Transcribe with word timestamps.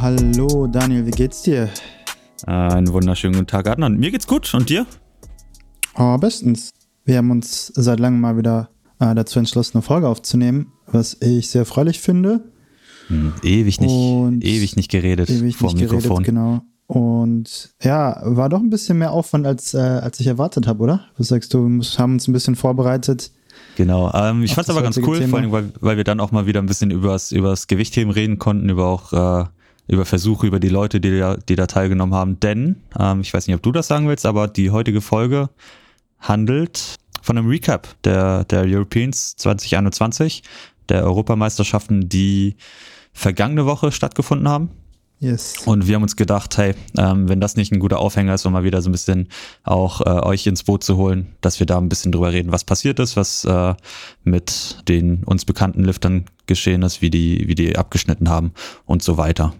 Hallo, 0.00 0.66
Daniel, 0.66 1.06
wie 1.06 1.10
geht's 1.10 1.42
dir? 1.42 1.68
Äh, 2.46 2.50
einen 2.50 2.92
wunderschönen 2.92 3.34
guten 3.34 3.46
Tag, 3.46 3.68
Adnan. 3.68 3.96
Mir 3.96 4.10
geht's 4.10 4.26
gut 4.26 4.52
und 4.54 4.68
dir? 4.68 4.86
Oh, 5.96 6.16
bestens. 6.18 6.70
Wir 7.04 7.16
haben 7.18 7.30
uns 7.30 7.72
seit 7.74 7.98
langem 7.98 8.20
mal 8.20 8.36
wieder 8.36 8.70
äh, 9.00 9.14
dazu 9.14 9.38
entschlossen, 9.38 9.78
eine 9.78 9.82
Folge 9.82 10.08
aufzunehmen, 10.08 10.72
was 10.86 11.16
ich 11.20 11.50
sehr 11.50 11.60
erfreulich 11.62 12.00
finde. 12.00 12.44
Hm, 13.08 13.32
ewig 13.42 13.80
nicht, 13.80 13.90
Und 13.90 14.44
ewig 14.44 14.76
nicht 14.76 14.90
geredet 14.90 15.30
Ewig 15.30 15.56
vor 15.56 15.72
nicht 15.72 15.80
dem 15.80 15.96
Mikrofon. 15.96 16.22
geredet, 16.22 16.26
genau. 16.26 16.62
Und 16.86 17.70
ja, 17.82 18.20
war 18.22 18.48
doch 18.48 18.60
ein 18.60 18.70
bisschen 18.70 18.98
mehr 18.98 19.12
Aufwand, 19.12 19.46
als, 19.46 19.74
äh, 19.74 19.78
als 19.78 20.20
ich 20.20 20.26
erwartet 20.26 20.66
habe, 20.66 20.82
oder? 20.82 21.06
Was 21.16 21.28
sagst 21.28 21.52
du? 21.54 21.66
Wir 21.68 21.98
haben 21.98 22.14
uns 22.14 22.28
ein 22.28 22.32
bisschen 22.32 22.56
vorbereitet. 22.56 23.30
Genau. 23.76 24.12
Ähm, 24.14 24.42
ich 24.42 24.54
fand's 24.54 24.68
das 24.68 24.76
aber 24.76 24.84
ganz 24.84 24.96
cool, 24.98 25.18
Thema. 25.18 25.30
vor 25.30 25.38
allem, 25.40 25.52
weil, 25.52 25.72
weil 25.80 25.96
wir 25.96 26.04
dann 26.04 26.20
auch 26.20 26.30
mal 26.30 26.46
wieder 26.46 26.60
ein 26.60 26.66
bisschen 26.66 26.90
übers, 26.90 27.32
übers 27.32 27.66
Gewichtheben 27.66 28.12
reden 28.12 28.38
konnten, 28.38 28.68
über 28.68 28.86
auch 28.86 29.12
äh, 29.12 29.44
über 29.88 30.04
Versuche, 30.04 30.46
über 30.46 30.60
die 30.60 30.68
Leute, 30.68 31.00
die 31.00 31.18
da, 31.18 31.36
die 31.36 31.56
da 31.56 31.66
teilgenommen 31.66 32.14
haben. 32.14 32.38
Denn, 32.40 32.76
ähm, 32.98 33.20
ich 33.20 33.32
weiß 33.32 33.46
nicht, 33.46 33.56
ob 33.56 33.62
du 33.62 33.72
das 33.72 33.88
sagen 33.88 34.06
willst, 34.08 34.26
aber 34.26 34.46
die 34.46 34.70
heutige 34.70 35.00
Folge 35.00 35.48
handelt 36.20 36.96
von 37.22 37.38
einem 37.38 37.48
Recap 37.48 37.88
der, 38.04 38.44
der 38.44 38.62
Europeans 38.62 39.36
2021, 39.36 40.42
der 40.88 41.04
Europameisterschaften, 41.04 42.08
die 42.08 42.56
vergangene 43.12 43.66
Woche 43.66 43.90
stattgefunden 43.92 44.48
haben. 44.48 44.70
Yes. 45.20 45.54
Und 45.64 45.88
wir 45.88 45.96
haben 45.96 46.04
uns 46.04 46.14
gedacht, 46.14 46.56
hey, 46.58 46.74
ähm, 46.96 47.28
wenn 47.28 47.40
das 47.40 47.56
nicht 47.56 47.72
ein 47.72 47.80
guter 47.80 47.98
Aufhänger 47.98 48.34
ist, 48.34 48.46
um 48.46 48.52
mal 48.52 48.62
wieder 48.62 48.80
so 48.82 48.88
ein 48.88 48.92
bisschen 48.92 49.28
auch 49.64 50.00
äh, 50.00 50.04
euch 50.24 50.46
ins 50.46 50.62
Boot 50.62 50.84
zu 50.84 50.96
holen, 50.96 51.34
dass 51.40 51.58
wir 51.58 51.66
da 51.66 51.76
ein 51.78 51.88
bisschen 51.88 52.12
drüber 52.12 52.32
reden, 52.32 52.52
was 52.52 52.62
passiert 52.62 53.00
ist, 53.00 53.16
was 53.16 53.44
äh, 53.44 53.74
mit 54.22 54.84
den 54.86 55.24
uns 55.24 55.44
bekannten 55.44 55.84
Liftern 55.84 56.26
geschehen 56.46 56.82
ist, 56.82 57.02
wie 57.02 57.10
die, 57.10 57.48
wie 57.48 57.56
die 57.56 57.76
abgeschnitten 57.76 58.28
haben 58.28 58.52
und 58.86 59.02
so 59.02 59.16
weiter. 59.16 59.54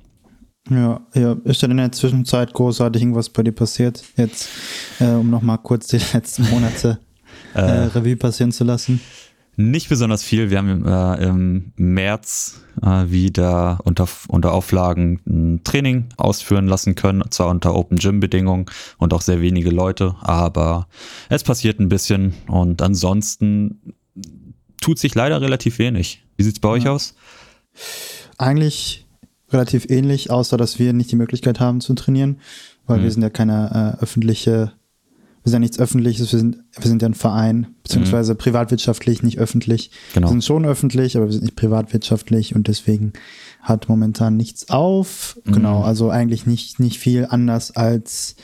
Ja, 0.71 1.01
ja, 1.15 1.37
ist 1.45 1.63
denn 1.63 1.71
in 1.71 1.77
der 1.79 1.93
Zwischenzeit 1.93 2.53
großartig 2.53 3.01
irgendwas 3.03 3.31
bei 3.31 3.43
dir 3.43 3.53
passiert? 3.53 4.05
Jetzt, 4.17 4.49
äh, 5.01 5.07
um 5.07 5.31
nochmal 5.31 5.59
kurz 5.59 5.87
die 5.89 6.01
letzten 6.13 6.49
Monate 6.51 6.99
äh, 7.55 7.61
Revue 7.61 8.17
passieren 8.17 8.53
zu 8.53 8.65
lassen. 8.65 9.01
Nicht 9.57 9.89
besonders 9.89 10.23
viel. 10.23 10.51
Wir 10.51 10.59
haben 10.59 10.87
äh, 10.87 11.25
im 11.25 11.73
März 11.77 12.61
äh, 12.81 13.11
wieder 13.11 13.81
unter, 13.83 14.07
unter 14.29 14.53
Auflagen 14.53 15.21
ein 15.27 15.65
Training 15.65 16.11
ausführen 16.17 16.69
lassen 16.69 16.95
können, 16.95 17.25
zwar 17.31 17.49
unter 17.49 17.75
Open 17.75 17.99
Gym 17.99 18.21
Bedingungen 18.21 18.67
und 18.99 19.13
auch 19.13 19.21
sehr 19.21 19.41
wenige 19.41 19.71
Leute, 19.71 20.15
aber 20.21 20.87
es 21.29 21.43
passiert 21.43 21.81
ein 21.81 21.89
bisschen 21.89 22.35
und 22.47 22.83
ansonsten 22.83 23.95
tut 24.81 25.01
sich 25.01 25.17
leider 25.17 25.41
relativ 25.41 25.81
wenig. 25.81 26.23
Wie 26.37 26.45
sieht's 26.45 26.61
bei 26.61 26.69
euch 26.69 26.85
Ja. 26.85 26.93
aus? 26.93 27.17
Eigentlich 28.37 29.08
relativ 29.51 29.89
ähnlich, 29.91 30.31
außer 30.31 30.57
dass 30.57 30.79
wir 30.79 30.93
nicht 30.93 31.11
die 31.11 31.17
Möglichkeit 31.17 31.61
haben 31.61 31.81
zu 31.81 31.95
trainieren, 31.95 32.39
weil 32.87 32.99
Mhm. 32.99 33.03
wir 33.05 33.11
sind 33.11 33.23
ja 33.23 33.31
keine 33.31 33.97
äh, 33.99 34.03
öffentliche, 34.03 34.73
wir 35.43 35.51
sind 35.51 35.55
ja 35.55 35.59
nichts 35.61 35.79
öffentliches, 35.79 36.33
wir 36.33 36.39
sind, 36.39 36.59
wir 36.79 36.89
sind 36.89 37.01
ja 37.03 37.09
ein 37.09 37.15
Verein, 37.15 37.69
beziehungsweise 37.83 38.35
privatwirtschaftlich, 38.35 39.23
nicht 39.23 39.39
öffentlich. 39.39 39.91
Mhm. 39.91 40.15
Genau. 40.15 40.27
Wir 40.27 40.31
sind 40.33 40.45
schon 40.45 40.65
öffentlich, 40.67 41.17
aber 41.17 41.27
wir 41.27 41.33
sind 41.33 41.45
nicht 41.45 41.57
privatwirtschaftlich 41.57 42.55
und 42.55 42.69
deswegen 42.69 43.13
hat 43.63 43.89
momentan 43.89 44.37
nichts 44.37 44.69
auf. 44.71 45.39
Mhm. 45.45 45.53
Genau, 45.53 45.83
also 45.83 46.11
eigentlich 46.11 46.47
nicht, 46.47 46.81
nicht 46.81 46.99
viel 46.99 47.27
anders 47.29 47.71
als 47.75 48.37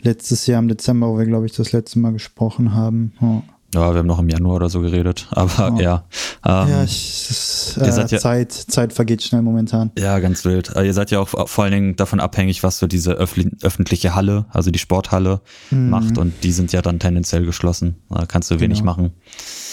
letztes 0.00 0.46
Jahr 0.46 0.60
im 0.60 0.68
Dezember, 0.68 1.08
wo 1.10 1.18
wir, 1.18 1.26
glaube 1.26 1.46
ich, 1.46 1.52
das 1.52 1.72
letzte 1.72 1.98
Mal 1.98 2.12
gesprochen 2.12 2.72
haben. 2.74 3.12
Ja, 3.20 3.42
Ja, 3.74 3.92
wir 3.92 3.98
haben 3.98 4.06
noch 4.06 4.18
im 4.18 4.28
Januar 4.30 4.56
oder 4.56 4.70
so 4.70 4.80
geredet, 4.80 5.26
aber 5.32 5.78
Ja. 5.80 6.04
ja. 6.44 6.62
Ähm, 6.64 6.68
ja 6.70 6.84
ich, 6.84 7.26
es, 7.30 7.74
ihr 7.76 7.82
äh, 7.82 7.92
seid 7.92 8.10
ja- 8.10 8.18
Zeit, 8.18 8.52
Zeit 8.52 8.92
vergeht 8.94 9.22
schnell 9.22 9.42
momentan. 9.42 9.90
Ja, 9.98 10.18
ganz 10.20 10.44
wild. 10.46 10.74
Äh, 10.74 10.86
Ihr 10.86 10.94
seid 10.94 11.10
ja 11.10 11.20
auch 11.20 11.28
vor 11.48 11.64
allen 11.64 11.72
Dingen 11.72 11.96
davon 11.96 12.18
abhängig, 12.20 12.62
was 12.62 12.78
so 12.78 12.86
diese 12.86 13.12
öffentliche 13.12 14.14
Halle, 14.14 14.46
also 14.50 14.70
die 14.70 14.78
Sporthalle, 14.78 15.42
Mhm. 15.70 15.90
macht 15.90 16.16
und 16.18 16.32
die 16.44 16.52
sind 16.52 16.72
ja 16.72 16.80
dann 16.80 16.98
tendenziell 16.98 17.44
geschlossen. 17.44 17.96
Da 18.08 18.24
kannst 18.26 18.50
du 18.50 18.58
wenig 18.60 18.78
Genau. 18.80 18.92
machen. 18.92 19.10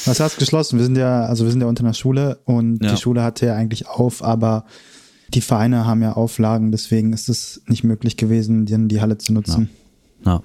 Was 0.05 0.19
heißt 0.19 0.37
geschlossen? 0.39 0.77
Wir 0.77 0.85
sind 0.85 0.97
ja, 0.97 1.23
also 1.25 1.45
wir 1.45 1.51
sind 1.51 1.61
ja 1.61 1.67
unter 1.67 1.83
einer 1.83 1.93
Schule 1.93 2.39
und 2.45 2.83
Ja. 2.83 2.91
die 2.91 2.97
Schule 2.97 3.23
hatte 3.23 3.45
ja 3.45 3.55
eigentlich 3.55 3.87
auf, 3.87 4.23
aber 4.23 4.65
die 5.33 5.41
Vereine 5.41 5.85
haben 5.85 6.01
ja 6.01 6.13
Auflagen, 6.13 6.71
deswegen 6.71 7.13
ist 7.13 7.29
es 7.29 7.61
nicht 7.67 7.83
möglich 7.83 8.17
gewesen, 8.17 8.65
die, 8.65 8.87
die 8.89 8.99
Halle 9.01 9.17
zu 9.17 9.31
nutzen. 9.33 9.69
Ja. 9.71 9.84
Genau. 10.25 10.43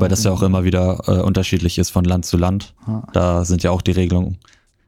Weil 0.00 0.08
das 0.08 0.22
ja 0.24 0.30
auch 0.30 0.42
immer 0.42 0.64
wieder 0.64 1.00
äh, 1.06 1.22
unterschiedlich 1.22 1.78
ist 1.78 1.90
von 1.90 2.04
Land 2.04 2.26
zu 2.26 2.36
Land. 2.36 2.74
Ja. 2.86 3.02
Da 3.12 3.44
sind 3.44 3.62
ja 3.62 3.70
auch 3.70 3.82
die 3.82 3.92
Regelungen 3.92 4.38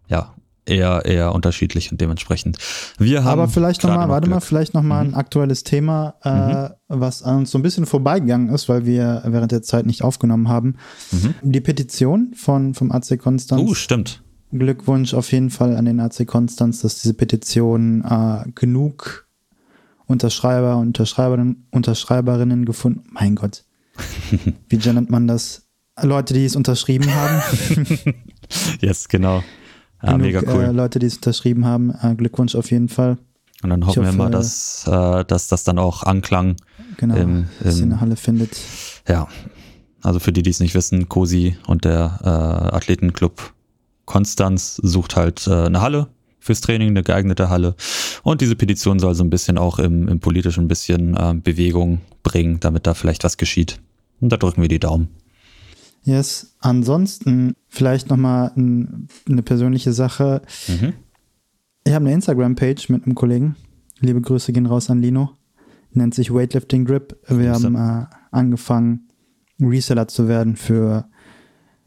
ja 0.09 0.35
eher 0.67 1.05
eher 1.05 1.35
unterschiedlich 1.35 1.91
und 1.93 2.01
dementsprechend. 2.01 2.59
Wir 2.99 3.25
haben 3.25 3.41
Aber 3.41 3.49
vielleicht 3.49 3.83
noch 3.83 4.09
warte 4.09 4.29
mal, 4.29 4.41
vielleicht 4.41 4.75
nochmal 4.75 5.05
ein 5.05 5.15
aktuelles 5.15 5.65
Thema, 5.65 6.15
äh, 6.23 6.75
was 6.89 7.23
an 7.23 7.39
uns 7.39 7.51
so 7.51 7.59
ein 7.59 7.63
bisschen 7.63 7.87
vorbeigegangen 7.87 8.49
ist, 8.51 8.69
weil 8.69 8.87
wir 8.87 9.23
während 9.27 9.53
der 9.53 9.63
Zeit 9.63 9.87
nicht 9.87 10.03
aufgenommen 10.03 10.49
haben. 10.49 10.77
Die 11.43 11.61
Petition 11.61 12.33
von, 12.35 12.75
vom 12.75 12.93
AC 12.93 13.19
Konstanz. 13.19 13.63
Oh, 13.63 13.75
stimmt. 13.75 14.23
Glückwunsch 14.53 15.15
auf 15.15 15.33
jeden 15.33 15.51
Fall 15.51 15.77
an 15.77 15.85
den 15.85 16.01
AC 16.01 16.27
Konstanz, 16.27 16.81
dass 16.81 17.01
diese 17.01 17.15
Petition 17.15 18.05
äh, 18.05 18.49
genug 18.55 19.27
Unterschreiber 20.07 20.77
und 20.77 20.89
Unterschreiberinnen, 20.89 21.67
Unterschreiberinnen 21.71 22.65
gefunden. 22.65 23.05
Mein 23.11 23.35
Gott. 23.35 23.64
Wie 24.69 24.77
nennt 24.93 25.11
man 25.11 25.27
das? 25.27 25.63
Leute, 26.03 26.35
die 26.35 26.45
es 26.45 26.57
unterschrieben 26.57 27.13
haben. 27.15 27.43
Yes, 28.81 29.09
genau. 29.09 29.43
Ja, 30.03 30.13
genug, 30.13 30.21
mega 30.23 30.43
cool. 30.53 30.65
Äh, 30.65 30.71
Leute, 30.73 30.99
die 30.99 31.07
es 31.07 31.17
unterschrieben 31.17 31.65
haben. 31.65 31.91
Äh, 32.03 32.15
Glückwunsch 32.15 32.55
auf 32.55 32.71
jeden 32.71 32.89
Fall. 32.91 33.17
und 33.63 33.71
dann 33.71 33.87
hoffen 33.87 34.03
wir 34.03 34.09
hoffe, 34.09 34.19
mal, 34.19 34.31
dass 34.31 34.87
äh, 34.87 35.25
dass 35.25 35.49
das 35.49 35.65
dann 35.65 35.79
auch 35.79 36.03
anklang. 36.03 36.57
Genau. 36.99 37.15
Im- 37.17 37.47
dass 37.63 37.77
sie 37.77 37.83
im- 37.85 37.93
eine 37.93 38.01
Halle 38.01 38.17
findet. 38.17 38.59
Ja, 39.09 39.29
also 40.03 40.21
für 40.21 40.33
die, 40.33 40.43
die 40.43 40.51
es 40.51 40.61
nicht 40.61 40.75
wissen, 40.75 41.09
Cosi 41.09 41.57
und 41.67 41.85
der 41.87 42.19
äh, 42.23 42.77
Athletenclub 42.77 43.55
Konstanz 44.05 44.77
sucht 44.77 45.17
halt 45.17 45.47
äh, 45.47 45.65
eine 45.67 45.81
Halle 45.81 46.09
fürs 46.45 46.61
Training, 46.61 46.91
eine 46.91 47.03
geeignete 47.03 47.49
Halle. 47.49 47.75
Und 48.23 48.43
diese 48.43 48.55
Petition 48.55 48.99
soll 48.99 49.15
so 49.15 49.25
ein 49.25 49.31
bisschen 49.31 49.57
auch 49.57 49.79
im, 49.79 50.09
im 50.09 50.21
politischen 50.21 50.65
ein 50.65 50.69
bisschen 50.69 51.17
äh, 51.17 51.35
Bewegung 51.35 52.03
bringen, 52.23 52.61
damit 52.61 52.87
da 52.87 52.93
vielleicht 52.93 53.25
was 53.25 53.39
geschieht. 53.39 53.81
Und 54.21 54.31
da 54.31 54.37
drücken 54.37 54.61
wir 54.61 54.69
die 54.69 54.79
Daumen. 54.79 55.09
Yes. 56.05 56.55
Ansonsten 56.61 57.57
vielleicht 57.69 58.11
nochmal 58.11 58.53
ein, 58.57 59.09
eine 59.27 59.43
persönliche 59.43 59.95
Sache. 59.95 60.43
Mhm. 60.69 60.93
Ich 61.87 61.95
habe 61.95 62.05
eine 62.05 62.15
Instagram-Page 62.15 62.91
mit 62.91 63.05
einem 63.05 63.15
Kollegen. 63.15 63.57
Liebe 64.01 64.21
Grüße 64.21 64.53
gehen 64.53 64.67
raus 64.67 64.91
an 64.91 65.01
Lino. 65.01 65.31
Nennt 65.93 66.15
sich 66.15 66.33
Weightlifting 66.33 66.85
Grip. 66.85 67.17
Wir 67.27 67.53
Grüße. 67.53 67.65
haben 67.65 67.77
äh, 67.77 68.07
angefangen, 68.33 69.09
Reseller 69.61 70.09
zu 70.09 70.29
werden 70.29 70.57
für 70.57 71.09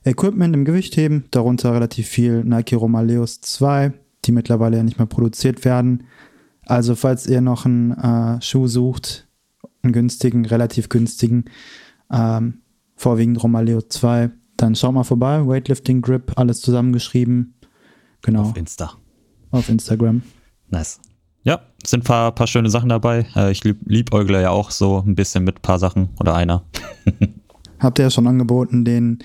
Equipment 0.03 0.55
im 0.55 0.65
Gewichtheben. 0.65 1.25
Darunter 1.29 1.73
relativ 1.73 2.07
viel 2.07 2.43
Nike 2.43 2.75
Romaleos 2.75 3.41
2, 3.41 3.93
die 4.27 4.31
mittlerweile 4.31 4.77
ja 4.77 4.83
nicht 4.83 4.97
mehr 4.97 5.07
produziert 5.07 5.65
werden. 5.65 6.03
Also 6.65 6.95
falls 6.95 7.25
ihr 7.27 7.41
noch 7.41 7.65
einen 7.65 7.91
äh, 7.91 8.41
Schuh 8.41 8.67
sucht, 8.67 9.27
einen 9.81 9.93
günstigen, 9.93 10.45
relativ 10.45 10.89
günstigen, 10.89 11.45
ähm, 12.11 12.59
vorwiegend 12.95 13.41
Romaleo 13.41 13.81
2, 13.81 14.31
dann 14.57 14.75
schaut 14.75 14.93
mal 14.93 15.03
vorbei. 15.03 15.45
Weightlifting 15.47 16.01
Grip, 16.01 16.33
alles 16.35 16.61
zusammengeschrieben. 16.61 17.53
Genau, 18.21 18.41
Auf 18.41 18.57
Insta. 18.57 18.93
auf 19.51 19.69
Instagram. 19.69 20.23
Nice. 20.69 20.99
Ja, 21.43 21.61
sind 21.85 22.01
ein 22.01 22.03
paar, 22.03 22.33
paar 22.33 22.47
schöne 22.47 22.69
Sachen 22.69 22.89
dabei. 22.89 23.25
Äh, 23.35 23.51
ich 23.51 23.63
lieb, 23.63 23.77
liebäugle 23.85 24.41
ja 24.41 24.49
auch 24.49 24.71
so 24.71 25.01
ein 25.05 25.15
bisschen 25.15 25.43
mit 25.45 25.59
ein 25.59 25.61
paar 25.61 25.79
Sachen 25.79 26.09
oder 26.19 26.35
einer. 26.35 26.63
Habt 27.79 27.99
ihr 27.99 28.03
ja 28.05 28.09
schon 28.09 28.27
angeboten 28.27 28.83
den 28.83 29.19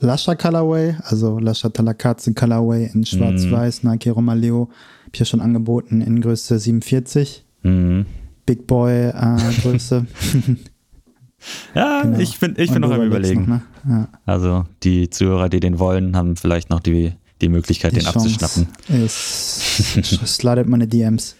Lasha 0.00 0.34
Colorway, 0.34 0.94
also 1.04 1.38
Lasha 1.38 1.68
Talakaze 1.70 2.34
Colorway 2.34 2.90
in 2.92 3.04
schwarz-weiß, 3.06 3.82
Nike 3.84 4.10
Romaleo. 4.10 4.68
Hab 5.06 5.14
ich 5.14 5.20
ja 5.20 5.26
schon 5.26 5.40
angeboten 5.40 6.02
in 6.02 6.20
Größe 6.20 6.58
47. 6.58 7.44
Mhm. 7.62 8.06
Big 8.44 8.66
Boy 8.66 9.08
äh, 9.08 9.36
Größe. 9.62 10.06
Ja, 11.74 12.02
Genau. 12.02 12.18
ich 12.18 12.38
bin, 12.40 12.54
ich 12.56 12.72
bin 12.72 12.80
noch 12.80 12.90
am 12.90 13.02
überlegen. 13.02 13.42
Noch, 13.42 13.46
ne? 13.48 13.62
ja, 13.88 14.08
Also 14.24 14.64
die 14.82 15.10
Zuhörer, 15.10 15.48
die 15.48 15.60
den 15.60 15.78
wollen, 15.78 16.16
haben 16.16 16.34
vielleicht 16.36 16.70
noch 16.70 16.80
die, 16.80 17.12
die 17.40 17.48
Möglichkeit, 17.48 17.92
die 17.92 17.98
den 18.00 18.06
abzuschnappen. 18.08 18.66
Ist, 18.88 19.94
slidet 20.26 20.66
meine 20.66 20.88
DMs. 20.88 21.36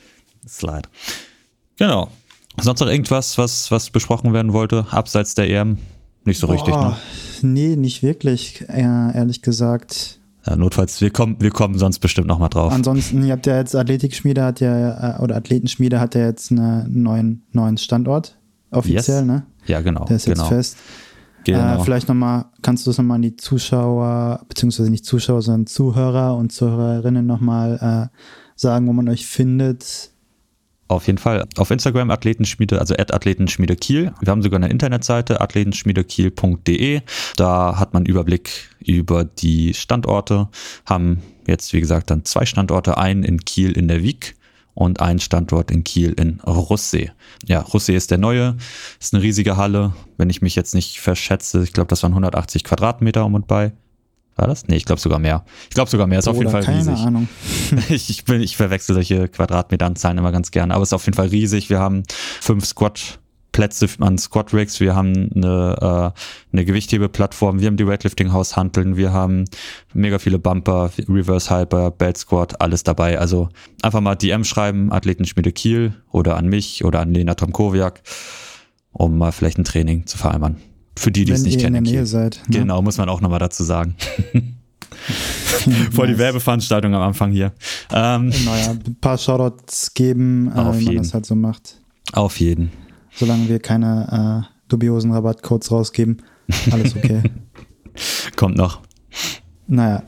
Slide. 0.46 0.88
Genau. 1.76 2.08
Sonst 2.60 2.80
noch 2.80 2.88
irgendwas, 2.88 3.36
was, 3.38 3.70
was 3.70 3.90
besprochen 3.90 4.32
werden 4.32 4.52
wollte, 4.52 4.86
abseits 4.90 5.34
der 5.34 5.48
EM? 5.50 5.78
Nicht 6.24 6.38
so 6.38 6.46
richtig, 6.46 6.72
Boah, 6.74 6.90
ne? 6.90 6.96
Nee, 7.42 7.76
nicht 7.76 8.02
wirklich, 8.02 8.64
äh, 8.68 8.80
ehrlich 8.82 9.42
gesagt. 9.42 10.20
Ja, 10.46 10.54
notfalls, 10.56 11.00
wir 11.00 11.10
kommen, 11.10 11.36
wir 11.40 11.50
kommen 11.50 11.76
sonst 11.78 11.98
bestimmt 11.98 12.28
noch 12.28 12.38
mal 12.38 12.48
drauf. 12.48 12.72
Ansonsten, 12.72 13.24
ihr 13.24 13.32
habt 13.32 13.46
ja 13.46 13.56
jetzt 13.56 13.74
Athletikschmiede 13.74 14.44
hat 14.44 14.60
ja, 14.60 15.16
äh, 15.18 15.22
oder 15.22 15.36
Athletenschmiede 15.36 15.98
hat 15.98 16.14
ja 16.14 16.26
jetzt 16.26 16.52
einen 16.52 17.02
neuen, 17.02 17.42
neuen 17.52 17.78
Standort. 17.78 18.38
Offiziell, 18.70 19.18
Yes. 19.18 19.26
ne? 19.26 19.46
ja, 19.66 19.80
genau. 19.80 20.04
Der 20.04 20.16
ist 20.16 20.26
genau. 20.26 20.42
jetzt 20.42 20.48
fest. 20.48 20.76
genau. 21.44 21.80
Äh, 21.80 21.84
vielleicht 21.84 22.08
nochmal, 22.08 22.46
kannst 22.62 22.86
du 22.86 22.90
es 22.90 22.98
nochmal 22.98 23.16
an 23.16 23.22
die 23.22 23.36
Zuschauer, 23.36 24.44
beziehungsweise 24.48 24.90
nicht 24.90 25.04
Zuschauer, 25.04 25.42
sondern 25.42 25.66
Zuhörer 25.66 26.36
und 26.36 26.52
Zuhörerinnen 26.52 27.26
nochmal 27.26 28.10
äh, 28.12 28.18
sagen, 28.54 28.86
wo 28.86 28.92
man 28.92 29.08
euch 29.08 29.26
findet 29.26 30.10
Auf 30.88 31.06
jeden 31.06 31.18
Fall. 31.18 31.46
Auf 31.56 31.70
Instagram 31.70 32.10
Athletenschmiede, 32.10 32.78
also 32.78 32.94
Athletenschmiede 32.94 33.74
Kiel. 33.74 34.12
Wir 34.20 34.30
haben 34.30 34.42
sogar 34.42 34.58
eine 34.58 34.68
Internetseite 34.68 35.40
athletenschmiedekiel.de. 35.40 37.00
Da 37.36 37.78
hat 37.78 37.92
man 37.92 38.06
Überblick 38.06 38.70
über 38.78 39.24
die 39.24 39.74
Standorte. 39.74 40.48
Haben 40.84 41.22
jetzt, 41.46 41.72
wie 41.72 41.80
gesagt, 41.80 42.10
dann 42.10 42.24
zwei 42.24 42.46
Standorte. 42.46 42.98
Einen 42.98 43.24
in 43.24 43.44
Kiel 43.44 43.72
in 43.72 43.88
der 43.88 44.02
Wieg 44.02 44.36
und 44.74 45.00
einen 45.00 45.18
Standort 45.18 45.72
in 45.72 45.82
Kiel 45.82 46.12
in 46.12 46.40
Russee. 46.46 47.10
Ja, 47.46 47.60
Russee 47.60 47.96
ist 47.96 48.12
der 48.12 48.18
neue. 48.18 48.56
Ist 49.00 49.12
eine 49.12 49.22
riesige 49.22 49.56
Halle. 49.56 49.92
Wenn 50.18 50.30
ich 50.30 50.40
mich 50.40 50.54
jetzt 50.54 50.74
nicht 50.74 51.00
verschätze, 51.00 51.64
ich 51.64 51.72
glaube, 51.72 51.88
das 51.88 52.04
waren 52.04 52.12
180 52.12 52.62
Quadratmeter 52.62 53.24
um 53.24 53.34
und 53.34 53.48
bei. 53.48 53.72
War 54.36 54.46
das? 54.46 54.68
Nee, 54.68 54.76
ich 54.76 54.84
glaube 54.84 55.00
sogar 55.00 55.18
mehr. 55.18 55.44
Ich 55.64 55.74
glaube 55.74 55.90
sogar 55.90 56.06
mehr. 56.06 56.18
Ist 56.18 56.28
Oder 56.28 56.36
auf 56.36 56.38
jeden 56.38 56.52
Fall 56.52 56.62
keine 56.62 56.78
riesig. 56.78 56.98
Ahnung. 56.98 57.28
ich, 57.88 58.10
ich, 58.10 58.24
bin, 58.24 58.42
ich 58.42 58.56
verwechsel 58.56 58.94
solche 58.94 59.28
Quadratmeteranzahlen 59.28 60.18
immer 60.18 60.32
ganz 60.32 60.50
gerne. 60.50 60.74
Aber 60.74 60.82
es 60.82 60.90
ist 60.90 60.92
auf 60.92 61.06
jeden 61.06 61.16
Fall 61.16 61.28
riesig. 61.28 61.70
Wir 61.70 61.80
haben 61.80 62.02
fünf 62.40 62.66
Squat 62.66 63.18
Plätze 63.56 63.88
an 64.00 64.18
Squat 64.18 64.52
Rigs, 64.52 64.80
wir 64.80 64.94
haben 64.94 65.30
eine, 65.34 66.12
äh, 66.12 66.20
eine 66.52 66.64
Gewichthebeplattform, 66.66 67.58
wir 67.58 67.68
haben 67.68 67.78
die 67.78 67.86
Weightlifting 67.86 68.30
Haushanteln, 68.30 68.98
wir 68.98 69.14
haben 69.14 69.46
mega 69.94 70.18
viele 70.18 70.38
Bumper, 70.38 70.90
Reverse 71.08 71.48
Hyper, 71.48 71.90
Belt 71.90 72.18
Squat, 72.18 72.60
alles 72.60 72.82
dabei. 72.82 73.18
Also 73.18 73.48
einfach 73.80 74.02
mal 74.02 74.14
DM 74.14 74.44
schreiben, 74.44 74.92
Athletenschmiede 74.92 75.52
Kiel 75.52 75.94
oder 76.12 76.36
an 76.36 76.48
mich 76.48 76.84
oder 76.84 77.00
an 77.00 77.14
Lena 77.14 77.34
Tomkowiak, 77.34 78.02
um 78.92 79.16
mal 79.16 79.32
vielleicht 79.32 79.56
ein 79.56 79.64
Training 79.64 80.06
zu 80.06 80.18
vereinbaren. 80.18 80.58
Für 80.98 81.10
die, 81.10 81.24
die 81.24 81.32
es 81.32 81.42
nicht 81.42 81.60
kennen. 81.60 81.76
In 81.76 81.84
der 81.84 81.92
Nähe 81.92 82.06
seid, 82.06 82.42
ne? 82.48 82.60
Genau, 82.60 82.82
muss 82.82 82.98
man 82.98 83.08
auch 83.08 83.20
nochmal 83.20 83.38
dazu 83.38 83.64
sagen. 83.64 83.94
Voll 85.92 86.08
die 86.08 86.18
Werbeveranstaltung 86.18 86.94
am 86.94 87.02
Anfang 87.02 87.32
hier. 87.32 87.52
Ähm, 87.92 88.32
naja, 88.44 88.70
ein 88.70 88.96
paar 89.00 89.18
Shoutouts 89.18 89.94
geben, 89.94 90.50
äh, 90.52 90.78
wie 90.78 90.86
man 90.86 90.96
das 90.96 91.14
halt 91.14 91.26
so 91.26 91.34
macht. 91.34 91.80
Auf 92.12 92.38
jeden. 92.40 92.70
Solange 93.14 93.48
wir 93.48 93.58
keine 93.58 94.44
äh, 94.44 94.48
dubiosen 94.68 95.12
Rabattcodes 95.12 95.70
rausgeben, 95.70 96.22
alles 96.70 96.96
okay. 96.96 97.22
Kommt 98.36 98.56
noch. 98.56 98.80
Naja. 99.66 100.02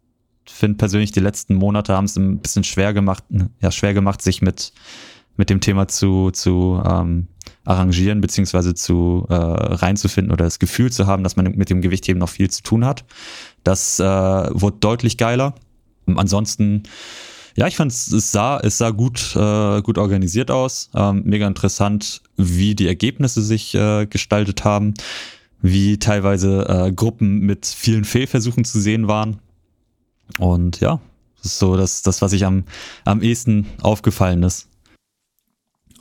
finde 0.45 0.77
persönlich, 0.77 1.11
die 1.11 1.21
letzten 1.21 1.55
Monate 1.55 1.93
haben 1.93 2.05
es 2.05 2.17
ein 2.17 2.39
bisschen 2.39 2.63
schwer 2.63 2.93
gemacht, 2.93 3.23
ja, 3.61 3.71
schwer 3.71 3.93
gemacht, 3.93 4.21
sich 4.21 4.41
mit, 4.41 4.73
mit 5.37 5.49
dem 5.49 5.61
Thema 5.61 5.87
zu, 5.87 6.31
zu 6.31 6.81
ähm, 6.85 7.27
arrangieren, 7.65 8.21
beziehungsweise 8.21 8.73
zu 8.73 9.25
äh, 9.29 9.33
reinzufinden 9.33 10.31
oder 10.31 10.45
das 10.45 10.59
Gefühl 10.59 10.91
zu 10.91 11.07
haben, 11.07 11.23
dass 11.23 11.35
man 11.35 11.55
mit 11.55 11.69
dem 11.69 11.81
Gewichtheben 11.81 12.19
noch 12.19 12.29
viel 12.29 12.49
zu 12.49 12.61
tun 12.61 12.85
hat. 12.85 13.05
Das 13.63 13.99
äh, 13.99 14.03
wurde 14.03 14.77
deutlich 14.79 15.17
geiler. 15.17 15.55
Ansonsten, 16.05 16.83
ja, 17.55 17.67
ich 17.67 17.77
fand 17.77 17.91
es 17.91 18.31
sah, 18.31 18.59
es 18.59 18.77
sah 18.77 18.89
gut, 18.89 19.35
äh, 19.35 19.81
gut 19.81 19.97
organisiert 19.97 20.51
aus. 20.51 20.89
Ähm, 20.93 21.23
mega 21.25 21.47
interessant, 21.47 22.21
wie 22.35 22.75
die 22.75 22.87
Ergebnisse 22.87 23.41
sich 23.41 23.73
äh, 23.75 24.05
gestaltet 24.07 24.65
haben, 24.65 24.93
wie 25.61 25.97
teilweise 25.97 26.67
äh, 26.67 26.91
Gruppen 26.91 27.39
mit 27.39 27.65
vielen 27.65 28.03
Fehlversuchen 28.03 28.65
zu 28.65 28.81
sehen 28.81 29.07
waren. 29.07 29.39
Und 30.37 30.81
ja, 30.81 30.99
das 31.37 31.53
ist 31.53 31.59
so 31.59 31.77
das, 31.77 32.01
das 32.01 32.21
was 32.21 32.33
ich 32.33 32.45
am, 32.45 32.65
am 33.05 33.21
ehesten 33.21 33.67
aufgefallen 33.81 34.43
ist. 34.43 34.67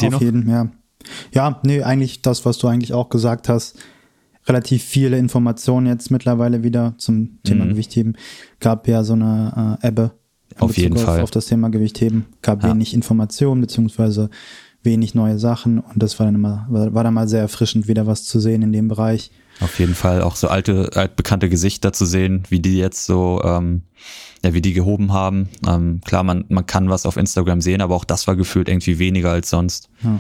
Auf 0.03 0.21
jeden, 0.21 0.49
ja. 0.49 0.69
Ja, 1.33 1.61
nee, 1.65 1.83
eigentlich 1.83 2.23
das, 2.23 2.45
was 2.45 2.59
du 2.59 2.69
eigentlich 2.69 2.93
auch 2.93 3.09
gesagt 3.09 3.49
hast. 3.49 3.79
Relativ 4.47 4.83
viele 4.83 5.19
Informationen 5.19 5.87
jetzt 5.87 6.11
mittlerweile 6.11 6.63
wieder 6.65 6.95
zum 6.99 7.39
Thema 7.45 7.65
mhm. 7.65 7.71
Gewichtheben. 7.71 8.17
Gab 8.59 8.89
ja 8.89 9.05
so 9.05 9.13
eine 9.13 9.79
äh, 9.83 9.89
Ebbe. 9.89 10.13
Auf 10.59 10.77
jeden 10.77 10.97
auf, 10.97 11.05
Fall. 11.05 11.21
Auf 11.21 11.31
das 11.31 11.47
Thema 11.47 11.71
Gewichtheben. 11.71 12.27
Gab 12.43 12.63
ja. 12.63 12.71
wenig 12.71 12.95
Informationen, 12.95 13.61
beziehungsweise 13.61 14.31
wenig 14.83 15.15
neue 15.15 15.39
Sachen. 15.39 15.79
Und 15.79 16.03
das 16.03 16.19
war 16.19 16.27
dann 16.27 16.35
immer, 16.35 16.67
war, 16.69 16.93
war 16.93 17.05
dann 17.05 17.15
mal 17.15 17.29
sehr 17.29 17.41
erfrischend, 17.41 17.89
wieder 17.89 18.07
was 18.07 18.25
zu 18.25 18.41
sehen 18.41 18.63
in 18.63 18.73
dem 18.73 18.89
Bereich. 18.89 19.31
Auf 19.61 19.79
jeden 19.79 19.95
Fall 19.95 20.23
auch 20.23 20.37
so 20.37 20.49
alte, 20.49 20.91
altbekannte 20.95 21.49
Gesichter 21.49 21.93
zu 21.93 22.05
sehen, 22.05 22.43
wie 22.49 22.61
die 22.61 22.79
jetzt 22.79 23.07
so, 23.07 23.41
ähm, 23.45 23.83
ja, 24.45 24.55
wie 24.55 24.63
die 24.63 24.73
gehoben 24.73 25.13
haben. 25.13 25.49
Ähm, 25.69 26.01
klar, 26.05 26.25
man, 26.25 26.45
man 26.49 26.67
kann 26.67 26.89
was 26.89 27.07
auf 27.07 27.17
Instagram 27.17 27.61
sehen, 27.61 27.81
aber 27.81 27.95
auch 27.95 28.05
das 28.05 28.27
war 28.27 28.35
gefühlt 28.35 28.69
irgendwie 28.69 28.99
weniger 28.99 29.31
als 29.31 29.51
sonst. 29.51 29.89
Ja. 30.03 30.19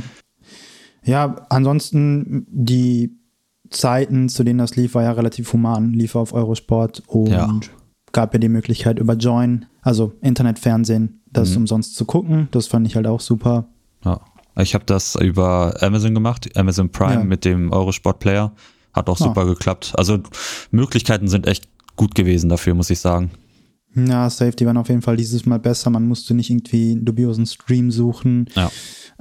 Ja, 1.04 1.46
ansonsten 1.48 2.46
die 2.48 3.16
Zeiten, 3.70 4.28
zu 4.28 4.44
denen 4.44 4.58
das 4.58 4.76
lief, 4.76 4.94
war 4.94 5.02
ja 5.02 5.12
relativ 5.12 5.52
human. 5.52 5.92
Lief 5.92 6.14
auf 6.14 6.32
Eurosport 6.32 7.02
und 7.06 7.30
ja. 7.30 7.48
gab 8.12 8.32
ja 8.34 8.38
die 8.38 8.48
Möglichkeit 8.48 8.98
über 8.98 9.14
Join, 9.14 9.66
also 9.80 10.12
Internetfernsehen, 10.20 11.22
das 11.30 11.50
mhm. 11.50 11.58
umsonst 11.58 11.96
zu 11.96 12.04
gucken. 12.04 12.48
Das 12.50 12.66
fand 12.66 12.86
ich 12.86 12.96
halt 12.96 13.06
auch 13.06 13.20
super. 13.20 13.68
Ja. 14.04 14.20
Ich 14.56 14.74
habe 14.74 14.84
das 14.84 15.14
über 15.14 15.74
Amazon 15.80 16.14
gemacht, 16.14 16.56
Amazon 16.56 16.90
Prime 16.90 17.14
ja. 17.14 17.24
mit 17.24 17.44
dem 17.44 17.72
Eurosport 17.72 18.18
Player. 18.18 18.52
Hat 18.92 19.08
auch 19.08 19.16
super 19.16 19.46
geklappt. 19.46 19.94
Also 19.96 20.18
Möglichkeiten 20.70 21.26
sind 21.26 21.46
echt 21.46 21.66
gut 21.96 22.14
gewesen 22.14 22.50
dafür, 22.50 22.74
muss 22.74 22.90
ich 22.90 23.00
sagen. 23.00 23.30
Ja, 23.94 24.30
Safety 24.30 24.66
waren 24.66 24.76
auf 24.76 24.88
jeden 24.88 25.02
Fall 25.02 25.16
dieses 25.16 25.44
Mal 25.46 25.58
besser. 25.58 25.90
Man 25.90 26.08
musste 26.08 26.34
nicht 26.34 26.50
irgendwie 26.50 26.92
einen 26.92 27.04
dubiosen 27.04 27.46
Stream 27.46 27.90
suchen. 27.90 28.46
Ja 28.54 28.70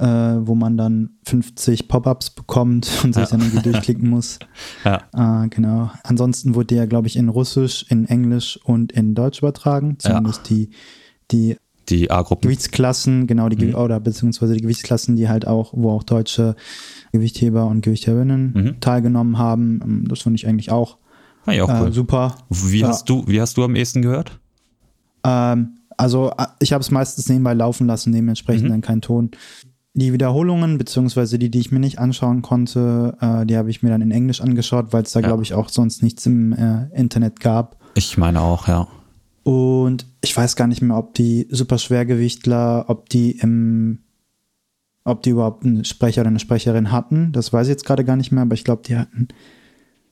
äh, 0.02 0.06
wo 0.48 0.56
man 0.56 0.78
dann 0.78 1.12
50 1.26 1.88
Pop-ups 1.88 2.32
bekommt 2.32 2.90
und 3.04 3.14
sich 3.14 3.24
ja. 3.24 3.30
dann 3.30 3.42
irgendwie 3.42 3.72
durchklicken 3.72 4.10
muss. 4.10 4.40
Ja. 4.84 5.44
Äh, 5.44 5.50
genau. 5.50 5.92
Ansonsten 6.04 6.56
wurde 6.56 6.76
der, 6.76 6.88
glaube 6.88 7.08
ich, 7.08 7.16
in 7.16 7.30
Russisch, 7.30 7.86
in 7.90 8.06
Englisch 8.06 8.60
und 8.64 8.92
in 8.92 9.14
Deutsch 9.14 9.40
übertragen. 9.40 9.98
Zumindest 10.00 10.50
die, 10.50 10.70
die 11.30 11.58
die 11.90 12.10
A-Gruppen. 12.10 12.44
Gewichtsklassen, 12.44 13.28
genau, 13.28 13.50
die 13.50 13.64
mhm. 13.64 13.76
oder 13.76 14.00
beziehungsweise 14.00 14.54
die 14.54 14.62
Gewichtsklassen, 14.62 15.16
die 15.16 15.30
halt 15.30 15.46
auch, 15.46 15.74
wo 15.76 15.92
auch 15.92 16.04
deutsche 16.04 16.56
Gewichtheber 17.12 17.68
und 17.68 17.82
Gewichtheberinnen 17.82 18.54
mhm. 18.54 18.80
teilgenommen 18.80 19.38
haben. 19.38 19.82
Ähm, 19.84 20.08
das 20.08 20.22
fand 20.22 20.36
ich 20.36 20.48
eigentlich 20.48 20.72
auch, 20.72 20.98
ja, 21.46 21.64
auch 21.64 21.70
äh, 21.70 21.82
cool. 21.82 21.94
super. 21.94 22.38
Wie 22.50 22.84
hast 22.86 23.10
du, 23.10 23.24
wie 23.28 23.40
hast 23.40 23.58
du 23.58 23.64
am 23.64 23.76
ehesten 23.76 24.02
gehört? 24.02 24.40
Ähm, 25.24 25.78
also 25.98 26.32
äh, 26.38 26.48
ich 26.60 26.74
habe 26.74 26.82
es 26.82 26.92
meistens 26.92 27.30
nebenbei 27.30 27.54
laufen 27.54 27.88
lassen, 27.88 28.12
dementsprechend 28.12 28.66
mhm. 28.66 28.72
dann 28.72 28.82
kein 28.82 29.02
Ton 29.02 29.32
die 29.94 30.14
Wiederholungen, 30.14 30.78
beziehungsweise 30.78 31.38
die, 31.38 31.50
die 31.50 31.60
ich 31.60 31.72
mir 31.72 31.80
nicht 31.80 32.00
anschauen 32.00 32.42
konnte, 32.42 33.18
äh, 33.20 33.46
die 33.46 33.58
habe 33.58 33.70
ich 33.70 33.84
mir 33.84 33.90
dann 33.90 34.02
in 34.02 34.12
Englisch 34.12 34.42
angeschaut, 34.42 34.94
weil 34.94 35.04
es 35.04 35.12
da, 35.12 35.20
ja. 35.20 35.28
glaube 35.28 35.44
ich, 35.44 35.54
auch 35.54 35.70
sonst 35.70 36.02
nichts 36.02 36.26
im 36.26 36.54
äh, 36.54 36.88
Internet 36.94 37.40
gab. 37.40 37.78
Ich 37.96 38.18
meine 38.18 38.42
auch, 38.42 38.68
ja. 38.68 38.88
Und 39.44 40.06
ich 40.24 40.36
weiß 40.36 40.56
gar 40.56 40.68
nicht 40.68 40.82
mehr, 40.82 40.98
ob 40.98 41.14
die 41.16 41.48
Superschwergewichtler, 41.50 42.86
ob 42.88 43.10
die 43.10 43.32
im, 43.32 44.00
ob 45.04 45.24
die 45.24 45.32
überhaupt 45.32 45.66
einen 45.66 45.84
Sprecher 45.84 46.22
oder 46.22 46.30
eine 46.30 46.40
Sprecherin 46.40 46.92
hatten. 46.92 47.32
Das 47.34 47.52
weiß 47.52 47.68
ich 47.68 47.72
jetzt 47.72 47.86
gerade 47.86 48.06
gar 48.06 48.16
nicht 48.16 48.32
mehr, 48.32 48.44
aber 48.44 48.54
ich 48.54 48.64
glaube, 48.64 48.84
die 48.86 48.96
hatten 48.96 49.28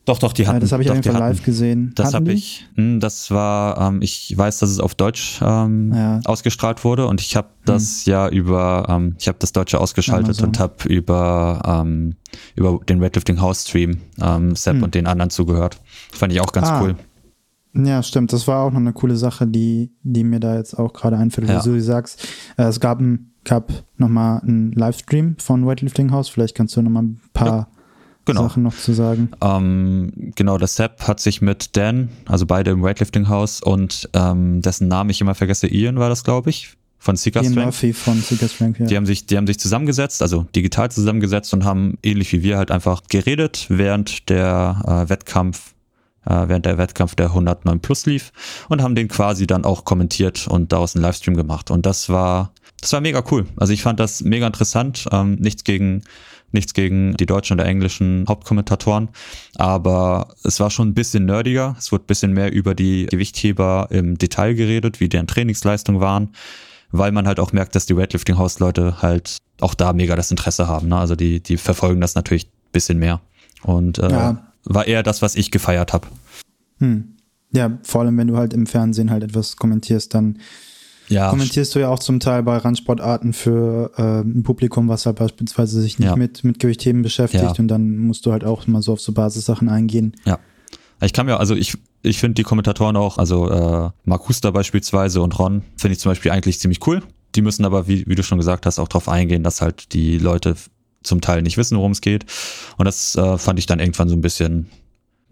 doch, 0.10 0.18
doch, 0.18 0.34
die 0.34 0.48
hatten. 0.48 0.56
Ja, 0.58 0.60
das 0.62 0.72
habe 0.72 0.82
ich 0.82 0.88
doch, 0.88 0.98
auf 0.98 1.06
jeden 1.06 1.16
Fall 1.16 1.30
live 1.30 1.44
gesehen. 1.44 1.92
Das 1.94 2.16
habe 2.16 2.34
ich. 2.34 2.68
Hm, 2.74 3.00
das 3.00 3.30
war, 3.30 3.80
ähm, 3.80 4.02
ich 4.02 4.36
weiß, 4.36 4.58
dass 4.58 4.72
es 4.72 4.80
auf 4.80 4.96
Deutsch 4.96 5.40
ähm, 5.44 5.94
ja. 5.94 6.20
ausgestrahlt 6.26 6.84
wurde 6.84 7.06
und 7.06 7.22
ich 7.22 7.36
habe 7.36 7.50
das 7.64 8.06
hm. 8.06 8.12
ja 8.12 8.28
über, 8.30 8.88
ähm, 8.90 9.16
ich 9.20 9.28
habe 9.28 9.38
das 9.40 9.52
Deutsche 9.54 9.80
ausgeschaltet 9.80 10.30
Amazon. 10.30 10.48
und 10.48 10.60
habe 10.60 10.90
über 10.90 11.62
ähm, 11.64 12.16
über 12.56 12.80
den 12.90 13.02
Weightlifting 13.02 13.40
House 13.40 13.68
Stream 13.68 14.02
ähm, 14.20 14.56
Sepp 14.56 14.78
hm. 14.78 14.84
und 14.84 14.96
den 14.96 15.06
anderen 15.06 15.30
zugehört. 15.30 15.80
Fand 16.12 16.34
ich 16.34 16.42
auch 16.42 16.52
ganz 16.54 16.70
ah. 16.70 16.82
cool. 16.82 16.96
Ja, 17.76 18.02
stimmt. 18.02 18.34
Das 18.34 18.48
war 18.48 18.64
auch 18.64 18.72
noch 18.72 18.80
eine 18.80 18.94
coole 18.94 19.16
Sache, 19.16 19.46
die, 19.46 19.92
die 20.02 20.24
mir 20.24 20.40
da 20.40 20.56
jetzt 20.56 20.74
auch 20.74 20.92
gerade 20.92 21.18
einfällt, 21.18 21.50
ja. 21.50 21.64
wie 21.64 21.70
du 21.70 21.82
sagst. 21.82 22.28
Äh, 22.58 22.64
es 22.64 22.80
gab, 22.80 23.00
ein, 23.00 23.32
gab 23.44 23.72
nochmal 23.98 24.42
einen 24.42 24.72
Livestream 24.72 25.36
von 25.38 25.68
Weightlifting 25.68 26.12
House. 26.12 26.30
Vielleicht 26.30 26.56
kannst 26.56 26.76
du 26.76 26.82
nochmal 26.82 27.04
ein 27.04 27.22
paar 27.32 27.48
ja 27.48 27.68
genau. 28.26 28.44
Sachen 28.44 28.64
noch 28.64 28.76
zu 28.76 28.94
sagen. 28.94 29.30
Ähm, 29.42 30.12
genau, 30.36 30.58
der 30.58 30.68
Sepp 30.68 31.08
hat 31.08 31.20
sich 31.20 31.42
mit 31.42 31.76
Dan, 31.76 32.10
also 32.26 32.46
beide 32.46 32.72
im 32.72 32.82
Weightlifting 32.82 33.28
House 33.28 33.62
und 33.62 34.10
ähm, 34.14 34.62
dessen 34.62 34.88
Namen 34.88 35.10
ich 35.10 35.22
immer 35.22 35.36
vergesse, 35.36 35.68
Ian 35.68 35.98
war 35.98 36.10
das, 36.10 36.24
glaube 36.24 36.50
ich, 36.50 36.74
von 36.98 37.16
Seeker 37.16 37.42
Ian 37.42 37.52
Strength. 37.54 37.66
Murphy 37.66 37.94
von 37.94 38.22
Seeker 38.22 38.50
Strength, 38.50 38.80
ja. 38.80 38.86
Die 38.88 38.98
haben 38.98 39.06
sich, 39.06 39.26
die 39.26 39.38
haben 39.38 39.48
sich 39.48 39.60
zusammengesetzt, 39.60 40.22
also 40.22 40.46
digital 40.56 40.92
zusammengesetzt 40.92 41.54
und 41.54 41.64
haben 41.64 41.98
ähnlich 42.04 42.32
wie 42.34 42.44
wir 42.44 42.58
halt 42.58 42.72
einfach 42.72 43.04
geredet, 43.10 43.68
während 43.70 44.30
der 44.30 44.82
äh, 44.86 45.10
Wettkampf 45.10 45.74
äh, 46.26 46.48
während 46.48 46.66
der 46.66 46.78
Wettkampf 46.78 47.16
der 47.16 47.28
109 47.28 47.80
Plus 47.80 48.06
lief 48.06 48.32
und 48.68 48.82
haben 48.82 48.96
den 48.96 49.08
quasi 49.08 49.48
dann 49.48 49.66
auch 49.66 49.86
kommentiert 49.86 50.48
und 50.48 50.72
daraus 50.72 50.96
einen 50.96 51.04
Livestream 51.04 51.36
gemacht. 51.36 51.72
Und 51.72 51.86
das 51.86 52.10
war, 52.10 52.52
das 52.82 52.94
war 52.94 53.02
mega 53.02 53.24
cool. 53.32 53.46
Also 53.58 53.74
ich 53.74 53.82
fand 53.82 54.00
das 54.00 54.22
mega 54.22 54.46
interessant. 54.46 55.06
Ähm, 55.12 55.36
nichts 55.36 55.64
gegen 55.64 56.04
Nichts 56.52 56.74
gegen 56.74 57.16
die 57.18 57.26
deutschen 57.26 57.54
oder 57.54 57.66
englischen 57.66 58.26
Hauptkommentatoren. 58.28 59.10
Aber 59.56 60.34
es 60.44 60.60
war 60.60 60.70
schon 60.70 60.90
ein 60.90 60.94
bisschen 60.94 61.26
nerdiger. 61.26 61.76
Es 61.78 61.92
wurde 61.92 62.06
ein 62.06 62.08
bisschen 62.08 62.34
mehr 62.34 62.52
über 62.52 62.76
die 62.76 63.06
Gewichtheber 63.06 63.88
im 63.92 64.18
Detail 64.18 64.54
geredet, 64.54 65.00
wie 65.00 65.10
deren 65.10 65.28
Trainingsleistungen 65.28 66.02
waren. 66.02 66.30
Weil 66.92 67.12
man 67.12 67.28
halt 67.28 67.40
auch 67.40 67.54
merkt, 67.54 67.76
dass 67.76 67.86
die 67.86 67.96
Weightlifting-Hausleute 67.96 69.02
halt 69.02 69.38
auch 69.62 69.76
da 69.76 69.94
mega 69.94 70.16
das 70.16 70.32
Interesse 70.32 70.68
haben. 70.68 70.88
Ne? 70.88 70.98
Also 70.98 71.16
die, 71.16 71.40
die 71.42 71.58
verfolgen 71.58 72.02
das 72.02 72.16
natürlich 72.16 72.46
ein 72.46 72.72
bisschen 72.72 72.98
mehr. 72.98 73.22
Und 73.64 74.00
äh, 74.00 74.10
ja. 74.10 74.52
war 74.64 74.88
eher 74.88 75.04
das, 75.04 75.22
was 75.22 75.36
ich 75.36 75.52
gefeiert 75.52 75.94
habe. 75.94 76.08
Hm. 76.80 77.16
Ja, 77.52 77.80
vor 77.84 78.02
allem, 78.02 78.18
wenn 78.18 78.28
du 78.28 78.38
halt 78.38 78.54
im 78.54 78.68
Fernsehen 78.68 79.10
halt 79.12 79.24
etwas 79.24 79.58
kommentierst, 79.58 80.14
dann 80.14 80.38
ja. 81.10 81.30
kommentierst 81.30 81.76
du 81.76 81.80
ja 81.80 81.90
auch 81.90 82.00
zum 82.00 82.20
Teil 82.20 82.44
bei 82.44 82.58
Randsportarten 82.58 83.34
für 83.34 83.92
äh, 83.98 84.22
ein 84.22 84.44
Publikum, 84.44 84.88
was 84.88 85.06
halt 85.06 85.18
beispielsweise 85.18 85.82
sich 85.82 86.00
nicht 86.00 86.10
ja. 86.10 86.16
mit, 86.16 86.44
mit 86.44 86.60
Gewichtheben 86.60 87.02
beschäftigt 87.02 87.44
ja. 87.44 87.56
und 87.58 87.68
dann 87.68 87.98
musst 87.98 88.26
du 88.26 88.32
halt 88.32 88.44
auch 88.44 88.68
mal 88.68 88.82
so 88.82 88.94
auf 88.94 89.02
so 89.02 89.12
Basissachen 89.12 89.70
eingehen. 89.70 90.16
Ja. 90.26 90.40
Ich 91.02 91.14
kann 91.14 91.26
mir, 91.26 91.40
also 91.40 91.56
ich, 91.56 91.78
ich 92.02 92.20
finde 92.20 92.36
die 92.36 92.44
Kommentatoren 92.44 92.96
auch, 92.96 93.18
also 93.18 93.50
äh, 93.50 93.90
Mark 94.04 94.28
Huster 94.28 94.52
beispielsweise 94.52 95.22
und 95.22 95.38
Ron, 95.40 95.64
finde 95.78 95.94
ich 95.94 96.00
zum 96.00 96.12
Beispiel 96.12 96.32
eigentlich 96.32 96.60
ziemlich 96.60 96.86
cool. 96.88 97.02
Die 97.36 97.42
müssen 97.42 97.64
aber, 97.64 97.88
wie, 97.88 98.06
wie 98.08 98.16
du 98.16 98.24
schon 98.24 98.38
gesagt 98.38 98.66
hast, 98.66 98.80
auch 98.80 98.88
darauf 98.88 99.08
eingehen, 99.08 99.44
dass 99.44 99.62
halt 99.62 99.94
die 99.94 100.18
Leute 100.18 100.56
zum 101.04 101.22
Teil 101.22 101.42
nicht 101.42 101.58
wissen, 101.58 101.78
worum 101.78 101.92
es 101.92 102.02
geht. 102.02 102.26
Und 102.78 102.86
das 102.86 103.16
äh, 103.16 103.38
fand 103.38 103.60
ich 103.60 103.66
dann 103.66 103.80
irgendwann 103.80 104.10
so 104.10 104.16
ein 104.16 104.22
bisschen, 104.22 104.68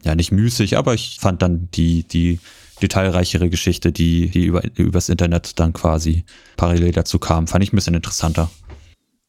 ja, 0.03 0.15
nicht 0.15 0.31
müßig, 0.31 0.77
aber 0.77 0.93
ich 0.93 1.17
fand 1.19 1.41
dann 1.41 1.69
die, 1.73 2.03
die 2.03 2.39
detailreichere 2.81 3.49
Geschichte, 3.49 3.91
die, 3.91 4.29
die 4.29 4.45
über, 4.45 4.63
übers 4.75 5.09
Internet 5.09 5.59
dann 5.59 5.73
quasi 5.73 6.25
parallel 6.57 6.91
dazu 6.91 7.19
kam, 7.19 7.47
fand 7.47 7.63
ich 7.63 7.73
ein 7.73 7.75
bisschen 7.75 7.93
interessanter. 7.93 8.49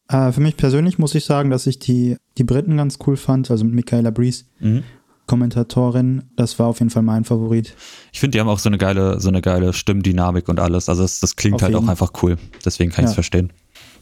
Äh, 0.07 0.31
für 0.31 0.41
mich 0.41 0.57
persönlich 0.57 0.97
muss 0.97 1.15
ich 1.15 1.25
sagen, 1.25 1.49
dass 1.49 1.67
ich 1.67 1.79
die, 1.79 2.17
die 2.37 2.43
Briten 2.43 2.77
ganz 2.77 2.97
cool 3.05 3.17
fand, 3.17 3.49
also 3.51 3.65
mit 3.65 3.73
Michaela 3.73 4.11
Breeze. 4.11 4.45
Mhm. 4.59 4.83
Kommentatorin, 5.27 6.23
das 6.35 6.57
war 6.57 6.65
auf 6.65 6.79
jeden 6.79 6.89
Fall 6.89 7.03
mein 7.03 7.23
Favorit. 7.23 7.75
Ich 8.11 8.19
finde, 8.19 8.35
die 8.35 8.39
haben 8.39 8.49
auch 8.49 8.57
so 8.57 8.67
eine 8.67 8.79
geile, 8.79 9.19
so 9.19 9.29
eine 9.29 9.41
geile 9.41 9.73
Stimmdynamik 9.73 10.49
und 10.49 10.59
alles. 10.59 10.89
Also 10.89 11.03
das, 11.03 11.19
das 11.19 11.35
klingt 11.35 11.57
auf 11.57 11.61
halt 11.61 11.75
jeden. 11.75 11.85
auch 11.85 11.89
einfach 11.89 12.11
cool. 12.23 12.37
Deswegen 12.65 12.91
kann 12.91 13.03
ja. 13.03 13.09
ich 13.09 13.11
es 13.11 13.13
verstehen. 13.13 13.53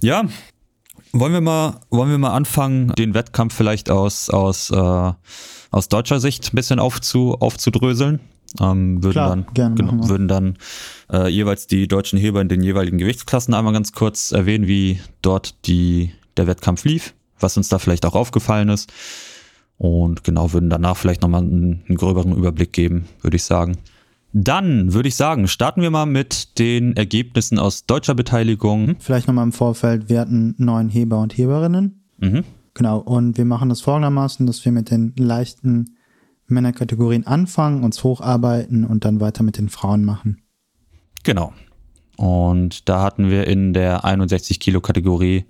Ja, 0.02 0.24
wollen 1.12 1.34
wir 1.34 1.42
mal, 1.42 1.82
wollen 1.90 2.10
wir 2.10 2.18
mal 2.18 2.32
anfangen, 2.32 2.94
den 2.98 3.14
Wettkampf 3.14 3.54
vielleicht 3.54 3.90
aus, 3.90 4.30
aus, 4.30 4.70
äh, 4.70 5.14
aus 5.72 5.90
deutscher 5.90 6.22
Sicht 6.22 6.54
ein 6.54 6.56
bisschen 6.56 6.80
aufzu, 6.80 7.36
aufzudröseln? 7.40 8.22
Ähm, 8.60 9.04
würden, 9.04 9.14
Klar, 9.14 9.46
dann, 9.54 9.76
genau, 9.76 10.10
würden 10.10 10.28
dann 10.28 10.58
äh, 11.12 11.28
jeweils 11.28 11.68
die 11.68 11.88
deutschen 11.88 12.18
Heber 12.18 12.42
in 12.42 12.50
den 12.50 12.64
jeweiligen 12.64 12.98
Gewichtsklassen 12.98 13.54
einmal 13.54 13.74
ganz 13.74 13.92
kurz 13.92 14.32
erwähnen, 14.32 14.68
wie 14.68 15.00
dort 15.22 15.68
die, 15.68 16.12
der 16.38 16.48
Wettkampf 16.48 16.86
lief, 16.86 17.14
was 17.40 17.58
uns 17.58 17.70
da 17.70 17.80
vielleicht 17.80 18.06
auch 18.06 18.16
aufgefallen 18.16 18.70
ist. 18.70 18.92
Und 19.78 20.24
genau, 20.24 20.54
würden 20.54 20.70
danach 20.70 20.98
vielleicht 20.98 21.22
nochmal 21.22 21.42
einen, 21.42 21.84
einen 21.88 21.98
gröberen 21.98 22.36
Überblick 22.36 22.74
geben, 22.74 23.06
würde 23.22 23.36
ich 23.36 23.44
sagen. 23.44 23.78
Dann 24.34 24.94
würde 24.94 25.08
ich 25.08 25.16
sagen, 25.16 25.48
starten 25.48 25.82
wir 25.82 25.90
mal 25.90 26.06
mit 26.06 26.60
den 26.60 26.96
Ergebnissen 26.96 27.60
aus 27.60 27.86
deutscher 27.86 28.16
Beteiligung. 28.16 28.96
Vielleicht 29.00 29.28
nochmal 29.28 29.46
im 29.46 29.52
Vorfeld, 29.52 30.10
wir 30.10 30.20
hatten 30.20 30.56
neun 30.58 30.90
Heber 30.90 31.20
und 31.20 31.38
Heberinnen. 31.38 32.04
Mhm. 32.18 32.44
Genau, 32.74 33.00
und 33.00 33.38
wir 33.38 33.46
machen 33.46 33.70
das 33.70 33.82
folgendermaßen, 33.82 34.46
dass 34.46 34.64
wir 34.64 34.72
mit 34.72 34.92
den 34.92 35.14
leichten 35.18 35.97
Männerkategorien 36.48 37.28
anfangen, 37.28 37.84
uns 37.84 38.04
hocharbeiten 38.04 38.86
und 38.86 39.06
dann 39.06 39.20
weiter 39.20 39.44
mit 39.44 39.58
den 39.58 39.70
Frauen 39.70 40.06
machen. 40.06 40.42
Genau. 41.24 41.54
Und 42.16 42.90
da 42.90 43.04
hatten 43.04 43.30
wir 43.30 43.48
in 43.48 43.74
der 43.74 44.06
61 44.06 44.60
Kilo 44.60 44.82
Kategorie 44.82 45.46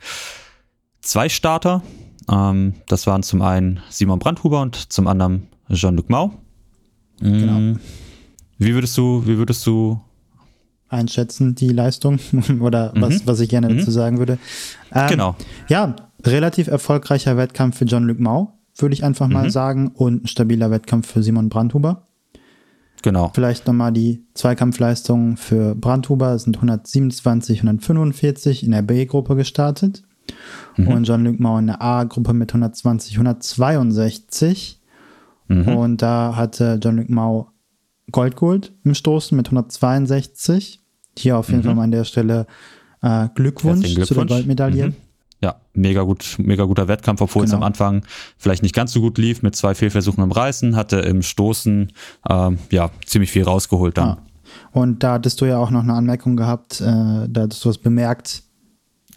zwei 1.01 1.29
Starter. 1.29 1.81
Ähm, 2.29 2.73
das 2.87 3.07
waren 3.07 3.23
zum 3.23 3.41
einen 3.41 3.79
Simon 3.89 4.19
Brandhuber 4.19 4.61
und 4.61 4.91
zum 4.91 5.07
anderen 5.07 5.47
Jean-Luc 5.71 6.09
Mau. 6.09 6.33
Genau. 7.19 7.59
Mm. 7.59 7.79
Wie 8.57 8.73
würdest 8.73 8.97
du, 8.97 9.25
wie 9.25 9.37
würdest 9.37 9.65
du 9.65 10.01
einschätzen, 10.89 11.55
die 11.55 11.69
Leistung 11.69 12.19
oder 12.61 12.93
mhm. 12.95 13.01
was, 13.01 13.27
was 13.27 13.39
ich 13.39 13.49
gerne 13.49 13.69
mhm. 13.69 13.77
dazu 13.79 13.91
sagen 13.91 14.17
würde? 14.17 14.37
Ähm, 14.93 15.09
genau. 15.09 15.35
Ja, 15.67 15.95
relativ 16.25 16.67
erfolgreicher 16.67 17.37
Wettkampf 17.37 17.77
für 17.77 17.85
Jean-Luc 17.85 18.19
Mau 18.19 18.56
würde 18.81 18.93
ich 18.93 19.03
einfach 19.03 19.27
mal 19.27 19.45
mhm. 19.45 19.49
sagen, 19.49 19.87
und 19.93 20.23
ein 20.23 20.27
stabiler 20.27 20.71
Wettkampf 20.71 21.11
für 21.11 21.23
Simon 21.23 21.49
Brandhuber. 21.49 22.07
Genau. 23.03 23.31
Vielleicht 23.33 23.67
nochmal 23.67 23.91
die 23.91 24.23
Zweikampfleistungen 24.33 25.37
für 25.37 25.75
Brandhuber 25.75 26.37
sind 26.39 26.57
127, 26.57 27.59
145 27.59 28.63
in 28.63 28.71
der 28.71 28.81
B-Gruppe 28.81 29.35
gestartet. 29.35 30.03
Mhm. 30.75 30.87
Und 30.87 31.03
Jean-Luc 31.05 31.39
Mau 31.39 31.57
in 31.57 31.67
der 31.67 31.81
A-Gruppe 31.81 32.33
mit 32.33 32.51
120, 32.51 33.13
162. 33.13 34.81
Mhm. 35.47 35.67
Und 35.69 36.01
da 36.01 36.35
hatte 36.35 36.79
Jean-Luc 36.81 37.09
Mau 37.09 37.51
Gold 38.11 38.35
geholt 38.35 38.73
im 38.83 38.93
Stoßen 38.93 39.35
mit 39.35 39.47
162. 39.47 40.81
Hier 41.17 41.37
auf 41.37 41.49
jeden 41.49 41.59
mhm. 41.59 41.65
Fall 41.65 41.75
mal 41.75 41.83
an 41.83 41.91
der 41.91 42.03
Stelle 42.03 42.47
äh, 43.01 43.27
Glückwunsch, 43.35 43.85
Glückwunsch, 43.85 44.07
zu 44.07 44.13
der 44.15 44.25
Goldmedaille. 44.25 44.93
Ja, 45.41 45.61
mega 45.73 46.01
gut, 46.01 46.35
mega 46.39 46.63
guter 46.63 46.87
Wettkampf, 46.87 47.21
obwohl 47.21 47.43
genau. 47.43 47.51
es 47.51 47.57
am 47.57 47.63
Anfang 47.63 48.03
vielleicht 48.37 48.63
nicht 48.63 48.73
ganz 48.73 48.91
so 48.91 49.01
gut 49.01 49.17
lief 49.17 49.43
mit 49.43 49.55
zwei 49.55 49.75
Fehlversuchen 49.75 50.23
im 50.23 50.31
Reißen, 50.31 50.75
hatte 50.75 50.97
im 50.97 51.21
Stoßen 51.21 51.91
ähm, 52.27 52.57
ja 52.71 52.89
ziemlich 53.05 53.31
viel 53.31 53.43
rausgeholt 53.43 53.97
dann. 53.97 54.07
Ja. 54.07 54.17
Und 54.71 55.03
da 55.03 55.13
hattest 55.13 55.39
du 55.41 55.45
ja 55.45 55.57
auch 55.57 55.69
noch 55.69 55.83
eine 55.83 55.93
Anmerkung 55.93 56.37
gehabt, 56.37 56.81
äh, 56.81 56.83
da 56.83 57.41
hattest 57.41 57.63
du 57.63 57.69
was 57.69 57.77
bemerkt. 57.77 58.43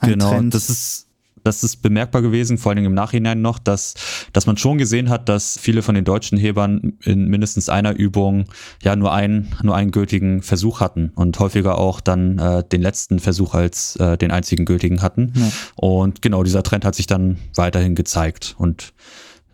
Genau, 0.03 0.31
Trend. 0.31 0.55
das 0.55 0.69
ist 0.69 1.10
das 1.45 1.65
ist 1.65 1.83
bemerkbar 1.83 2.23
gewesen, 2.23 2.59
vor 2.59 2.71
allen 2.71 2.77
Dingen 2.77 2.89
im 2.89 2.95
Nachhinein 2.95 3.41
noch, 3.41 3.59
dass, 3.59 3.95
dass 4.33 4.47
man 4.47 4.57
schon 4.57 4.79
gesehen 4.79 5.09
hat, 5.09 5.29
dass 5.29 5.59
viele 5.59 5.83
von 5.83 5.95
den 5.95 6.05
deutschen 6.05 6.39
Hebern 6.39 6.95
in 7.03 7.27
mindestens 7.29 7.69
einer 7.69 7.95
Übung 7.95 8.47
ja 8.83 8.97
nur 8.97 9.13
einen, 9.13 9.55
nur 9.63 9.77
einen 9.77 9.91
gültigen 9.91 10.43
Versuch 10.43 10.81
hatten 10.81 11.11
und 11.15 11.39
häufiger 11.39 11.79
auch 11.79 12.01
dann 12.01 12.39
äh, 12.39 12.65
den 12.65 12.83
letzten 12.83 13.19
Versuch 13.19 13.55
als 13.55 13.97
äh, 13.97 14.17
den 14.17 14.31
einzigen 14.31 14.65
gültigen 14.65 15.03
hatten. 15.03 15.33
Ja. 15.35 15.51
Und 15.77 16.23
genau 16.23 16.43
dieser 16.43 16.63
Trend 16.63 16.85
hat 16.85 16.95
sich 16.95 17.07
dann 17.07 17.39
weiterhin 17.55 17.95
gezeigt. 17.95 18.55
Und 18.59 18.93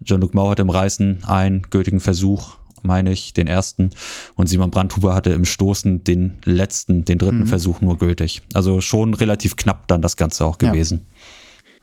Jean-Luc 0.04 0.34
Mau 0.34 0.50
hatte 0.50 0.62
im 0.62 0.70
Reißen 0.70 1.24
einen 1.24 1.62
gültigen 1.62 2.00
Versuch 2.00 2.56
meine 2.86 3.12
ich, 3.12 3.34
den 3.34 3.46
ersten. 3.46 3.90
Und 4.34 4.48
Simon 4.48 4.70
Brandhuber 4.70 5.14
hatte 5.14 5.30
im 5.30 5.44
Stoßen 5.44 6.04
den 6.04 6.38
letzten, 6.44 7.04
den 7.04 7.18
dritten 7.18 7.40
mhm. 7.40 7.46
Versuch 7.46 7.80
nur 7.80 7.98
gültig. 7.98 8.42
Also 8.54 8.80
schon 8.80 9.14
relativ 9.14 9.56
knapp 9.56 9.88
dann 9.88 10.02
das 10.02 10.16
Ganze 10.16 10.44
auch 10.46 10.58
gewesen. 10.58 11.00
Ja. 11.00 11.15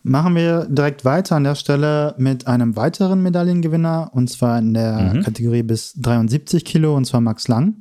Machen 0.06 0.36
wir 0.36 0.66
direkt 0.66 1.06
weiter 1.06 1.38
an 1.38 1.46
der 1.46 1.56
Stelle 1.56 2.14
mit 2.18 2.46
einem 2.46 2.76
weiteren 2.76 3.24
Medaillengewinner 3.24 4.12
und 4.14 4.30
zwar 4.30 4.60
in 4.60 4.74
der 4.74 5.14
mhm. 5.14 5.24
Kategorie 5.24 5.64
bis 5.64 5.94
73 5.94 6.66
Kilo 6.66 6.96
und 6.96 7.06
zwar 7.06 7.22
Max 7.22 7.48
Lang. 7.48 7.76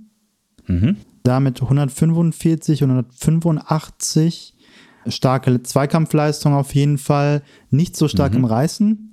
Mhm. 0.69 0.97
Damit 1.25 1.61
145 1.61 2.85
und 2.85 2.91
185 2.91 4.55
starke 5.09 5.63
Zweikampfleistung 5.65 6.55
auf 6.55 6.75
jeden 6.77 6.99
Fall. 6.99 7.43
Nicht 7.71 7.97
so 7.97 8.07
stark 8.07 8.33
mhm. 8.33 8.39
im 8.39 8.45
Reißen. 8.45 9.12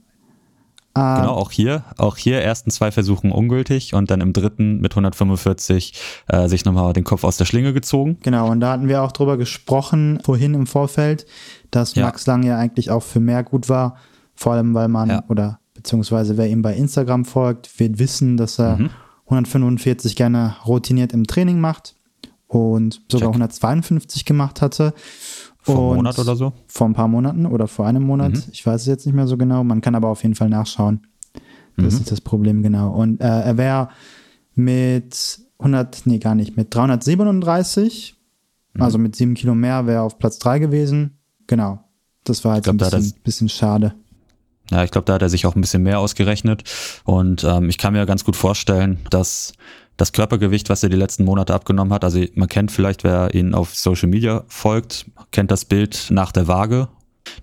Genau, 1.22 1.34
auch 1.34 1.52
hier, 1.52 1.84
auch 1.98 2.18
hier 2.18 2.42
ersten 2.42 2.72
zwei 2.72 2.92
Versuchen 2.92 3.32
ungültig 3.32 3.94
und 3.94 4.12
dann 4.12 4.22
im 4.22 4.34
dritten 4.34 4.80
mit 4.80 4.92
145 4.94 5.94
äh, 6.28 6.48
sich 6.48 6.66
nochmal 6.66 6.94
den 6.94 7.04
Kopf 7.04 7.24
aus 7.24 7.38
der 7.38 7.46
Schlinge 7.46 7.74
gezogen. 7.74 8.18
Genau, 8.22 8.50
und 8.50 8.60
da 8.60 8.72
hatten 8.72 8.88
wir 8.88 9.04
auch 9.04 9.12
drüber 9.12 9.38
gesprochen, 9.38 10.20
vorhin 10.24 10.54
im 10.54 10.68
Vorfeld, 10.68 11.26
dass 11.72 11.96
ja. 11.96 12.04
Max 12.04 12.26
Lang 12.26 12.44
ja 12.44 12.58
eigentlich 12.58 12.92
auch 12.92 13.04
für 13.04 13.20
mehr 13.20 13.44
gut 13.44 13.70
war. 13.70 13.98
Vor 14.36 14.54
allem, 14.54 14.74
weil 14.74 14.88
man, 14.88 15.10
ja. 15.10 15.24
oder 15.28 15.60
beziehungsweise 15.74 16.38
wer 16.38 16.48
ihm 16.48 16.62
bei 16.62 16.76
Instagram 16.76 17.26
folgt, 17.26 17.80
wird 17.80 18.00
wissen, 18.00 18.38
dass 18.38 18.60
er 18.60 18.78
mhm. 18.78 18.90
145 19.26 20.16
gerne 20.16 20.56
routiniert 20.66 21.14
im 21.14 21.28
Training 21.28 21.60
macht 21.60 21.96
und 22.48 23.02
sogar 23.10 23.30
Check. 23.30 23.36
152 23.36 24.26
gemacht 24.26 24.62
hatte. 24.62 24.94
Vor 25.76 25.92
einem 25.92 25.98
Monat 25.98 26.20
oder 26.20 26.36
so? 26.36 26.54
Vor 26.68 26.88
ein 26.88 26.94
paar 26.94 27.08
Monaten 27.08 27.46
oder 27.46 27.68
vor 27.68 27.88
einem 27.88 28.04
Monat. 28.04 28.34
Mhm. 28.34 28.44
Ich 28.52 28.66
weiß 28.66 28.82
es 28.82 28.88
jetzt 28.88 29.06
nicht 29.06 29.16
mehr 29.16 29.28
so 29.28 29.38
genau. 29.38 29.64
Man 29.64 29.82
kann 29.82 29.96
aber 29.96 30.10
auf 30.10 30.24
jeden 30.24 30.36
Fall 30.36 30.50
nachschauen. 30.50 31.08
Das 31.78 31.94
mhm. 31.94 32.00
ist 32.02 32.12
das 32.12 32.22
Problem, 32.22 32.64
genau. 32.64 32.92
Und 32.92 33.22
äh, 33.22 33.26
er 33.26 33.58
wäre 33.58 33.90
mit 34.56 35.40
100, 35.60 36.02
nee, 36.06 36.20
gar 36.20 36.36
nicht, 36.36 36.58
mit 36.58 36.74
337, 36.74 38.16
mhm. 38.74 38.82
also 38.82 38.98
mit 38.98 39.16
sieben 39.16 39.34
Kilo 39.34 39.56
mehr, 39.56 39.88
wäre 39.88 40.02
auf 40.02 40.18
Platz 40.20 40.40
3 40.40 40.60
gewesen. 40.60 41.18
Genau. 41.48 41.84
Das 42.24 42.44
war 42.44 42.54
halt 42.54 42.64
glaub, 42.64 42.76
ein 42.76 42.78
bisschen, 42.78 43.14
bisschen 43.24 43.50
schade. 43.50 43.94
Ja, 44.72 44.84
ich 44.84 44.92
glaube, 44.92 45.06
da 45.06 45.14
hat 45.14 45.22
er 45.22 45.30
sich 45.30 45.46
auch 45.46 45.56
ein 45.56 45.62
bisschen 45.62 45.84
mehr 45.84 46.00
ausgerechnet. 46.00 46.64
Und 47.04 47.44
ähm, 47.44 47.70
ich 47.70 47.78
kann 47.78 47.94
mir 47.94 48.06
ganz 48.06 48.24
gut 48.24 48.36
vorstellen, 48.36 49.00
dass 49.10 49.54
das 50.00 50.14
Körpergewicht, 50.14 50.70
was 50.70 50.82
er 50.82 50.90
die 50.90 50.96
letzten 50.96 51.26
Monate 51.26 51.54
abgenommen 51.54 51.94
hat. 51.94 52.06
Also 52.06 52.24
man 52.34 52.48
kennt 52.48 52.72
vielleicht, 52.72 53.04
wer 53.04 53.34
ihn 53.34 53.54
auf 53.54 53.76
Social 53.76 54.08
Media 54.08 54.46
folgt, 54.48 55.06
kennt 55.32 55.52
das 55.52 55.66
Bild 55.66 56.08
nach 56.10 56.32
der 56.32 56.48
Waage. 56.48 56.88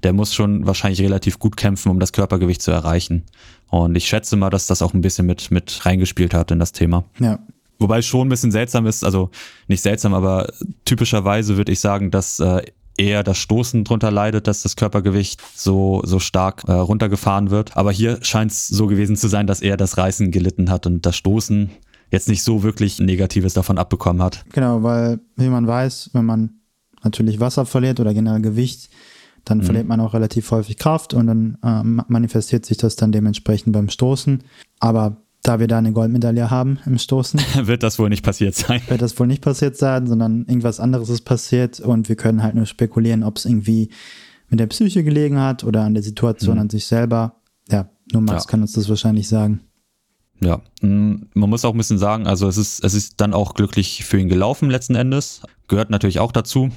Der 0.03 0.15
muss 0.15 0.35
schon 0.35 0.67
wahrscheinlich 0.67 1.03
relativ 1.03 1.39
gut 1.39 1.57
kämpfen, 1.57 1.91
um 1.91 2.01
das 2.01 2.13
Körpergewicht 2.13 2.63
zu 2.63 2.71
erreichen. 2.71 3.25
Und 3.69 3.95
ich 3.95 4.09
schätze 4.09 4.37
mal, 4.37 4.49
dass 4.49 4.67
das 4.67 4.81
auch 4.81 4.95
ein 4.95 5.03
bisschen 5.03 5.27
mit, 5.27 5.51
mit 5.51 5.85
reingespielt 5.85 6.33
hat 6.33 6.51
in 6.51 6.59
das 6.59 6.73
Thema. 6.73 7.05
Ja. 7.19 7.39
Wobei 7.79 7.99
es 7.99 8.07
schon 8.07 8.27
ein 8.27 8.31
bisschen 8.31 8.51
seltsam 8.51 8.87
ist, 8.87 9.05
also 9.05 9.31
nicht 9.69 9.83
seltsam, 9.83 10.15
aber 10.15 10.51
typischerweise 10.87 11.59
würde 11.59 11.73
ich 11.73 11.81
sagen, 11.81 12.11
dass 12.11 12.41
äh, 12.41 12.63
eher 12.97 13.23
das 13.23 13.37
Stoßen 13.37 13.85
drunter 13.85 14.11
leidet, 14.11 14.47
dass 14.47 14.63
das 14.63 14.77
Körpergewicht 14.77 15.43
so, 15.55 16.01
so 16.07 16.19
stark 16.19 16.65
äh, 16.67 16.73
runtergefahren 16.73 17.51
wird. 17.51 17.77
Aber 17.77 17.93
hier 17.93 18.19
scheint 18.23 18.51
es 18.51 18.67
so 18.67 18.87
gewesen 18.87 19.17
zu 19.17 19.29
sein, 19.29 19.47
dass 19.47 19.61
er 19.61 19.77
das 19.77 19.99
Reißen 19.99 20.31
gelitten 20.31 20.71
hat 20.71 20.87
und 20.87 21.05
das 21.05 21.17
Stoßen 21.17 21.71
jetzt 22.11 22.29
nicht 22.29 22.43
so 22.43 22.63
wirklich 22.63 22.99
Negatives 22.99 23.55
davon 23.55 23.79
abbekommen 23.79 24.23
hat. 24.23 24.45
Genau, 24.53 24.83
weil, 24.83 25.21
wie 25.37 25.49
man 25.49 25.67
weiß, 25.67 26.11
wenn 26.13 26.25
man 26.25 26.61
natürlich 27.03 27.41
Wasser 27.41 27.67
verliert 27.67 28.01
oder 28.01 28.15
generell 28.15 28.41
Gewicht, 28.41 28.91
dann 29.45 29.59
mhm. 29.59 29.63
verliert 29.63 29.87
man 29.87 30.01
auch 30.01 30.15
relativ 30.15 30.51
häufig 30.51 30.77
Kraft 30.77 31.15
und 31.15 31.27
dann 31.27 31.59
äh, 31.63 31.83
manifestiert 32.09 32.67
sich 32.67 32.77
das 32.77 32.97
dann 32.97 33.13
dementsprechend 33.13 33.73
beim 33.73 33.89
Stoßen. 33.89 34.43
Aber 34.81 35.23
da 35.43 35.61
wir 35.61 35.69
da 35.69 35.79
eine 35.79 35.93
Goldmedaille 35.93 36.51
haben 36.51 36.81
im 36.87 36.99
Stoßen. 36.99 37.41
wird 37.63 37.83
das 37.83 37.99
wohl 37.99 38.09
nicht 38.09 38.25
passiert 38.25 38.55
sein. 38.55 38.83
Wird 38.89 39.03
das 39.03 39.19
wohl 39.19 39.29
nicht 39.29 39.43
passiert 39.43 39.77
sein, 39.77 40.07
sondern 40.07 40.45
irgendwas 40.47 40.81
anderes 40.81 41.09
ist 41.09 41.23
passiert 41.23 41.79
und 41.79 42.09
wir 42.09 42.17
können 42.17 42.43
halt 42.43 42.57
nur 42.57 42.67
spekulieren, 42.67 43.23
ob 43.23 43.37
es 43.37 43.45
irgendwie 43.45 43.91
mit 44.49 44.59
der 44.59 44.67
Psyche 44.67 45.05
gelegen 45.05 45.41
hat 45.41 45.63
oder 45.65 45.83
an 45.83 45.95
der 45.95 46.03
Situation 46.03 46.57
mhm. 46.57 46.63
an 46.63 46.71
sich 46.71 46.87
selber. 46.87 47.37
Ja, 47.71 47.89
nur 48.13 48.23
Max 48.23 48.45
ja. 48.45 48.51
kann 48.51 48.63
uns 48.63 48.73
das 48.73 48.89
wahrscheinlich 48.89 49.29
sagen. 49.29 49.61
Ja, 50.41 50.61
mm, 50.83 51.15
man 51.35 51.51
muss 51.51 51.65
auch 51.65 51.73
ein 51.73 51.79
bisschen 51.79 51.99
sagen, 51.99 52.27
also 52.27 52.49
es 52.49 52.57
ist, 52.57 52.85
es 52.85 52.95
ist 52.95 53.21
dann 53.21 53.35
auch 53.35 53.55
glücklich 53.55 54.05
für 54.05 54.19
ihn 54.19 54.29
gelaufen 54.29 54.71
letzten 54.71 54.95
Endes. 54.95 55.43
Gehört 55.69 55.91
natürlich 55.91 56.19
auch 56.21 56.33
dazu. 56.33 56.71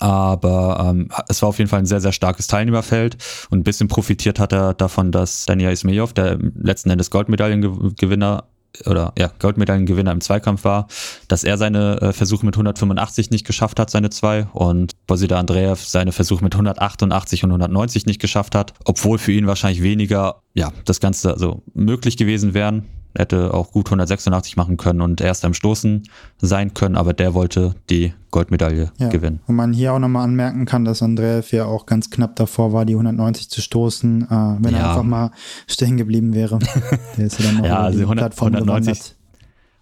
Aber 0.00 0.90
ähm, 0.90 1.08
es 1.28 1.42
war 1.42 1.48
auf 1.48 1.58
jeden 1.58 1.68
Fall 1.68 1.80
ein 1.80 1.86
sehr, 1.86 2.00
sehr 2.00 2.12
starkes 2.12 2.46
Teilnehmerfeld 2.46 3.16
und 3.50 3.58
ein 3.58 3.64
bisschen 3.64 3.88
profitiert 3.88 4.38
hat 4.38 4.52
er 4.52 4.74
davon, 4.74 5.10
dass 5.10 5.44
Daniel 5.46 5.72
Ismailov, 5.72 6.12
der 6.12 6.38
letzten 6.54 6.90
Endes 6.90 7.10
Goldmedaillengewinner 7.10 8.44
oder 8.86 9.12
ja, 9.18 9.30
Goldmedaillengewinner 9.38 10.12
im 10.12 10.20
Zweikampf 10.20 10.64
war, 10.64 10.86
dass 11.26 11.44
er 11.44 11.58
seine 11.58 12.00
äh, 12.00 12.12
Versuche 12.12 12.44
mit 12.44 12.54
185 12.54 13.30
nicht 13.30 13.46
geschafft 13.46 13.78
hat, 13.78 13.90
seine 13.90 14.10
zwei, 14.10 14.44
und 14.52 14.92
Bosida 15.06 15.38
Andreev 15.38 15.82
seine 15.84 16.12
Versuche 16.12 16.44
mit 16.44 16.54
188 16.54 17.44
und 17.44 17.50
190 17.50 18.06
nicht 18.06 18.20
geschafft 18.20 18.54
hat, 18.54 18.74
obwohl 18.84 19.18
für 19.18 19.32
ihn 19.32 19.46
wahrscheinlich 19.46 19.82
weniger, 19.82 20.42
ja, 20.54 20.72
das 20.84 21.00
Ganze 21.00 21.32
also 21.32 21.62
möglich 21.74 22.16
gewesen 22.16 22.54
wären 22.54 22.86
hätte 23.16 23.54
auch 23.54 23.72
gut 23.72 23.86
186 23.86 24.56
machen 24.56 24.76
können 24.76 25.00
und 25.00 25.20
erst 25.20 25.44
am 25.44 25.54
Stoßen 25.54 26.04
sein 26.38 26.74
können, 26.74 26.96
aber 26.96 27.12
der 27.12 27.34
wollte 27.34 27.74
die 27.90 28.12
Goldmedaille 28.30 28.92
ja. 28.98 29.08
gewinnen. 29.08 29.40
Und 29.46 29.56
man 29.56 29.72
hier 29.72 29.92
auch 29.92 29.98
nochmal 29.98 30.24
anmerken 30.24 30.66
kann, 30.66 30.84
dass 30.84 31.02
Andreev 31.02 31.52
ja 31.52 31.64
auch 31.64 31.86
ganz 31.86 32.10
knapp 32.10 32.36
davor 32.36 32.72
war, 32.72 32.84
die 32.84 32.92
190 32.94 33.48
zu 33.48 33.60
stoßen, 33.60 34.22
äh, 34.22 34.28
wenn 34.28 34.72
ja. 34.72 34.78
er 34.78 34.88
einfach 34.90 35.02
mal 35.02 35.30
stehen 35.66 35.96
geblieben 35.96 36.34
wäre. 36.34 36.58
Der 37.16 37.26
ist 37.26 37.40
ja 37.40 37.46
dann 37.46 37.58
noch 37.58 37.64
ja, 37.64 37.80
also 37.80 38.00
100, 38.00 38.40
190, 38.40 39.16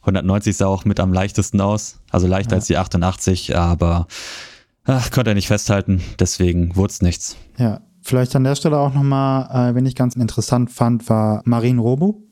190 0.00 0.56
sah 0.56 0.66
auch 0.66 0.84
mit 0.84 1.00
am 1.00 1.12
leichtesten 1.12 1.60
aus, 1.60 2.00
also 2.10 2.26
leichter 2.26 2.52
ja. 2.52 2.56
als 2.56 2.66
die 2.66 2.76
88, 2.76 3.56
aber 3.56 4.06
ach, 4.84 5.10
konnte 5.10 5.32
er 5.32 5.34
nicht 5.34 5.48
festhalten, 5.48 6.00
deswegen 6.18 6.76
wurde 6.76 6.92
es 6.92 7.02
nichts. 7.02 7.36
Ja, 7.58 7.80
vielleicht 8.02 8.36
an 8.36 8.44
der 8.44 8.54
Stelle 8.54 8.78
auch 8.78 8.94
nochmal, 8.94 9.70
äh, 9.70 9.74
wenn 9.74 9.84
ich 9.84 9.96
ganz 9.96 10.14
interessant 10.14 10.70
fand, 10.70 11.08
war 11.08 11.42
Marin 11.44 11.78
Robo 11.78 12.25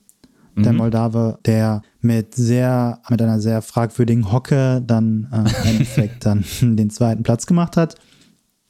der 0.57 0.73
mhm. 0.73 0.79
Moldave, 0.79 1.39
der 1.45 1.83
mit 2.01 2.35
sehr, 2.35 3.01
mit 3.09 3.21
einer 3.21 3.41
sehr 3.41 3.63
fragwürdigen 3.63 4.33
Hocke 4.33 4.83
dann 4.87 5.29
äh, 5.33 5.39
im 5.39 5.47
Endeffekt 5.71 6.27
dann 6.27 6.45
den 6.61 6.91
zweiten 6.91 7.23
Platz 7.23 7.47
gemacht 7.47 7.77
hat. 7.77 7.97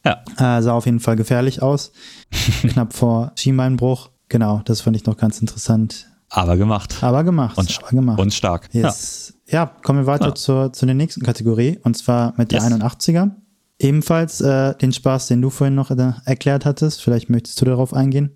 Ja. 0.04 0.22
Äh, 0.36 0.62
sah 0.62 0.72
auf 0.72 0.86
jeden 0.86 1.00
Fall 1.00 1.16
gefährlich 1.16 1.62
aus. 1.62 1.92
Knapp 2.62 2.92
vor 2.92 3.32
Schienbeinbruch. 3.36 4.10
Genau, 4.28 4.60
das 4.64 4.82
fand 4.82 4.96
ich 4.96 5.06
noch 5.06 5.16
ganz 5.16 5.40
interessant. 5.40 6.06
Aber 6.28 6.56
gemacht. 6.56 7.02
Aber 7.02 7.24
gemacht. 7.24 7.56
Und, 7.56 7.78
aber 7.78 7.90
gemacht. 7.90 8.18
und 8.18 8.34
stark. 8.34 8.68
Yes. 8.72 9.34
Ja. 9.46 9.64
ja. 9.64 9.66
kommen 9.82 10.00
wir 10.00 10.06
weiter 10.06 10.28
ja. 10.28 10.34
zur, 10.34 10.72
zu 10.72 10.84
der 10.86 10.94
nächsten 10.94 11.22
Kategorie 11.22 11.78
und 11.82 11.96
zwar 11.96 12.34
mit 12.36 12.52
der 12.52 12.60
yes. 12.60 12.72
81er. 12.72 13.30
Ebenfalls 13.78 14.40
äh, 14.40 14.74
den 14.76 14.92
Spaß, 14.92 15.28
den 15.28 15.42
du 15.42 15.50
vorhin 15.50 15.74
noch 15.74 15.90
äh, 15.90 16.12
erklärt 16.24 16.64
hattest. 16.64 17.02
Vielleicht 17.02 17.30
möchtest 17.30 17.60
du 17.60 17.64
darauf 17.64 17.92
eingehen. 17.92 18.34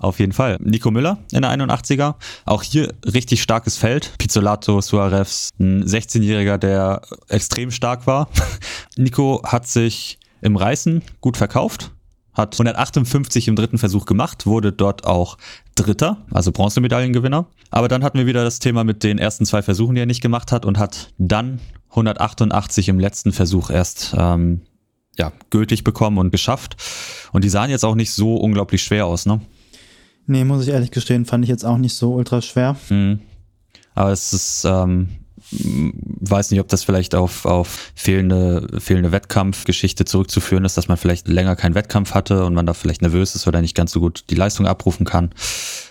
Auf 0.00 0.18
jeden 0.18 0.32
Fall. 0.32 0.56
Nico 0.60 0.90
Müller 0.90 1.18
in 1.30 1.42
der 1.42 1.52
81er. 1.52 2.14
Auch 2.46 2.62
hier 2.62 2.94
richtig 3.04 3.42
starkes 3.42 3.76
Feld. 3.76 4.14
Pizzolato, 4.16 4.80
Suarez, 4.80 5.50
ein 5.60 5.84
16-Jähriger, 5.84 6.56
der 6.56 7.02
extrem 7.28 7.70
stark 7.70 8.06
war. 8.06 8.28
Nico 8.96 9.42
hat 9.44 9.68
sich 9.68 10.18
im 10.40 10.56
Reißen 10.56 11.02
gut 11.20 11.36
verkauft, 11.36 11.92
hat 12.32 12.54
158 12.54 13.48
im 13.48 13.56
dritten 13.56 13.76
Versuch 13.76 14.06
gemacht, 14.06 14.46
wurde 14.46 14.72
dort 14.72 15.04
auch 15.04 15.36
Dritter, 15.74 16.24
also 16.30 16.50
Bronzemedaillengewinner. 16.50 17.46
Aber 17.70 17.88
dann 17.88 18.02
hatten 18.02 18.16
wir 18.16 18.26
wieder 18.26 18.42
das 18.42 18.58
Thema 18.58 18.84
mit 18.84 19.04
den 19.04 19.18
ersten 19.18 19.44
zwei 19.44 19.60
Versuchen, 19.60 19.94
die 19.94 20.00
er 20.00 20.06
nicht 20.06 20.22
gemacht 20.22 20.50
hat 20.50 20.64
und 20.64 20.78
hat 20.78 21.12
dann 21.18 21.60
188 21.90 22.88
im 22.88 22.98
letzten 22.98 23.32
Versuch 23.32 23.68
erst 23.68 24.14
ähm, 24.16 24.62
ja, 25.18 25.30
gültig 25.50 25.84
bekommen 25.84 26.16
und 26.16 26.30
geschafft. 26.30 26.76
Und 27.32 27.44
die 27.44 27.50
sahen 27.50 27.68
jetzt 27.68 27.84
auch 27.84 27.94
nicht 27.94 28.12
so 28.12 28.36
unglaublich 28.36 28.82
schwer 28.82 29.04
aus, 29.04 29.26
ne? 29.26 29.42
Nee, 30.30 30.44
muss 30.44 30.62
ich 30.62 30.72
ehrlich 30.72 30.92
gestehen, 30.92 31.24
fand 31.24 31.42
ich 31.44 31.50
jetzt 31.50 31.66
auch 31.66 31.76
nicht 31.76 31.96
so 31.96 32.14
ultra 32.14 32.40
schwer. 32.40 32.76
Mhm. 32.88 33.18
Aber 33.96 34.12
es 34.12 34.32
ist, 34.32 34.64
ähm, 34.64 35.08
weiß 35.50 36.52
nicht, 36.52 36.60
ob 36.60 36.68
das 36.68 36.84
vielleicht 36.84 37.16
auf, 37.16 37.46
auf 37.46 37.90
fehlende, 37.96 38.68
fehlende 38.78 39.10
Wettkampfgeschichte 39.10 40.04
zurückzuführen 40.04 40.64
ist, 40.64 40.76
dass 40.76 40.86
man 40.86 40.98
vielleicht 40.98 41.26
länger 41.26 41.56
keinen 41.56 41.74
Wettkampf 41.74 42.14
hatte 42.14 42.44
und 42.44 42.54
man 42.54 42.64
da 42.64 42.74
vielleicht 42.74 43.02
nervös 43.02 43.34
ist 43.34 43.48
oder 43.48 43.60
nicht 43.60 43.74
ganz 43.74 43.90
so 43.90 43.98
gut 43.98 44.22
die 44.30 44.36
Leistung 44.36 44.68
abrufen 44.68 45.04
kann. 45.04 45.30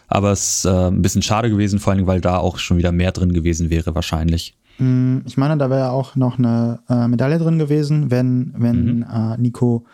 Aber 0.08 0.32
es 0.32 0.60
ist 0.60 0.66
äh, 0.66 0.88
ein 0.88 1.02
bisschen 1.02 1.22
schade 1.22 1.50
gewesen, 1.50 1.80
vor 1.80 1.92
allem, 1.92 2.08
weil 2.08 2.22
da 2.22 2.38
auch 2.38 2.60
schon 2.60 2.78
wieder 2.78 2.94
mehr 2.94 3.12
drin 3.12 3.34
gewesen 3.34 3.70
wäre, 3.70 3.94
wahrscheinlich. 3.94 4.56
Mm, 4.78 5.18
ich 5.26 5.36
meine, 5.36 5.58
da 5.58 5.70
wäre 5.70 5.92
auch 5.92 6.16
noch 6.16 6.38
eine 6.38 6.80
äh, 6.88 7.10
Medaille 7.10 7.40
drin 7.40 7.60
gewesen, 7.60 8.10
wenn, 8.10 8.54
wenn 8.56 9.00
mhm. 9.00 9.06
äh, 9.14 9.38
Nico 9.38 9.86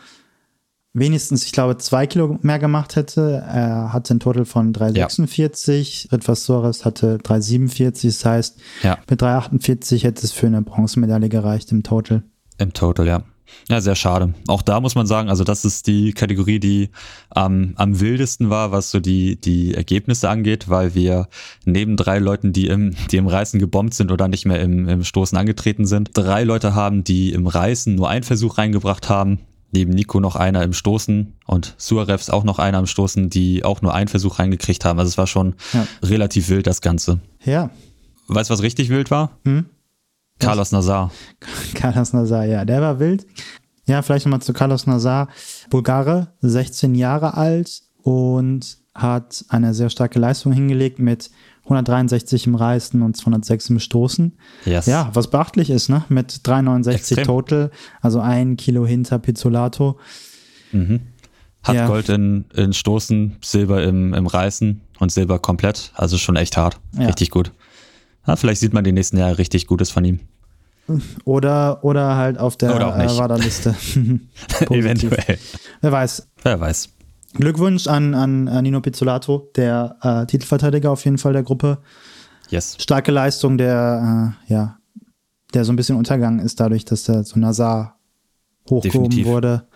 wenigstens, 0.96 1.46
ich 1.46 1.52
glaube, 1.52 1.78
zwei 1.78 2.08
Kilo 2.08 2.40
mehr 2.42 2.58
gemacht 2.58 2.96
hätte. 2.96 3.44
Er 3.48 3.94
hatte 3.94 4.16
ein 4.16 4.20
Total 4.20 4.46
von 4.46 4.74
346. 4.74 6.10
Ja. 6.12 6.36
Soares 6.36 6.86
hatte 6.86 7.20
347. 7.20 8.16
Das 8.16 8.26
heißt, 8.26 8.58
ja. 8.82 8.98
mit 9.10 9.22
348 9.22 10.04
hätte 10.04 10.26
es 10.26 10.32
für 10.32 10.48
eine 10.48 10.62
Bronzemedaille 10.62 11.30
gereicht 11.30 11.72
im 11.72 11.84
Total. 11.84 12.24
Im 12.58 12.74
Total, 12.74 13.06
ja. 13.06 13.24
Ja, 13.70 13.80
sehr 13.80 13.96
schade. 13.96 14.34
Auch 14.48 14.64
da 14.64 14.82
muss 14.82 14.96
man 14.96 15.06
sagen, 15.06 15.30
also 15.30 15.44
das 15.44 15.66
ist 15.66 15.86
die 15.86 16.14
Kategorie, 16.14 16.60
die 16.60 16.90
ähm, 17.36 17.74
am 17.76 18.00
wildesten 18.00 18.50
war, 18.50 18.72
was 18.72 18.90
so 18.90 19.00
die, 19.00 19.40
die 19.40 19.76
Ergebnisse 19.76 20.30
angeht, 20.30 20.68
weil 20.68 20.96
wir 20.96 21.28
neben 21.64 21.96
drei 21.96 22.18
Leuten, 22.18 22.54
die 22.54 22.68
im, 22.68 22.96
die 23.12 23.18
im 23.18 23.28
Reißen 23.28 23.60
gebombt 23.60 23.94
sind 23.94 24.12
oder 24.12 24.28
nicht 24.28 24.46
mehr 24.46 24.62
im, 24.62 24.90
im 24.90 25.04
Stoßen 25.04 25.38
angetreten 25.38 25.86
sind, 25.86 26.10
drei 26.14 26.44
Leute 26.44 26.74
haben, 26.74 27.04
die 27.04 27.34
im 27.34 27.46
Reißen 27.46 27.94
nur 27.94 28.10
einen 28.10 28.24
Versuch 28.24 28.58
reingebracht 28.58 29.10
haben 29.10 29.40
neben 29.72 29.92
Nico 29.92 30.20
noch 30.20 30.36
einer 30.36 30.64
im 30.64 30.74
Stoßen 30.74 31.34
und 31.46 31.76
Suarevs 31.78 32.30
auch 32.30 32.44
noch 32.44 32.60
einer 32.60 32.80
im 32.80 32.88
Stoßen, 32.88 33.30
die 33.30 33.64
auch 33.64 33.82
nur 33.82 33.94
einen 33.94 34.08
Versuch 34.08 34.40
reingekriegt 34.40 34.86
haben. 34.86 35.00
Also 35.00 35.10
es 35.10 35.18
war 35.18 35.28
schon 35.28 35.56
ja. 35.74 35.88
relativ 36.02 36.50
wild, 36.50 36.68
das 36.68 36.82
Ganze. 36.82 37.20
Ja. 37.44 37.70
Weißt 38.28 38.50
du, 38.50 38.54
was 38.54 38.62
richtig 38.62 38.90
wild 38.90 39.12
war? 39.12 39.38
Hm? 39.44 39.66
Carlos 40.40 40.72
Nazar. 40.72 41.12
Carlos 41.74 42.14
Nazar, 42.14 42.46
ja, 42.46 42.66
der 42.66 42.82
war 42.82 43.00
wild. 43.00 43.26
Ja, 43.88 44.02
vielleicht 44.02 44.26
nochmal 44.26 44.42
zu 44.42 44.54
Carlos 44.54 44.88
Nazar. 44.88 45.30
Bulgare, 45.70 46.34
16 46.42 46.96
Jahre 46.96 47.36
alt 47.36 47.84
und 48.02 48.78
hat 48.94 49.46
eine 49.50 49.74
sehr 49.74 49.90
starke 49.90 50.20
Leistung 50.20 50.52
hingelegt 50.54 51.00
mit 51.00 51.30
163 51.66 52.48
im 52.48 52.56
Reißen 52.56 53.02
und 53.02 53.18
206 53.18 53.72
im 53.72 53.80
Stoßen. 53.80 54.38
Yes. 54.66 54.86
Ja, 54.86 55.10
was 55.14 55.30
beachtlich 55.30 55.70
ist, 55.70 55.90
ne? 55.90 56.06
Mit 56.10 56.48
369 56.48 57.18
Extrem. 57.18 57.26
Total, 57.26 57.72
also 58.02 58.20
ein 58.20 58.56
Kilo 58.56 58.86
hinter 58.86 59.20
Pizzolato. 59.20 60.00
Mhm. 60.72 61.02
Hat 61.64 61.76
ja. 61.76 61.88
Gold 61.88 62.10
in, 62.10 62.46
in 62.54 62.74
Stoßen, 62.74 63.38
Silber 63.44 63.84
im, 63.84 64.14
im 64.14 64.28
Reißen 64.28 64.82
und 65.00 65.12
Silber 65.12 65.40
komplett. 65.40 65.92
Also 65.96 66.18
schon 66.20 66.36
echt 66.36 66.58
hart. 66.58 66.80
Ja. 66.94 67.08
Richtig 67.08 67.32
gut. 67.32 67.52
Ja, 68.28 68.36
vielleicht 68.36 68.62
sieht 68.62 68.74
man 68.74 68.84
die 68.84 68.92
nächsten 68.92 69.18
Jahre 69.18 69.40
richtig 69.40 69.66
Gutes 69.66 69.90
von 69.90 70.06
ihm. 70.06 70.20
Oder, 71.24 71.84
oder 71.84 72.16
halt 72.16 72.38
auf 72.38 72.58
der 72.58 72.70
äh, 72.70 73.18
Waderliste. 73.18 73.76
Eventuell. 74.70 75.40
Wer 75.82 75.92
weiß. 75.92 76.28
Wer 76.44 76.60
weiß. 76.60 76.90
Glückwunsch 77.36 77.88
an, 77.88 78.14
an, 78.14 78.48
an 78.48 78.64
Nino 78.64 78.82
Pizzolato, 78.82 79.50
der 79.56 79.98
äh, 80.02 80.26
Titelverteidiger 80.26 80.92
auf 80.92 81.04
jeden 81.06 81.18
Fall 81.18 81.34
der 81.34 81.44
Gruppe. 81.44 81.80
Yes. 82.50 82.78
Starke 82.80 83.12
Leistung, 83.12 83.58
der, 83.58 84.36
äh, 84.48 84.54
ja, 84.54 84.78
der 85.54 85.66
so 85.66 85.74
ein 85.74 85.76
bisschen 85.76 85.98
untergegangen 85.98 86.40
ist, 86.40 86.60
dadurch, 86.60 86.86
dass 86.86 87.04
der 87.04 87.24
so 87.24 87.40
Nazar 87.40 87.98
hochgehoben 88.70 89.10
Definitiv. 89.10 89.26
wurde. 89.26 89.68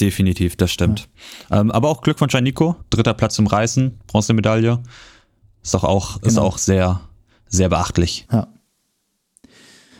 Definitiv, 0.00 0.56
das 0.56 0.70
stimmt. 0.70 1.08
Ja. 1.50 1.60
Ähm, 1.60 1.70
aber 1.70 1.88
auch 1.88 2.00
Glückwunsch 2.00 2.34
an 2.34 2.44
Nico, 2.44 2.76
dritter 2.90 3.14
Platz 3.14 3.38
im 3.38 3.46
Reißen, 3.46 4.00
Bronzemedaille. 4.06 4.82
Ist 5.62 5.74
doch 5.74 5.84
auch, 5.84 6.20
genau. 6.20 6.28
ist 6.28 6.38
auch 6.38 6.58
sehr, 6.58 7.00
sehr 7.46 7.68
beachtlich. 7.68 8.26
Ja. 8.32 8.48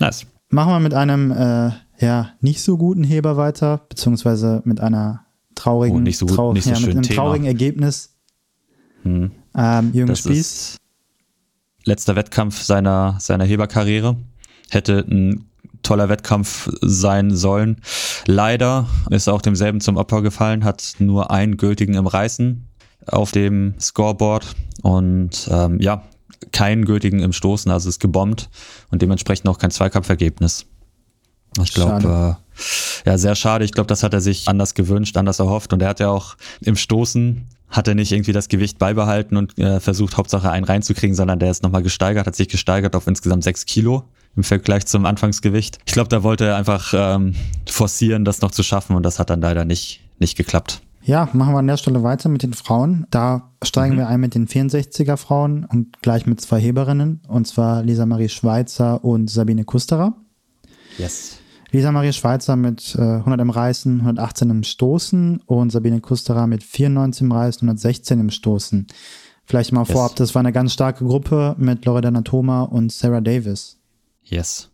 Nice. 0.01 0.27
Machen 0.49 0.73
wir 0.73 0.81
mit 0.81 0.95
einem 0.95 1.31
äh, 1.31 1.71
ja, 1.99 2.31
nicht 2.41 2.63
so 2.63 2.77
guten 2.77 3.05
Heber 3.05 3.37
weiter, 3.37 3.83
beziehungsweise 3.89 4.61
mit 4.65 4.81
einer 4.81 5.25
traurigen, 5.55 5.99
oh, 5.99 6.01
nicht 6.01 6.19
so, 6.19 6.27
gut, 6.27 6.37
trau 6.37 6.53
nicht 6.53 6.65
so 6.65 6.71
ja, 6.71 6.81
mit 6.81 6.91
einem 6.91 7.03
Thema. 7.03 7.23
traurigen 7.23 7.47
Ergebnis. 7.47 8.15
Hm. 9.03 9.31
Ähm, 9.57 9.91
Jürgen 9.93 10.17
Spieß. 10.17 10.77
Letzter 11.85 12.15
Wettkampf 12.15 12.63
seiner, 12.63 13.17
seiner 13.19 13.45
Heberkarriere. 13.45 14.17
Hätte 14.71 15.05
ein 15.09 15.47
toller 15.83 16.09
Wettkampf 16.09 16.71
sein 16.81 17.35
sollen. 17.35 17.77
Leider 18.27 18.89
ist 19.11 19.29
auch 19.29 19.43
demselben 19.43 19.81
zum 19.81 19.97
Opfer 19.97 20.23
gefallen, 20.23 20.65
hat 20.65 20.95
nur 20.99 21.31
einen 21.31 21.57
gültigen 21.57 21.95
im 21.95 22.07
Reißen 22.07 22.69
auf 23.07 23.33
dem 23.33 23.75
Scoreboard 23.81 24.55
und 24.83 25.49
ähm, 25.51 25.81
ja, 25.81 26.05
keinen 26.53 26.85
gültigen 26.85 27.21
im 27.21 27.33
Stoßen, 27.33 27.71
also 27.71 27.89
ist 27.89 28.01
gebombt 28.01 28.49
und 28.91 29.03
dementsprechend 29.03 29.49
auch 29.49 29.59
kein 29.59 29.71
Zweikampfergebnis. 29.71 30.67
Ich 31.63 31.75
glaube, 31.75 32.39
äh, 32.39 33.09
ja, 33.09 33.19
sehr 33.19 33.35
schade. 33.35 33.65
Ich 33.65 33.73
glaube, 33.73 33.89
das 33.89 34.03
hat 34.03 34.15
er 34.15 34.21
sich 34.21 34.49
anders 34.49 34.75
gewünscht, 34.75 35.17
anders 35.17 35.39
erhofft 35.39 35.73
und 35.73 35.83
er 35.83 35.89
hat 35.89 36.01
ja 36.01 36.09
auch 36.09 36.37
im 36.61 36.77
Stoßen 36.77 37.47
hat 37.69 37.89
er 37.89 37.95
nicht 37.95 38.13
irgendwie 38.13 38.33
das 38.33 38.49
Gewicht 38.49 38.79
beibehalten 38.79 39.37
und 39.37 39.59
äh, 39.59 39.81
versucht, 39.81 40.19
Hauptsache 40.19 40.51
einen 40.51 40.65
reinzukriegen, 40.65 41.17
sondern 41.17 41.39
der 41.39 41.51
ist 41.51 41.63
nochmal 41.63 41.83
gesteigert, 41.83 42.27
hat 42.27 42.37
sich 42.37 42.49
gesteigert 42.49 42.95
auf 42.95 43.07
insgesamt 43.07 43.45
sechs 43.45 43.65
Kilo 43.65 44.05
im 44.37 44.45
Vergleich 44.45 44.87
zum 44.87 45.07
Anfangsgewicht. 45.07 45.79
Ich 45.87 45.93
glaube, 45.93 46.09
da 46.09 46.23
wollte 46.23 46.45
er 46.47 46.57
einfach 46.57 46.93
ähm, 46.95 47.35
forcieren, 47.67 48.25
das 48.25 48.43
noch 48.43 48.51
zu 48.51 48.63
schaffen 48.63 48.95
und 48.95 49.03
das 49.03 49.19
hat 49.19 49.31
dann 49.31 49.41
leider 49.41 49.65
nicht, 49.65 50.01
nicht 50.19 50.37
geklappt. 50.37 50.83
Ja, 51.05 51.29
machen 51.33 51.55
wir 51.55 51.59
an 51.59 51.67
der 51.67 51.79
Stelle 51.79 52.03
weiter 52.03 52.29
mit 52.29 52.43
den 52.43 52.53
Frauen. 52.53 53.07
Da 53.11 53.51
steigen 53.63 53.95
mhm. 53.95 53.99
wir 53.99 54.09
ein 54.09 54.21
mit 54.21 54.35
den 54.35 54.47
64er 54.47 55.17
Frauen 55.17 55.65
und 55.65 56.01
gleich 56.01 56.27
mit 56.27 56.41
zwei 56.41 56.61
Heberinnen, 56.61 57.23
und 57.27 57.47
zwar 57.47 57.83
Lisa 57.83 58.07
Marie 58.07 58.29
Schweizer 58.29 59.03
und 59.03 59.29
Sabine 59.29 59.65
Kusterer. 59.65 60.15
Yes. 60.99 61.39
Lisa 61.73 61.91
Marie 61.91 62.13
Schweizer 62.13 62.55
mit 62.55 62.95
äh, 62.97 63.01
100 63.01 63.41
im 63.41 63.49
Reißen, 63.49 64.01
118 64.01 64.51
im 64.51 64.63
Stoßen 64.63 65.41
und 65.47 65.73
Sabine 65.73 66.03
Kusterer 66.03 66.47
mit 66.47 66.63
94 66.63 67.23
im 67.23 67.33
Reißen, 67.33 67.67
116 67.67 68.21
im 68.21 68.31
Stoßen. 68.31 68.87
Vielleicht 69.47 69.73
mal 69.73 69.85
yes. 69.85 69.93
vorab, 69.93 70.15
das 70.17 70.35
war 70.35 70.41
eine 70.41 70.53
ganz 70.53 70.75
starke 70.75 71.07
Gruppe 71.07 71.57
mit 71.59 71.85
Loredana 71.87 72.21
Thoma 72.21 72.63
und 72.63 72.93
Sarah 72.93 73.23
Davis. 73.23 73.79
Yes. 74.23 74.69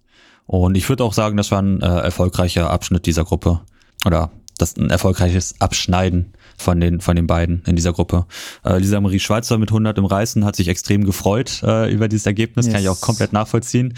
Und 0.47 0.77
ich 0.77 0.89
würde 0.89 1.05
auch 1.05 1.13
sagen, 1.13 1.37
das 1.37 1.53
war 1.53 1.63
ein 1.63 1.81
äh, 1.83 1.87
erfolgreicher 1.87 2.69
Abschnitt 2.69 3.07
dieser 3.07 3.25
Gruppe. 3.25 3.61
Oder 4.05 4.33
das 4.59 4.77
ein 4.77 4.91
erfolgreiches 4.91 5.61
Abschneiden 5.61 6.33
von 6.59 6.81
den, 6.81 7.01
von 7.01 7.17
den 7.17 7.27
beiden 7.27 7.63
in 7.67 7.77
dieser 7.77 7.93
Gruppe. 7.93 8.27
Äh, 8.65 8.79
Lisa 8.79 9.01
Marie 9.01 9.21
Schweizer 9.21 9.59
mit 9.59 9.71
100 9.71 9.99
im 9.99 10.05
Reißen 10.05 10.45
hat 10.45 10.57
sich 10.57 10.69
extrem 10.69 11.05
gefreut 11.05 11.63
äh, 11.63 11.91
über 11.93 12.09
dieses 12.09 12.27
Ergebnis, 12.27 12.67
yes. 12.67 12.73
kann 12.73 12.83
ich 12.83 12.89
auch 12.89 13.01
komplett 13.01 13.33
nachvollziehen. 13.33 13.95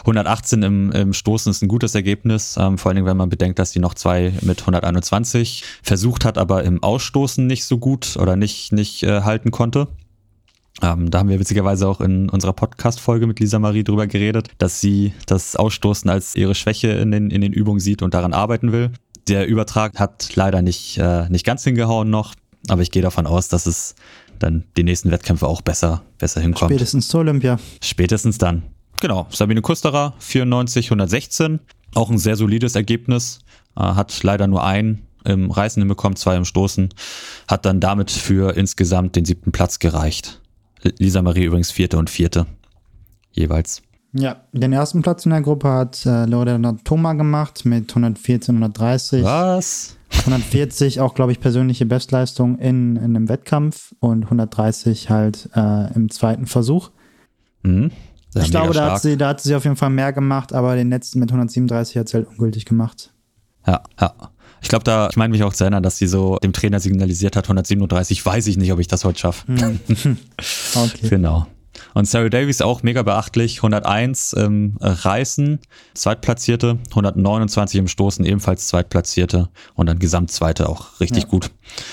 118 0.00 0.62
im, 0.62 0.92
im 0.92 1.12
Stoßen 1.12 1.50
ist 1.50 1.62
ein 1.62 1.68
gutes 1.68 1.94
Ergebnis, 1.94 2.56
ähm, 2.58 2.78
vor 2.78 2.90
allen 2.90 2.96
Dingen, 2.96 3.06
wenn 3.06 3.16
man 3.16 3.28
bedenkt, 3.28 3.58
dass 3.58 3.72
sie 3.72 3.80
noch 3.80 3.94
zwei 3.94 4.32
mit 4.42 4.60
121 4.60 5.64
versucht 5.82 6.24
hat, 6.24 6.38
aber 6.38 6.64
im 6.64 6.82
Ausstoßen 6.82 7.46
nicht 7.46 7.64
so 7.64 7.78
gut 7.78 8.16
oder 8.16 8.36
nicht, 8.36 8.72
nicht 8.72 9.02
äh, 9.02 9.22
halten 9.22 9.50
konnte. 9.50 9.88
Ähm, 10.82 11.10
da 11.10 11.20
haben 11.20 11.28
wir 11.28 11.38
witzigerweise 11.38 11.86
auch 11.86 12.00
in 12.00 12.28
unserer 12.28 12.52
Podcast-Folge 12.52 13.26
mit 13.26 13.38
Lisa 13.38 13.58
Marie 13.58 13.84
drüber 13.84 14.06
geredet, 14.06 14.48
dass 14.58 14.80
sie 14.80 15.12
das 15.26 15.54
Ausstoßen 15.54 16.10
als 16.10 16.34
ihre 16.34 16.54
Schwäche 16.54 16.88
in 16.88 17.12
den, 17.12 17.30
in 17.30 17.40
den 17.40 17.52
Übungen 17.52 17.78
sieht 17.78 18.02
und 18.02 18.12
daran 18.12 18.32
arbeiten 18.32 18.72
will. 18.72 18.90
Der 19.28 19.46
Übertrag 19.46 19.98
hat 19.98 20.34
leider 20.36 20.62
nicht, 20.62 20.98
äh, 20.98 21.28
nicht 21.28 21.44
ganz 21.44 21.64
hingehauen 21.64 22.10
noch, 22.10 22.34
aber 22.68 22.82
ich 22.82 22.90
gehe 22.90 23.02
davon 23.02 23.26
aus, 23.26 23.48
dass 23.48 23.66
es 23.66 23.94
dann 24.38 24.64
die 24.76 24.82
nächsten 24.82 25.10
Wettkämpfe 25.10 25.46
auch 25.46 25.62
besser, 25.62 26.02
besser 26.18 26.40
hinkommt. 26.40 26.70
Spätestens 26.72 27.08
zur 27.08 27.20
Olympia. 27.20 27.58
Spätestens 27.82 28.38
dann. 28.38 28.62
Genau. 29.00 29.26
Sabine 29.30 29.62
Kusterer, 29.62 30.14
94, 30.18 30.86
116. 30.86 31.60
Auch 31.94 32.10
ein 32.10 32.18
sehr 32.18 32.36
solides 32.36 32.74
Ergebnis. 32.74 33.40
Äh, 33.76 33.80
hat 33.80 34.22
leider 34.22 34.46
nur 34.46 34.64
ein 34.64 35.02
im 35.24 35.50
Reißen 35.50 35.80
hinbekommen, 35.80 36.16
zwei 36.16 36.36
im 36.36 36.44
Stoßen. 36.44 36.90
Hat 37.48 37.64
dann 37.64 37.80
damit 37.80 38.10
für 38.10 38.56
insgesamt 38.56 39.16
den 39.16 39.24
siebten 39.24 39.52
Platz 39.52 39.78
gereicht. 39.78 40.40
Lisa 40.98 41.22
Marie 41.22 41.44
übrigens 41.44 41.70
vierte 41.70 41.96
und 41.96 42.10
vierte. 42.10 42.46
Jeweils. 43.32 43.82
Ja, 44.16 44.36
den 44.52 44.72
ersten 44.72 45.02
Platz 45.02 45.26
in 45.26 45.30
der 45.30 45.40
Gruppe 45.40 45.68
hat 45.68 46.06
äh, 46.06 46.24
Lorena 46.26 46.76
Thoma 46.84 47.14
gemacht 47.14 47.64
mit 47.64 47.90
114, 47.90 48.54
130. 48.54 49.24
Was? 49.24 49.96
140 50.20 51.00
auch, 51.00 51.14
glaube 51.14 51.32
ich, 51.32 51.40
persönliche 51.40 51.84
Bestleistung 51.84 52.58
in, 52.58 52.94
in 52.96 53.16
einem 53.16 53.28
Wettkampf 53.28 53.92
und 53.98 54.22
130 54.24 55.10
halt 55.10 55.50
äh, 55.56 55.92
im 55.94 56.10
zweiten 56.10 56.46
Versuch. 56.46 56.90
Mhm. 57.62 57.90
Ich 58.36 58.50
glaube, 58.50 58.72
da 58.72 58.92
hat, 58.92 59.02
sie, 59.02 59.16
da 59.16 59.28
hat 59.28 59.40
sie 59.40 59.54
auf 59.54 59.64
jeden 59.64 59.76
Fall 59.76 59.90
mehr 59.90 60.12
gemacht, 60.12 60.52
aber 60.52 60.76
den 60.76 60.90
letzten 60.90 61.20
mit 61.20 61.30
137 61.30 61.96
hat 61.96 62.08
sie 62.08 62.14
halt 62.14 62.28
ungültig 62.28 62.64
gemacht. 62.64 63.12
Ja, 63.66 63.82
ja. 64.00 64.12
Ich 64.60 64.68
glaube, 64.68 64.84
da, 64.84 65.08
ich 65.10 65.16
meine 65.16 65.30
mich 65.30 65.42
auch 65.42 65.52
zu 65.52 65.64
erinnern, 65.64 65.82
dass 65.82 65.98
sie 65.98 66.06
so 66.06 66.38
dem 66.38 66.52
Trainer 66.52 66.80
signalisiert 66.80 67.36
hat, 67.36 67.44
137, 67.44 68.24
weiß 68.24 68.46
ich 68.46 68.56
nicht, 68.56 68.72
ob 68.72 68.78
ich 68.78 68.88
das 68.88 69.04
heute 69.04 69.18
schaffe. 69.18 69.46
Hm. 69.46 69.78
okay. 70.74 71.08
Genau. 71.08 71.46
Und 71.94 72.06
Sarah 72.06 72.28
Davies 72.28 72.60
auch 72.60 72.82
mega 72.82 73.02
beachtlich, 73.02 73.58
101 73.58 74.32
im 74.34 74.76
Reißen, 74.80 75.60
Zweitplatzierte, 75.94 76.78
129 76.90 77.78
im 77.78 77.88
Stoßen, 77.88 78.24
ebenfalls 78.24 78.66
Zweitplatzierte 78.66 79.48
und 79.74 79.86
dann 79.86 80.00
Gesamtzweite 80.00 80.68
auch 80.68 81.00
richtig 81.00 81.22
ja. 81.22 81.28
gut. 81.28 81.52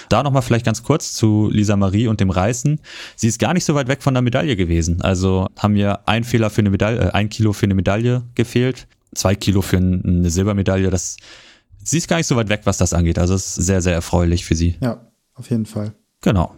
Da 0.09 0.23
nochmal 0.23 0.41
vielleicht 0.41 0.65
ganz 0.65 0.81
kurz 0.81 1.13
zu 1.13 1.49
Lisa 1.51 1.77
Marie 1.77 2.07
und 2.07 2.19
dem 2.19 2.31
Reißen. 2.31 2.81
Sie 3.15 3.27
ist 3.27 3.39
gar 3.39 3.53
nicht 3.53 3.63
so 3.63 3.75
weit 3.75 3.87
weg 3.87 4.01
von 4.01 4.15
der 4.15 4.23
Medaille 4.23 4.55
gewesen. 4.55 5.01
Also 5.01 5.47
haben 5.57 5.73
mir 5.73 6.07
ein 6.07 6.23
Fehler 6.23 6.49
für 6.49 6.61
eine 6.61 6.71
Medaille, 6.71 6.99
äh, 6.99 7.11
ein 7.11 7.29
Kilo 7.29 7.53
für 7.53 7.67
eine 7.67 7.75
Medaille 7.75 8.23
gefehlt, 8.33 8.87
zwei 9.13 9.35
Kilo 9.35 9.61
für 9.61 9.77
eine 9.77 10.29
Silbermedaille. 10.31 10.89
Das, 10.89 11.17
sie 11.83 11.99
ist 11.99 12.07
gar 12.07 12.17
nicht 12.17 12.27
so 12.27 12.35
weit 12.35 12.49
weg, 12.49 12.61
was 12.63 12.77
das 12.77 12.93
angeht. 12.93 13.19
Also 13.19 13.35
es 13.35 13.57
ist 13.57 13.65
sehr, 13.67 13.83
sehr 13.83 13.93
erfreulich 13.93 14.45
für 14.45 14.55
sie. 14.55 14.77
Ja, 14.81 15.11
auf 15.35 15.51
jeden 15.51 15.67
Fall. 15.67 15.93
Genau. 16.21 16.55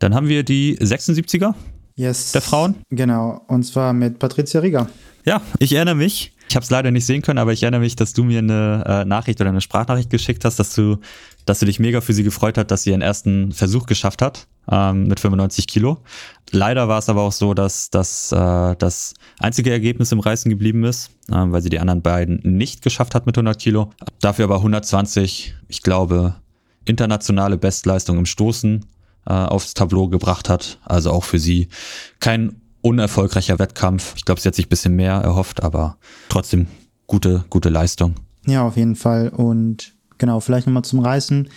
Dann 0.00 0.14
haben 0.14 0.28
wir 0.28 0.42
die 0.42 0.76
76er 0.78 1.54
yes. 1.96 2.32
der 2.32 2.40
Frauen. 2.40 2.76
Genau, 2.90 3.42
und 3.48 3.64
zwar 3.64 3.92
mit 3.92 4.18
Patricia 4.18 4.60
Rieger. 4.60 4.88
Ja, 5.24 5.40
ich 5.58 5.72
erinnere 5.72 5.94
mich. 5.94 6.32
Ich 6.48 6.56
habe 6.56 6.64
es 6.64 6.70
leider 6.70 6.90
nicht 6.90 7.06
sehen 7.06 7.22
können, 7.22 7.38
aber 7.38 7.52
ich 7.52 7.62
erinnere 7.62 7.80
mich, 7.80 7.96
dass 7.96 8.12
du 8.12 8.22
mir 8.22 8.38
eine 8.38 8.84
äh, 8.86 9.04
Nachricht 9.04 9.40
oder 9.40 9.50
eine 9.50 9.62
Sprachnachricht 9.62 10.10
geschickt 10.10 10.44
hast, 10.44 10.58
dass 10.58 10.74
du, 10.74 10.98
dass 11.46 11.58
du 11.58 11.66
dich 11.66 11.80
mega 11.80 12.00
für 12.00 12.12
sie 12.12 12.22
gefreut 12.22 12.58
hast, 12.58 12.70
dass 12.70 12.82
sie 12.82 12.90
ihren 12.90 13.00
ersten 13.00 13.52
Versuch 13.52 13.86
geschafft 13.86 14.20
hat 14.20 14.46
ähm, 14.70 15.08
mit 15.08 15.20
95 15.20 15.66
Kilo. 15.66 15.98
Leider 16.50 16.86
war 16.86 16.98
es 16.98 17.08
aber 17.08 17.22
auch 17.22 17.32
so, 17.32 17.54
dass 17.54 17.90
das 17.90 18.30
äh, 18.30 18.76
das 18.76 19.14
einzige 19.38 19.70
Ergebnis 19.70 20.12
im 20.12 20.20
Reißen 20.20 20.50
geblieben 20.50 20.84
ist, 20.84 21.10
äh, 21.30 21.34
weil 21.34 21.62
sie 21.62 21.70
die 21.70 21.80
anderen 21.80 22.02
beiden 22.02 22.40
nicht 22.44 22.82
geschafft 22.82 23.14
hat 23.14 23.24
mit 23.26 23.36
100 23.36 23.58
Kilo. 23.58 23.90
Dafür 24.20 24.44
aber 24.44 24.56
120, 24.56 25.54
ich 25.68 25.82
glaube, 25.82 26.34
internationale 26.84 27.56
Bestleistung 27.56 28.18
im 28.18 28.26
Stoßen 28.26 28.84
äh, 29.26 29.32
aufs 29.32 29.74
Tableau 29.74 30.08
gebracht 30.08 30.48
hat. 30.48 30.78
Also 30.84 31.10
auch 31.10 31.24
für 31.24 31.38
sie 31.38 31.68
kein 32.20 32.60
unerfolgreicher 32.82 33.58
Wettkampf. 33.58 34.14
Ich 34.16 34.24
glaube, 34.24 34.40
sie 34.40 34.48
hat 34.48 34.54
sich 34.54 34.66
ein 34.66 34.70
bisschen 34.70 34.94
mehr 34.94 35.14
erhofft, 35.14 35.62
aber 35.62 35.96
trotzdem 36.28 36.66
gute, 37.06 37.44
gute 37.48 37.70
Leistung. 37.70 38.14
Ja, 38.46 38.66
auf 38.66 38.76
jeden 38.76 38.96
Fall. 38.96 39.30
Und 39.30 39.94
genau, 40.18 40.40
vielleicht 40.40 40.66
nochmal 40.66 40.84
zum 40.84 41.00
Reißen. 41.00 41.48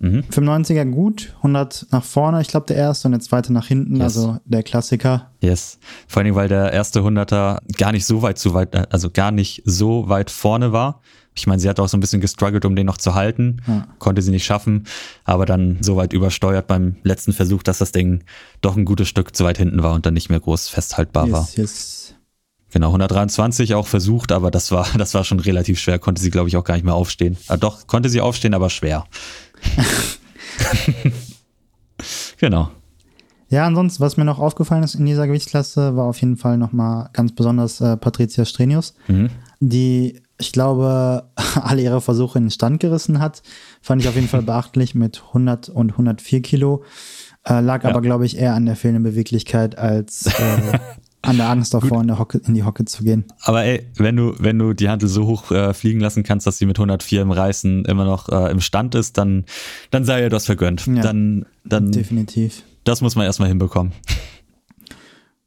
Mhm. 0.00 0.24
95er 0.30 0.84
gut, 0.84 1.34
100 1.38 1.88
nach 1.90 2.04
vorne, 2.04 2.40
ich 2.40 2.46
glaube 2.46 2.66
der 2.66 2.76
erste 2.76 3.08
und 3.08 3.12
der 3.12 3.20
zweite 3.20 3.52
nach 3.52 3.66
hinten, 3.66 3.96
yes. 3.96 4.04
also 4.04 4.38
der 4.44 4.62
Klassiker. 4.62 5.32
Yes, 5.40 5.78
vor 6.06 6.20
allen 6.20 6.26
Dingen, 6.26 6.36
weil 6.36 6.48
der 6.48 6.72
erste 6.72 7.00
100er 7.00 7.58
gar 7.76 7.90
nicht 7.90 8.06
so 8.06 8.22
weit 8.22 8.38
zu 8.38 8.54
weit, 8.54 8.74
äh, 8.76 8.86
also 8.90 9.10
gar 9.10 9.32
nicht 9.32 9.62
so 9.64 10.08
weit 10.08 10.30
vorne 10.30 10.72
war. 10.72 11.00
Ich 11.38 11.46
meine, 11.46 11.60
sie 11.60 11.68
hat 11.68 11.80
auch 11.80 11.88
so 11.88 11.96
ein 11.96 12.00
bisschen 12.00 12.20
gestruggelt, 12.20 12.64
um 12.64 12.76
den 12.76 12.86
noch 12.86 12.98
zu 12.98 13.14
halten. 13.14 13.62
Ja. 13.66 13.86
Konnte 13.98 14.22
sie 14.22 14.30
nicht 14.30 14.44
schaffen, 14.44 14.86
aber 15.24 15.46
dann 15.46 15.78
so 15.80 15.96
weit 15.96 16.12
übersteuert 16.12 16.66
beim 16.66 16.96
letzten 17.02 17.32
Versuch, 17.32 17.62
dass 17.62 17.78
das 17.78 17.92
Ding 17.92 18.24
doch 18.60 18.76
ein 18.76 18.84
gutes 18.84 19.08
Stück 19.08 19.34
zu 19.34 19.44
weit 19.44 19.58
hinten 19.58 19.82
war 19.82 19.94
und 19.94 20.06
dann 20.06 20.14
nicht 20.14 20.28
mehr 20.28 20.40
groß 20.40 20.68
festhaltbar 20.68 21.26
yes, 21.26 21.32
war. 21.32 21.48
Yes. 21.54 22.14
Genau, 22.70 22.88
123 22.88 23.74
auch 23.74 23.86
versucht, 23.86 24.32
aber 24.32 24.50
das 24.50 24.70
war, 24.70 24.86
das 24.98 25.14
war 25.14 25.24
schon 25.24 25.40
relativ 25.40 25.78
schwer. 25.78 25.98
Konnte 25.98 26.20
sie, 26.20 26.30
glaube 26.30 26.48
ich, 26.48 26.56
auch 26.56 26.64
gar 26.64 26.74
nicht 26.74 26.84
mehr 26.84 26.94
aufstehen. 26.94 27.36
Ah, 27.48 27.56
doch, 27.56 27.86
konnte 27.86 28.08
sie 28.08 28.20
aufstehen, 28.20 28.54
aber 28.54 28.70
schwer. 28.70 29.04
genau. 32.38 32.70
Ja, 33.50 33.66
ansonsten, 33.66 34.02
was 34.02 34.18
mir 34.18 34.26
noch 34.26 34.38
aufgefallen 34.38 34.82
ist 34.82 34.94
in 34.94 35.06
dieser 35.06 35.26
Gewichtsklasse, 35.26 35.96
war 35.96 36.04
auf 36.04 36.20
jeden 36.20 36.36
Fall 36.36 36.58
nochmal 36.58 37.08
ganz 37.14 37.32
besonders 37.32 37.80
äh, 37.80 37.96
Patricia 37.96 38.44
Strenius, 38.44 38.94
mhm. 39.06 39.30
die 39.60 40.20
ich 40.38 40.52
glaube, 40.52 41.24
alle 41.54 41.82
ihre 41.82 42.00
Versuche 42.00 42.38
in 42.38 42.44
den 42.44 42.50
Stand 42.50 42.80
gerissen 42.80 43.20
hat. 43.20 43.42
Fand 43.82 44.02
ich 44.02 44.08
auf 44.08 44.14
jeden 44.14 44.28
Fall 44.28 44.42
beachtlich 44.42 44.94
mit 44.94 45.22
100 45.28 45.68
und 45.68 45.92
104 45.92 46.42
Kilo. 46.42 46.84
Äh, 47.44 47.60
lag 47.60 47.84
ja. 47.84 47.90
aber, 47.90 48.00
glaube 48.00 48.26
ich, 48.26 48.38
eher 48.38 48.54
an 48.54 48.66
der 48.66 48.76
fehlenden 48.76 49.02
Beweglichkeit 49.02 49.78
als 49.78 50.26
äh, 50.26 50.78
an 51.22 51.36
der 51.36 51.48
Angst 51.48 51.74
davor, 51.74 52.02
in, 52.02 52.18
Hocke, 52.18 52.40
in, 52.46 52.54
die 52.54 52.64
Hocke 52.64 52.84
zu 52.84 53.02
gehen. 53.02 53.24
Aber 53.42 53.64
ey, 53.64 53.86
wenn 53.96 54.16
du, 54.16 54.34
wenn 54.38 54.58
du 54.58 54.72
die 54.72 54.88
Handel 54.88 55.08
so 55.08 55.26
hoch 55.26 55.50
äh, 55.50 55.74
fliegen 55.74 56.00
lassen 56.00 56.22
kannst, 56.22 56.46
dass 56.46 56.58
sie 56.58 56.66
mit 56.66 56.78
104 56.78 57.22
im 57.22 57.30
Reißen 57.30 57.84
immer 57.84 58.04
noch 58.04 58.28
äh, 58.28 58.50
im 58.50 58.60
Stand 58.60 58.94
ist, 58.94 59.18
dann, 59.18 59.44
dann 59.90 60.04
sei 60.04 60.22
ihr 60.22 60.30
das 60.30 60.46
vergönnt. 60.46 60.86
Ja, 60.86 61.02
dann, 61.02 61.46
dann, 61.64 61.90
definitiv. 61.90 62.62
Das 62.84 63.00
muss 63.00 63.16
man 63.16 63.24
erstmal 63.24 63.48
hinbekommen. 63.48 63.92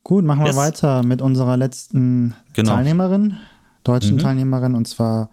Gut, 0.03 0.25
machen 0.25 0.41
wir 0.41 0.47
yes. 0.47 0.55
weiter 0.55 1.03
mit 1.03 1.21
unserer 1.21 1.57
letzten 1.57 2.35
genau. 2.53 2.75
Teilnehmerin 2.75 3.37
deutschen 3.83 4.15
mhm. 4.15 4.19
Teilnehmerin, 4.19 4.75
und 4.75 4.87
zwar 4.87 5.29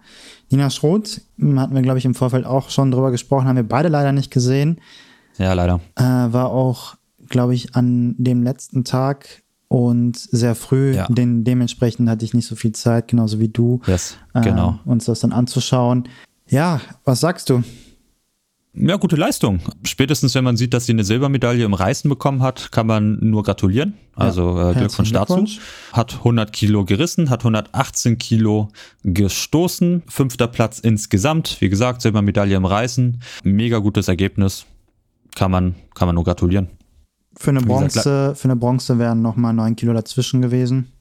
Nina 0.49 0.69
Schroth. 0.69 1.21
Hatten 1.39 1.75
wir, 1.75 1.81
glaube 1.81 1.99
ich, 1.99 2.05
im 2.05 2.15
Vorfeld 2.15 2.45
auch 2.45 2.69
schon 2.69 2.91
drüber 2.91 3.11
gesprochen, 3.11 3.47
haben 3.47 3.55
wir 3.55 3.67
beide 3.67 3.89
leider 3.89 4.11
nicht 4.11 4.31
gesehen. 4.31 4.79
Ja, 5.37 5.53
leider. 5.53 5.79
Äh, 5.95 6.03
war 6.03 6.49
auch, 6.51 6.95
glaube 7.27 7.55
ich, 7.55 7.75
an 7.75 8.15
dem 8.17 8.43
letzten 8.43 8.83
Tag 8.83 9.43
und 9.67 10.17
sehr 10.17 10.55
früh. 10.55 10.95
Ja. 10.95 11.07
Den, 11.07 11.43
dementsprechend 11.43 12.09
hatte 12.09 12.25
ich 12.25 12.33
nicht 12.33 12.47
so 12.47 12.55
viel 12.55 12.73
Zeit, 12.73 13.07
genauso 13.07 13.39
wie 13.39 13.49
du, 13.49 13.81
Yes, 13.85 14.17
äh, 14.33 14.41
genau. 14.41 14.79
uns 14.85 15.05
das 15.05 15.21
dann 15.21 15.31
anzuschauen. 15.31 16.09
Ja, 16.47 16.81
was 17.05 17.19
sagst 17.19 17.49
du? 17.49 17.63
Ja, 18.73 18.97
gute 18.97 19.15
Leistung. 19.15 19.59
Spätestens, 19.83 20.35
wenn 20.35 20.43
man 20.43 20.55
sieht, 20.55 20.73
dass 20.73 20.85
sie 20.85 20.91
eine 20.93 21.03
Silbermedaille 21.03 21.65
im 21.65 21.73
Reißen 21.73 22.07
bekommen 22.07 22.43
hat, 22.43 22.71
kann 22.71 22.85
man 22.87 23.17
nur 23.19 23.43
gratulieren. 23.43 23.95
Also 24.15 24.59
äh, 24.59 24.75
herzlichen 24.75 25.11
Glückwunsch 25.11 25.57
dazu. 25.57 25.93
Hat 25.97 26.13
100 26.19 26.53
Kilo 26.53 26.85
gerissen, 26.85 27.29
hat 27.29 27.41
118 27.41 28.17
Kilo 28.19 28.69
gestoßen. 29.03 30.03
Fünfter 30.07 30.47
Platz 30.47 30.79
insgesamt. 30.79 31.59
Wie 31.61 31.69
gesagt, 31.69 32.01
Silbermedaille 32.01 32.55
im 32.55 32.65
Reißen. 32.65 33.21
Mega 33.43 33.79
gutes 33.79 34.07
Ergebnis. 34.07 34.65
Kann 35.35 35.51
man, 35.51 35.75
kann 35.95 36.07
man 36.07 36.15
nur 36.15 36.23
gratulieren. 36.23 36.69
Für 37.37 37.49
eine 37.51 37.61
Wie 37.61 37.65
gesagt, 37.65 37.93
Bronze, 37.93 38.35
für 38.35 38.45
eine 38.45 38.55
Bronze 38.55 38.99
wären 38.99 39.21
nochmal 39.21 39.53
9 39.53 39.75
Kilo 39.77 39.93
dazwischen 39.93 40.41
gewesen. 40.41 40.91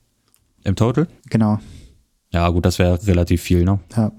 Im 0.64 0.74
Total? 0.74 1.06
Genau. 1.28 1.58
Ja, 2.30 2.48
gut, 2.48 2.64
das 2.64 2.78
wäre 2.78 2.98
relativ 3.06 3.42
viel, 3.42 3.64
ne? 3.64 3.78
Ja, 3.94 4.12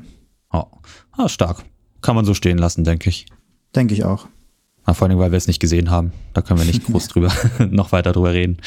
Oh. 0.52 0.64
Ah, 1.12 1.30
stark. 1.30 1.64
Kann 2.02 2.16
man 2.16 2.26
so 2.26 2.34
stehen 2.34 2.58
lassen, 2.58 2.84
denke 2.84 3.10
ich. 3.10 3.28
Denke 3.76 3.94
ich 3.94 4.04
auch. 4.06 4.28
Na, 4.86 4.94
vor 4.94 5.08
allem, 5.08 5.20
weil 5.20 5.32
wir 5.32 5.38
es 5.38 5.48
nicht 5.48 5.60
gesehen 5.60 5.90
haben. 5.92 6.12
Da 6.34 6.42
können 6.42 6.60
wir 6.60 6.66
nicht 6.66 6.86
groß 6.88 7.08
drüber, 7.10 7.32
noch 7.70 7.92
weiter 7.92 8.12
drüber 8.12 8.34
reden. 8.34 8.58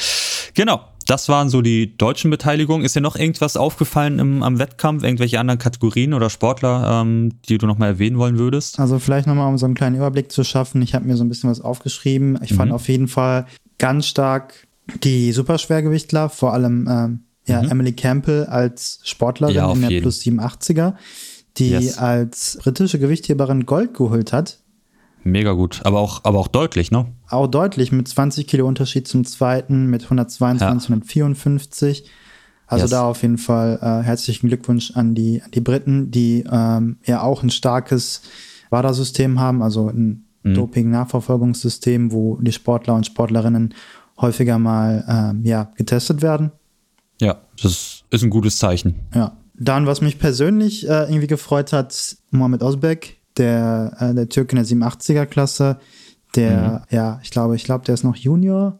Genau. 0.53 0.81
Das 1.05 1.27
waren 1.27 1.49
so 1.49 1.61
die 1.61 1.97
deutschen 1.97 2.31
Beteiligungen. 2.31 2.85
Ist 2.85 2.95
dir 2.95 3.01
noch 3.01 3.17
irgendwas 3.17 3.57
aufgefallen 3.57 4.19
im, 4.19 4.41
am 4.41 4.57
Wettkampf? 4.57 5.03
Irgendwelche 5.03 5.37
anderen 5.37 5.59
Kategorien 5.59 6.13
oder 6.13 6.29
Sportler, 6.29 7.01
ähm, 7.01 7.31
die 7.49 7.57
du 7.57 7.67
nochmal 7.67 7.89
erwähnen 7.89 8.17
wollen 8.17 8.37
würdest? 8.37 8.79
Also 8.79 8.99
vielleicht 8.99 9.27
nochmal, 9.27 9.49
um 9.49 9.57
so 9.57 9.65
einen 9.65 9.75
kleinen 9.75 9.97
Überblick 9.97 10.31
zu 10.31 10.45
schaffen. 10.45 10.81
Ich 10.81 10.95
habe 10.95 11.05
mir 11.05 11.17
so 11.17 11.25
ein 11.25 11.27
bisschen 11.29 11.49
was 11.49 11.59
aufgeschrieben. 11.59 12.39
Ich 12.41 12.53
fand 12.53 12.69
Mhm. 12.69 12.75
auf 12.75 12.87
jeden 12.87 13.09
Fall 13.09 13.47
ganz 13.79 14.07
stark 14.07 14.65
die 15.03 15.33
Superschwergewichtler, 15.33 16.29
vor 16.29 16.53
allem 16.53 16.87
ähm, 16.89 17.19
ja, 17.47 17.61
Mhm. 17.63 17.69
Emily 17.71 17.91
Campbell 17.91 18.45
als 18.45 19.01
Sportlerin 19.03 19.55
Ja, 19.55 19.73
in 19.73 19.81
der 19.81 19.89
jeden. 19.89 20.03
Plus 20.03 20.21
87er, 20.21 20.93
die 21.57 21.71
Yes. 21.71 21.97
als 21.97 22.57
britische 22.63 22.97
Gewichtheberin 22.97 23.65
Gold 23.65 23.93
geholt 23.93 24.31
hat. 24.31 24.59
Mega 25.23 25.53
gut. 25.53 25.81
Aber 25.83 25.99
auch, 25.99 26.21
aber 26.23 26.39
auch 26.39 26.47
deutlich, 26.47 26.91
ne? 26.91 27.05
Auch 27.29 27.47
deutlich 27.47 27.91
mit 27.91 28.07
20 28.07 28.45
Kilo 28.47 28.67
Unterschied 28.67 29.07
zum 29.07 29.23
zweiten, 29.25 29.87
mit 29.87 30.03
122, 30.03 30.89
154. 30.89 32.09
Also 32.67 32.83
Yes. 32.85 32.91
da 32.91 33.03
auf 33.05 33.21
jeden 33.21 33.37
Fall 33.37 33.79
äh, 33.81 34.03
herzlichen 34.03 34.47
Glückwunsch 34.47 34.91
an 34.95 35.15
die, 35.15 35.41
an 35.43 35.51
die 35.51 35.61
Briten, 35.61 36.11
die 36.11 36.43
ähm, 36.51 36.97
ja 37.05 37.21
auch 37.21 37.43
ein 37.43 37.49
starkes 37.49 38.21
WADA-System 38.69 39.39
haben, 39.39 39.61
also 39.61 39.89
ein 39.89 40.25
Mhm. 40.45 40.55
Doping-Nachverfolgungssystem, 40.55 42.11
wo 42.11 42.37
die 42.41 42.51
Sportler 42.51 42.95
und 42.95 43.05
Sportlerinnen 43.05 43.73
häufiger 44.19 44.59
mal 44.59 45.05
ähm, 45.07 45.45
ja, 45.45 45.71
getestet 45.77 46.21
werden. 46.21 46.51
Ja, 47.21 47.37
das 47.61 48.03
ist 48.09 48.23
ein 48.23 48.29
gutes 48.29 48.57
Zeichen. 48.57 48.95
Ja. 49.15 49.37
Dann, 49.55 49.85
was 49.85 50.01
mich 50.01 50.19
persönlich 50.19 50.87
äh, 50.87 51.03
irgendwie 51.03 51.27
gefreut 51.27 51.71
hat, 51.73 52.17
Mohamed 52.31 52.61
Özbek, 52.61 53.17
der, 53.37 53.95
äh, 53.99 54.13
der 54.13 54.29
Türke 54.29 54.55
in 54.55 54.63
der 54.63 54.65
87er-Klasse, 54.65 55.77
der, 56.35 56.83
ja, 56.89 57.19
ich 57.21 57.31
glaube, 57.31 57.55
ich 57.55 57.63
glaube, 57.63 57.85
der 57.85 57.93
ist 57.93 58.03
noch 58.03 58.15
Junior. 58.15 58.79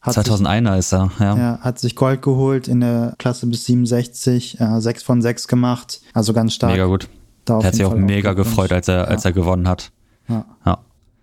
Hat 0.00 0.14
sich 0.14 0.24
2001er 0.24 0.78
ist 0.78 0.92
er, 0.92 1.10
ja. 1.18 1.36
Er 1.36 1.60
hat 1.60 1.78
sich 1.78 1.96
Gold 1.96 2.22
geholt 2.22 2.68
in 2.68 2.80
der 2.80 3.14
Klasse 3.18 3.46
bis 3.46 3.64
67, 3.66 4.60
äh, 4.60 4.80
6 4.80 5.02
von 5.02 5.20
6 5.20 5.48
gemacht. 5.48 6.00
Also 6.14 6.32
ganz 6.32 6.54
stark. 6.54 6.72
Mega 6.72 6.86
gut. 6.86 7.08
Da 7.44 7.58
Er 7.58 7.64
hat 7.66 7.74
sich 7.74 7.84
auch 7.84 7.90
Fall 7.90 7.98
mega 7.98 8.32
Glückwunsch. 8.32 8.56
gefreut, 8.56 8.72
als 8.72 8.88
er, 8.88 9.08
als 9.08 9.24
er 9.24 9.32
gewonnen 9.32 9.68
hat. 9.68 9.90
Ja, 10.28 10.44
Ja. 10.64 10.78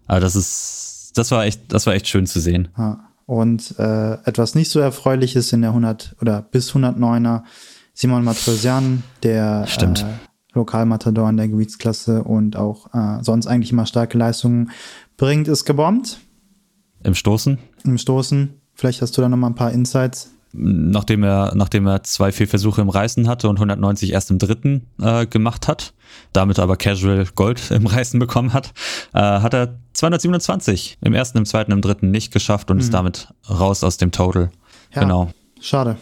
Aber 0.07 0.19
das 0.19 0.35
ist, 0.35 1.13
das 1.15 1.31
war 1.31 1.45
echt, 1.45 1.73
das 1.73 1.87
war 1.87 1.93
echt 1.93 2.07
schön 2.07 2.27
zu 2.27 2.39
sehen. 2.39 2.67
ja. 2.77 2.99
Und 3.25 3.79
äh, 3.79 4.13
etwas 4.25 4.53
nicht 4.53 4.69
so 4.69 4.79
erfreuliches 4.79 5.51
in 5.51 5.61
der 5.61 5.71
100 5.71 6.15
oder 6.21 6.43
bis 6.43 6.71
109er 6.73 7.41
Simon 7.95 8.23
Matrosian, 8.23 9.01
der 9.23 9.65
Stimmt. 9.65 10.01
Äh, 10.01 10.05
Lokalmatador 10.55 11.29
in 11.29 11.37
der 11.37 11.47
Gewichtsklasse 11.47 12.23
und 12.23 12.55
auch 12.55 12.93
äh, 12.93 13.23
sonst 13.23 13.47
eigentlich 13.47 13.71
immer 13.71 13.85
starke 13.85 14.17
Leistungen 14.17 14.71
bringt, 15.17 15.47
ist 15.47 15.65
gebombt 15.65 16.19
Im 17.03 17.15
Stoßen, 17.15 17.57
im 17.83 17.97
Stoßen. 17.97 18.49
Vielleicht 18.73 19.01
hast 19.01 19.17
du 19.17 19.21
da 19.21 19.29
noch 19.29 19.37
mal 19.37 19.47
ein 19.47 19.55
paar 19.55 19.71
Insights. 19.71 20.31
nachdem 20.53 21.23
er, 21.23 21.53
nachdem 21.55 21.85
er 21.87 22.03
zwei 22.03 22.31
Fehlversuche 22.31 22.81
im 22.81 22.89
Reißen 22.89 23.27
hatte 23.27 23.49
und 23.49 23.57
190 23.57 24.13
erst 24.13 24.31
im 24.31 24.39
dritten 24.39 24.87
äh, 25.01 25.25
gemacht 25.25 25.67
hat, 25.67 25.93
damit 26.33 26.59
aber 26.59 26.77
Casual 26.77 27.25
Gold 27.35 27.71
im 27.71 27.85
Reißen 27.85 28.19
bekommen 28.19 28.53
hat, 28.53 28.73
äh, 29.13 29.19
hat 29.19 29.53
er 29.53 29.79
227 29.93 30.97
im 31.01 31.13
ersten, 31.13 31.37
im 31.37 31.45
zweiten, 31.45 31.71
im 31.71 31.81
dritten 31.81 32.11
nicht 32.11 32.33
geschafft 32.33 32.71
und 32.71 32.79
ist 32.79 32.93
damit 32.93 33.29
raus 33.49 33.83
aus 33.83 33.97
dem 33.97 34.11
Total. 34.11 34.49
Ja. 34.93 35.01
Genau. 35.01 35.31
Schade. 35.59 35.97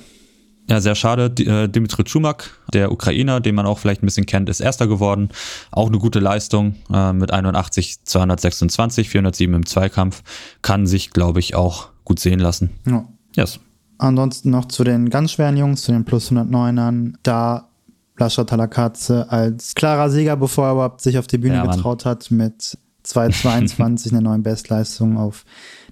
Ja, 0.69 0.79
sehr 0.79 0.95
schade. 0.95 1.25
Äh, 1.43 1.67
Dimitri 1.67 2.03
Chumak, 2.03 2.51
der 2.71 2.91
Ukrainer, 2.91 3.41
den 3.41 3.55
man 3.55 3.65
auch 3.65 3.79
vielleicht 3.79 4.01
ein 4.01 4.05
bisschen 4.05 4.25
kennt, 4.25 4.49
ist 4.49 4.61
Erster 4.61 4.87
geworden. 4.87 5.29
Auch 5.71 5.87
eine 5.87 5.97
gute 5.97 6.19
Leistung 6.19 6.75
äh, 6.91 7.11
mit 7.11 7.31
81, 7.31 8.05
226, 8.05 9.09
407 9.09 9.55
im 9.55 9.65
Zweikampf. 9.65 10.23
Kann 10.61 10.87
sich, 10.87 11.11
glaube 11.11 11.39
ich, 11.39 11.55
auch 11.55 11.89
gut 12.05 12.19
sehen 12.19 12.39
lassen. 12.39 12.69
Ja. 12.87 13.05
Yes. 13.35 13.59
Ansonsten 13.97 14.49
noch 14.49 14.65
zu 14.65 14.83
den 14.83 15.09
ganz 15.09 15.31
schweren 15.31 15.57
Jungs, 15.57 15.83
zu 15.83 15.91
den 15.91 16.05
Plus 16.05 16.31
109ern. 16.31 17.13
Da 17.23 17.69
Lascha 18.17 18.43
Talakaze 18.43 19.31
als 19.31 19.75
klarer 19.75 20.09
Sieger, 20.09 20.37
bevor 20.37 20.67
er 20.67 20.73
überhaupt 20.73 21.01
sich 21.01 21.17
auf 21.17 21.27
die 21.27 21.39
Bühne 21.39 21.55
Ja, 21.55 21.65
getraut 21.65 22.05
hat, 22.05 22.31
mit 22.31 22.77
2,22 23.05 24.11
eine 24.11 24.21
neue 24.21 24.39
Bestleistung 24.39 25.17
auf 25.17 25.45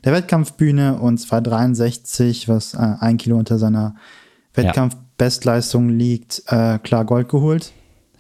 der 0.04 0.14
Wettkampfbühne 0.14 1.00
und 1.00 1.20
2,63, 1.20 2.48
was 2.48 2.74
äh, 2.74 2.78
ein 2.78 3.18
Kilo 3.18 3.38
unter 3.38 3.58
seiner 3.58 3.96
Wettkampfbestleistung 4.54 5.90
liegt, 5.90 6.44
äh, 6.48 6.80
klar 6.80 7.06
Gold 7.06 7.30
geholt. 7.30 7.72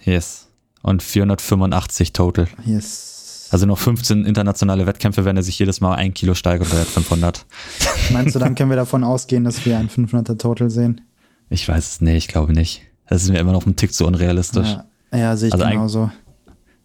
Yes. 0.03 0.47
Und 0.81 1.03
485 1.03 2.13
total. 2.13 2.47
Yes. 2.65 3.47
Also 3.51 3.65
noch 3.65 3.77
15 3.77 4.25
internationale 4.25 4.87
Wettkämpfe, 4.87 5.25
wenn 5.25 5.35
er 5.35 5.43
sich 5.43 5.59
jedes 5.59 5.81
Mal 5.81 5.95
ein 5.95 6.13
Kilo 6.13 6.33
steigert 6.35 6.71
oder 6.71 6.85
500. 6.85 7.45
Meinst 8.11 8.33
du, 8.35 8.39
dann 8.39 8.55
können 8.55 8.69
wir 8.69 8.77
davon 8.77 9.03
ausgehen, 9.03 9.43
dass 9.43 9.65
wir 9.65 9.77
ein 9.77 9.89
500er 9.89 10.37
Total 10.37 10.69
sehen? 10.69 11.01
Ich 11.49 11.67
weiß 11.67 11.93
es 11.95 12.01
nicht, 12.01 12.15
ich 12.15 12.27
glaube 12.29 12.53
nicht. 12.53 12.81
Das 13.07 13.23
ist 13.23 13.29
mir 13.29 13.39
immer 13.39 13.51
noch 13.51 13.65
ein 13.65 13.75
Tick 13.75 13.93
zu 13.93 14.05
unrealistisch. 14.07 14.69
Ja, 15.11 15.17
ja 15.17 15.35
sehe 15.35 15.49
ich 15.49 15.53
Also 15.53 15.65
genauso. 15.67 16.11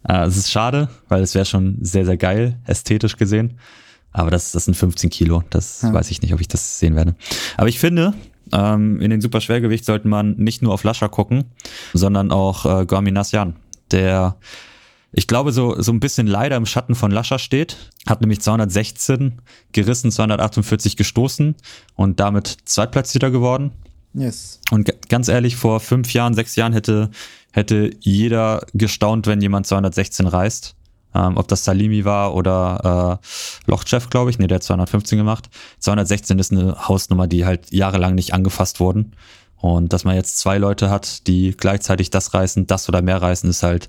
Äh, 0.07 0.25
es 0.25 0.35
ist 0.35 0.51
schade, 0.51 0.89
weil 1.07 1.21
es 1.23 1.35
wäre 1.35 1.45
schon 1.45 1.77
sehr, 1.81 2.05
sehr 2.05 2.17
geil, 2.17 2.59
ästhetisch 2.65 3.15
gesehen. 3.15 3.59
Aber 4.11 4.29
das, 4.29 4.51
das 4.51 4.65
sind 4.65 4.75
15 4.75 5.09
Kilo. 5.09 5.43
Das 5.49 5.83
Ja. 5.83 5.93
weiß 5.93 6.11
ich 6.11 6.21
nicht, 6.21 6.33
ob 6.33 6.41
ich 6.41 6.49
das 6.49 6.79
sehen 6.79 6.95
werde. 6.95 7.15
Aber 7.55 7.69
ich 7.69 7.79
finde, 7.79 8.13
ähm, 8.53 9.01
in 9.01 9.09
den 9.09 9.21
Superschwergewicht 9.21 9.85
sollte 9.85 10.07
man 10.07 10.35
nicht 10.37 10.61
nur 10.61 10.73
auf 10.73 10.83
Lascher 10.83 11.09
gucken, 11.09 11.45
sondern 11.93 12.31
auch 12.31 12.65
äh, 12.65 12.85
Gormi 12.85 13.11
Nasyan, 13.11 13.55
der 13.91 14.37
ich 15.13 15.25
glaube, 15.25 15.51
so, 15.51 15.81
so 15.81 15.91
ein 15.91 15.99
bisschen 15.99 16.27
leider 16.27 16.57
im 16.57 16.65
Schatten 16.65 16.93
von 16.93 17.11
Lascher 17.11 17.39
steht. 17.39 17.77
Hat 18.07 18.21
nämlich 18.21 18.41
216 18.41 19.41
gerissen, 19.71 20.11
248 20.11 20.97
gestoßen 20.97 21.55
und 21.95 22.19
damit 22.19 22.57
Zweitplatzierter 22.65 23.31
geworden. 23.31 23.71
Yes. 24.13 24.59
Und 24.71 24.91
ganz 25.09 25.27
ehrlich, 25.27 25.55
vor 25.55 25.79
fünf 25.79 26.13
Jahren, 26.13 26.33
sechs 26.33 26.55
Jahren 26.55 26.73
hätte, 26.73 27.09
hätte 27.51 27.91
jeder 27.99 28.65
gestaunt, 28.73 29.27
wenn 29.27 29.41
jemand 29.41 29.67
216 29.67 30.27
reißt. 30.27 30.75
Ähm, 31.17 31.37
ob 31.37 31.47
das 31.47 31.63
Salimi 31.63 32.05
war 32.05 32.35
oder 32.35 33.19
äh, 33.23 33.69
Lochchev, 33.71 34.09
glaube 34.09 34.29
ich. 34.29 34.37
Nee, 34.37 34.47
der 34.47 34.55
hat 34.55 34.63
215 34.63 35.17
gemacht. 35.17 35.49
216 35.79 36.37
ist 36.37 36.51
eine 36.51 36.87
Hausnummer, 36.87 37.27
die 37.27 37.45
halt 37.45 37.71
jahrelang 37.71 38.13
nicht 38.15 38.33
angefasst 38.33 38.79
wurden. 38.79 39.13
Und 39.55 39.93
dass 39.93 40.03
man 40.03 40.15
jetzt 40.15 40.37
zwei 40.37 40.59
Leute 40.59 40.91
hat, 40.91 41.25
die 41.27 41.55
gleichzeitig 41.57 42.11
das 42.11 42.33
reißen, 42.35 42.67
das 42.67 42.87
oder 42.87 43.01
mehr 43.01 43.19
reißen, 43.21 43.49
ist 43.49 43.63
halt 43.63 43.87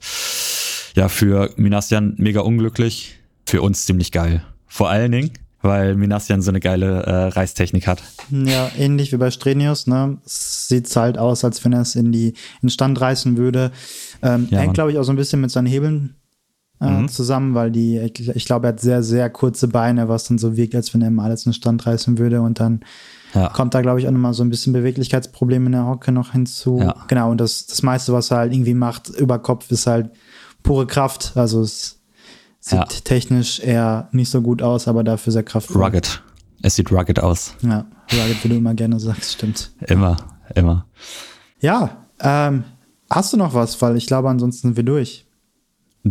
ja 0.95 1.09
für 1.09 1.51
Minasian 1.57 2.15
mega 2.17 2.41
unglücklich. 2.41 3.19
Für 3.47 3.61
uns 3.63 3.85
ziemlich 3.85 4.13
geil. 4.13 4.43
Vor 4.67 4.89
allen 4.89 5.13
Dingen, 5.13 5.31
weil 5.61 5.95
Minasian 5.97 6.41
so 6.41 6.51
eine 6.51 6.61
geile 6.61 7.03
äh, 7.03 7.29
Reißtechnik 7.29 7.87
hat. 7.87 8.03
Ja, 8.31 8.71
ähnlich 8.79 9.13
wie 9.13 9.17
bei 9.17 9.31
Strenius, 9.31 9.87
ne? 9.87 10.19
Es 10.25 10.69
sieht 10.69 10.95
halt 10.97 11.19
aus, 11.19 11.45
als 11.45 11.63
wenn 11.65 11.73
er 11.73 11.83
es 11.83 11.95
in 11.95 12.13
die 12.13 12.29
in 12.29 12.35
den 12.63 12.71
Stand 12.71 13.01
reißen 13.01 13.37
würde. 13.37 13.71
Ähm, 14.23 14.49
Ja, 14.51 14.61
hängt, 14.61 14.75
glaube 14.75 14.93
ich, 14.93 14.99
auch 14.99 15.03
so 15.05 15.13
ein 15.13 15.17
bisschen 15.17 15.41
mit 15.41 15.51
seinen 15.51 15.67
Hebeln 15.67 16.15
äh, 16.81 16.89
Mhm. 17.03 17.09
zusammen, 17.09 17.55
weil 17.55 17.71
die, 17.71 17.99
ich, 17.99 18.29
ich 18.29 18.45
glaube, 18.45 18.67
er 18.67 18.73
hat 18.73 18.81
sehr, 18.81 19.03
sehr 19.03 19.31
kurze 19.31 19.69
Beine, 19.69 20.09
was 20.09 20.25
dann 20.25 20.39
so 20.39 20.57
wirkt, 20.57 20.75
als 20.75 20.95
wenn 20.95 21.03
er 21.03 21.11
mal 21.11 21.25
alles 21.25 21.45
in 21.47 21.51
den 21.51 21.55
Stand 21.57 21.87
reißen 21.87 22.19
würde 22.19 22.41
und 22.41 22.61
dann 22.61 22.81
Ja. 23.35 23.49
kommt 23.49 23.75
da, 23.75 23.83
glaube 23.83 24.01
ich, 24.01 24.07
auch 24.07 24.13
nochmal 24.13 24.33
so 24.35 24.43
ein 24.43 24.51
bisschen 24.51 24.73
Beweglichkeitsproblem 24.73 25.67
in 25.67 25.73
der 25.73 25.87
Hocke 25.87 26.13
noch 26.13 26.33
hinzu. 26.33 26.79
Ja. 26.81 26.95
Genau, 27.09 27.31
und 27.31 27.41
das, 27.41 27.67
das 27.67 27.83
meiste, 27.83 28.13
was 28.13 28.31
er 28.31 28.39
halt 28.39 28.53
irgendwie 28.53 28.75
macht 28.75 29.09
über 29.11 29.39
Kopf, 29.39 29.71
ist 29.71 29.87
halt 29.87 30.11
pure 30.63 30.87
Kraft. 30.87 31.33
Also 31.37 31.61
es 31.63 32.01
sieht 32.61 32.79
Ja. 32.79 32.85
technisch 33.05 33.61
eher 33.61 34.09
nicht 34.13 34.31
so 34.31 34.41
gut 34.41 34.63
aus, 34.63 34.89
aber 34.89 35.05
dafür 35.05 35.33
sehr 35.33 35.43
kraftvoll. 35.43 35.83
Rugged. 35.85 36.23
Es 36.63 36.75
sieht 36.75 36.91
rugged 36.91 37.21
aus. 37.21 37.55
Ja, 37.63 37.87
rugged, 38.13 38.43
wie 38.45 38.49
du 38.49 38.57
immer 38.57 38.75
gerne 38.75 38.99
sagst, 38.99 39.33
stimmt. 39.35 39.71
Immer, 39.87 40.17
immer. 40.55 40.87
Ja, 41.61 41.99
ähm, 42.21 42.65
hast 43.11 43.33
du 43.33 43.37
noch 43.37 43.55
was? 43.55 43.81
Weil 43.83 43.97
ich 43.97 44.07
glaube, 44.07 44.29
ansonsten 44.29 44.69
sind 44.69 44.77
wir 44.77 44.85
durch. 44.85 45.27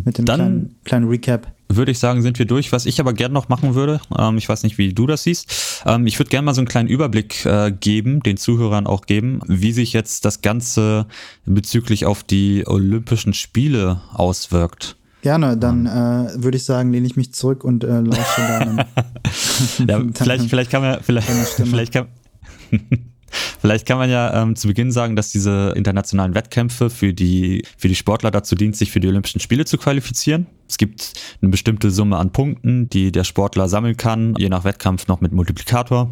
Mit 0.05 0.17
dem 0.17 0.25
Dann- 0.25 0.39
kleinen, 0.39 0.75
kleinen 0.83 1.07
Recap. 1.07 1.47
würde 1.69 1.91
ich 1.91 1.99
sagen, 1.99 2.21
sind 2.21 2.39
wir 2.39 2.45
durch. 2.45 2.71
Was 2.71 2.85
ich 2.85 2.99
aber 2.99 3.13
gerne 3.13 3.33
noch 3.33 3.49
machen 3.49 3.75
würde, 3.75 3.99
ähm, 4.17 4.37
ich 4.37 4.47
weiß 4.47 4.63
nicht, 4.63 4.77
wie 4.77 4.93
du 4.93 5.05
das 5.07 5.23
siehst, 5.23 5.83
ähm, 5.85 6.07
ich 6.07 6.17
würde 6.19 6.29
gerne 6.29 6.45
mal 6.45 6.53
so 6.53 6.61
einen 6.61 6.67
kleinen 6.67 6.87
Überblick 6.89 7.45
äh, 7.45 7.71
geben, 7.77 8.21
den 8.21 8.37
Zuhörern 8.37 8.87
auch 8.87 9.05
geben, 9.05 9.41
wie 9.47 9.71
sich 9.73 9.93
jetzt 9.93 10.23
das 10.25 10.41
Ganze 10.41 11.07
bezüglich 11.45 12.05
auf 12.05 12.23
die 12.23 12.63
Olympischen 12.67 13.33
Spiele 13.33 14.01
auswirkt. 14.13 14.95
Gerne, 15.23 15.57
dann 15.57 15.87
äh, 15.87 16.41
würde 16.41 16.57
ich 16.57 16.63
sagen, 16.63 16.91
lehne 16.93 17.05
ich 17.07 17.15
mich 17.17 17.33
zurück 17.33 17.63
und 17.63 17.83
äh, 17.83 17.99
lausche 17.99 18.41
dann. 18.47 18.85
ja, 19.87 20.01
vielleicht, 20.13 20.45
vielleicht 20.49 20.71
kann 20.71 20.81
man, 20.83 20.99
vielleicht, 21.01 21.27
vielleicht 21.27 21.91
kann, 21.91 22.07
Vielleicht 23.59 23.85
kann 23.85 23.97
man 23.97 24.09
ja 24.09 24.41
ähm, 24.41 24.55
zu 24.55 24.67
Beginn 24.67 24.91
sagen, 24.91 25.15
dass 25.15 25.31
diese 25.31 25.73
internationalen 25.75 26.35
Wettkämpfe 26.35 26.89
für 26.89 27.13
die, 27.13 27.63
für 27.77 27.87
die 27.87 27.95
Sportler 27.95 28.31
dazu 28.31 28.55
dient, 28.55 28.75
sich 28.75 28.91
für 28.91 28.99
die 28.99 29.07
Olympischen 29.07 29.39
Spiele 29.39 29.65
zu 29.65 29.77
qualifizieren. 29.77 30.47
Es 30.67 30.77
gibt 30.77 31.13
eine 31.41 31.51
bestimmte 31.51 31.91
Summe 31.91 32.17
an 32.17 32.31
Punkten, 32.31 32.89
die 32.89 33.11
der 33.11 33.23
Sportler 33.23 33.69
sammeln 33.69 33.97
kann, 33.97 34.35
je 34.37 34.49
nach 34.49 34.63
Wettkampf 34.63 35.07
noch 35.07 35.21
mit 35.21 35.31
Multiplikator. 35.31 36.11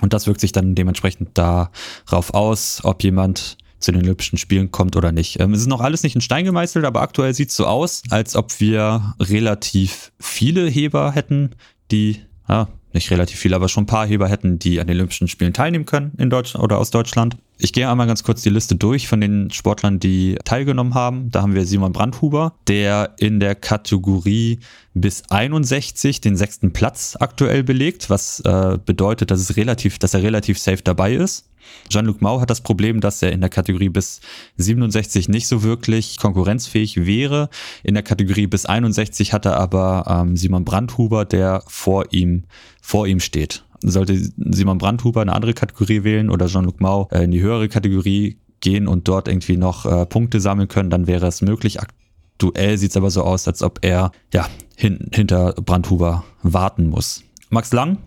Und 0.00 0.12
das 0.12 0.26
wirkt 0.26 0.40
sich 0.40 0.52
dann 0.52 0.74
dementsprechend 0.74 1.30
darauf 1.38 2.34
aus, 2.34 2.80
ob 2.82 3.02
jemand 3.02 3.56
zu 3.78 3.92
den 3.92 4.02
Olympischen 4.02 4.38
Spielen 4.38 4.70
kommt 4.70 4.96
oder 4.96 5.12
nicht. 5.12 5.40
Ähm, 5.40 5.52
es 5.52 5.60
ist 5.60 5.66
noch 5.66 5.80
alles 5.80 6.02
nicht 6.02 6.14
in 6.14 6.20
Stein 6.20 6.44
gemeißelt, 6.44 6.84
aber 6.84 7.02
aktuell 7.02 7.34
sieht 7.34 7.50
es 7.50 7.56
so 7.56 7.66
aus, 7.66 8.02
als 8.10 8.36
ob 8.36 8.60
wir 8.60 9.14
relativ 9.20 10.12
viele 10.18 10.68
Heber 10.68 11.12
hätten, 11.12 11.50
die 11.90 12.20
ja, 12.48 12.68
nicht 12.94 13.10
relativ 13.10 13.38
viele, 13.38 13.56
aber 13.56 13.68
schon 13.68 13.84
ein 13.84 13.86
paar 13.86 14.06
Heber 14.06 14.28
hätten, 14.28 14.58
die 14.58 14.80
an 14.80 14.86
den 14.86 14.96
Olympischen 14.96 15.28
Spielen 15.28 15.52
teilnehmen 15.52 15.86
können 15.86 16.12
in 16.18 16.30
Deutschland 16.30 16.62
oder 16.64 16.78
aus 16.78 16.90
Deutschland. 16.90 17.36
Ich 17.58 17.72
gehe 17.72 17.88
einmal 17.88 18.08
ganz 18.08 18.24
kurz 18.24 18.42
die 18.42 18.50
Liste 18.50 18.74
durch 18.74 19.06
von 19.06 19.20
den 19.20 19.50
Sportlern, 19.52 20.00
die 20.00 20.36
teilgenommen 20.44 20.94
haben. 20.94 21.30
Da 21.30 21.42
haben 21.42 21.54
wir 21.54 21.64
Simon 21.64 21.92
Brandhuber, 21.92 22.54
der 22.66 23.14
in 23.18 23.38
der 23.38 23.54
Kategorie 23.54 24.58
bis 24.94 25.22
61 25.30 26.20
den 26.20 26.36
sechsten 26.36 26.72
Platz 26.72 27.16
aktuell 27.20 27.62
belegt, 27.62 28.10
was 28.10 28.40
äh, 28.40 28.78
bedeutet, 28.84 29.30
dass 29.30 29.40
es 29.40 29.56
relativ, 29.56 29.98
dass 29.98 30.14
er 30.14 30.22
relativ 30.22 30.58
safe 30.58 30.82
dabei 30.82 31.14
ist. 31.14 31.46
Jean-Luc 31.88 32.20
Mau 32.20 32.40
hat 32.40 32.50
das 32.50 32.60
Problem, 32.60 33.00
dass 33.00 33.22
er 33.22 33.32
in 33.32 33.40
der 33.40 33.50
Kategorie 33.50 33.88
bis 33.88 34.20
67 34.56 35.28
nicht 35.28 35.46
so 35.46 35.62
wirklich 35.62 36.18
konkurrenzfähig 36.18 37.06
wäre. 37.06 37.48
In 37.82 37.94
der 37.94 38.02
Kategorie 38.02 38.46
bis 38.46 38.66
61 38.66 39.32
hat 39.32 39.46
er 39.46 39.56
aber 39.56 40.04
ähm, 40.08 40.36
Simon 40.36 40.64
Brandhuber, 40.64 41.24
der 41.24 41.62
vor 41.66 42.12
ihm, 42.12 42.44
vor 42.80 43.06
ihm 43.06 43.20
steht. 43.20 43.64
Sollte 43.80 44.16
Simon 44.36 44.78
Brandhuber 44.78 45.22
eine 45.22 45.32
andere 45.32 45.54
Kategorie 45.54 46.04
wählen 46.04 46.30
oder 46.30 46.46
Jean-Luc 46.46 46.80
Mau 46.80 47.08
äh, 47.10 47.24
in 47.24 47.30
die 47.30 47.40
höhere 47.40 47.68
Kategorie 47.68 48.38
gehen 48.60 48.88
und 48.88 49.08
dort 49.08 49.28
irgendwie 49.28 49.56
noch 49.56 49.84
äh, 49.84 50.06
Punkte 50.06 50.40
sammeln 50.40 50.68
können, 50.68 50.88
dann 50.88 51.06
wäre 51.06 51.26
es 51.26 51.42
möglich. 51.42 51.80
Aktuell 51.80 52.78
sieht 52.78 52.90
es 52.90 52.96
aber 52.96 53.10
so 53.10 53.22
aus, 53.22 53.46
als 53.46 53.62
ob 53.62 53.80
er 53.82 54.12
ja 54.32 54.48
hin, 54.76 55.10
hinter 55.12 55.52
Brandhuber 55.54 56.24
warten 56.42 56.88
muss. 56.88 57.24
Max 57.50 57.72
Lang 57.72 57.98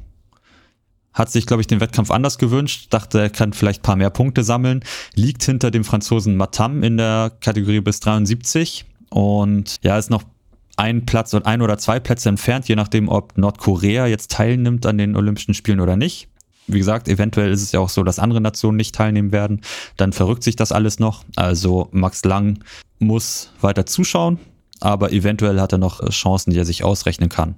hat 1.15 1.31
sich, 1.31 1.47
glaube 1.47 1.61
ich, 1.61 1.67
den 1.67 1.79
Wettkampf 1.79 2.11
anders 2.11 2.37
gewünscht, 2.37 2.87
dachte, 2.91 3.19
er 3.19 3.29
kann 3.29 3.53
vielleicht 3.53 3.81
paar 3.81 3.95
mehr 3.95 4.09
Punkte 4.11 4.43
sammeln, 4.43 4.83
liegt 5.15 5.43
hinter 5.43 5.71
dem 5.71 5.83
Franzosen 5.83 6.35
Matam 6.35 6.83
in 6.83 6.97
der 6.97 7.31
Kategorie 7.39 7.79
bis 7.79 8.01
73 8.01 8.85
und 9.09 9.77
ja, 9.81 9.97
ist 9.97 10.11
noch 10.11 10.23
ein 10.77 11.05
Platz 11.05 11.33
und 11.33 11.45
ein 11.45 11.61
oder 11.61 11.77
zwei 11.77 12.01
Plätze 12.01 12.27
entfernt, 12.27 12.67
je 12.67 12.75
nachdem, 12.75 13.07
ob 13.07 13.37
Nordkorea 13.37 14.07
jetzt 14.07 14.31
teilnimmt 14.31 14.85
an 14.85 14.97
den 14.97 15.15
Olympischen 15.15 15.53
Spielen 15.53 15.79
oder 15.79 15.95
nicht. 15.95 16.27
Wie 16.67 16.79
gesagt, 16.79 17.07
eventuell 17.07 17.51
ist 17.51 17.61
es 17.61 17.71
ja 17.71 17.79
auch 17.79 17.89
so, 17.89 18.03
dass 18.03 18.19
andere 18.19 18.41
Nationen 18.41 18.75
nicht 18.75 18.95
teilnehmen 18.95 19.31
werden. 19.31 19.61
Dann 19.97 20.13
verrückt 20.13 20.43
sich 20.43 20.55
das 20.55 20.71
alles 20.71 20.99
noch. 20.99 21.23
Also 21.35 21.89
Max 21.91 22.25
Lang 22.25 22.59
muss 22.99 23.51
weiter 23.61 23.85
zuschauen, 23.85 24.39
aber 24.81 25.13
eventuell 25.13 25.61
hat 25.61 25.71
er 25.71 25.77
noch 25.77 26.09
Chancen, 26.09 26.51
die 26.51 26.57
er 26.57 26.65
sich 26.65 26.83
ausrechnen 26.83 27.29
kann. 27.29 27.55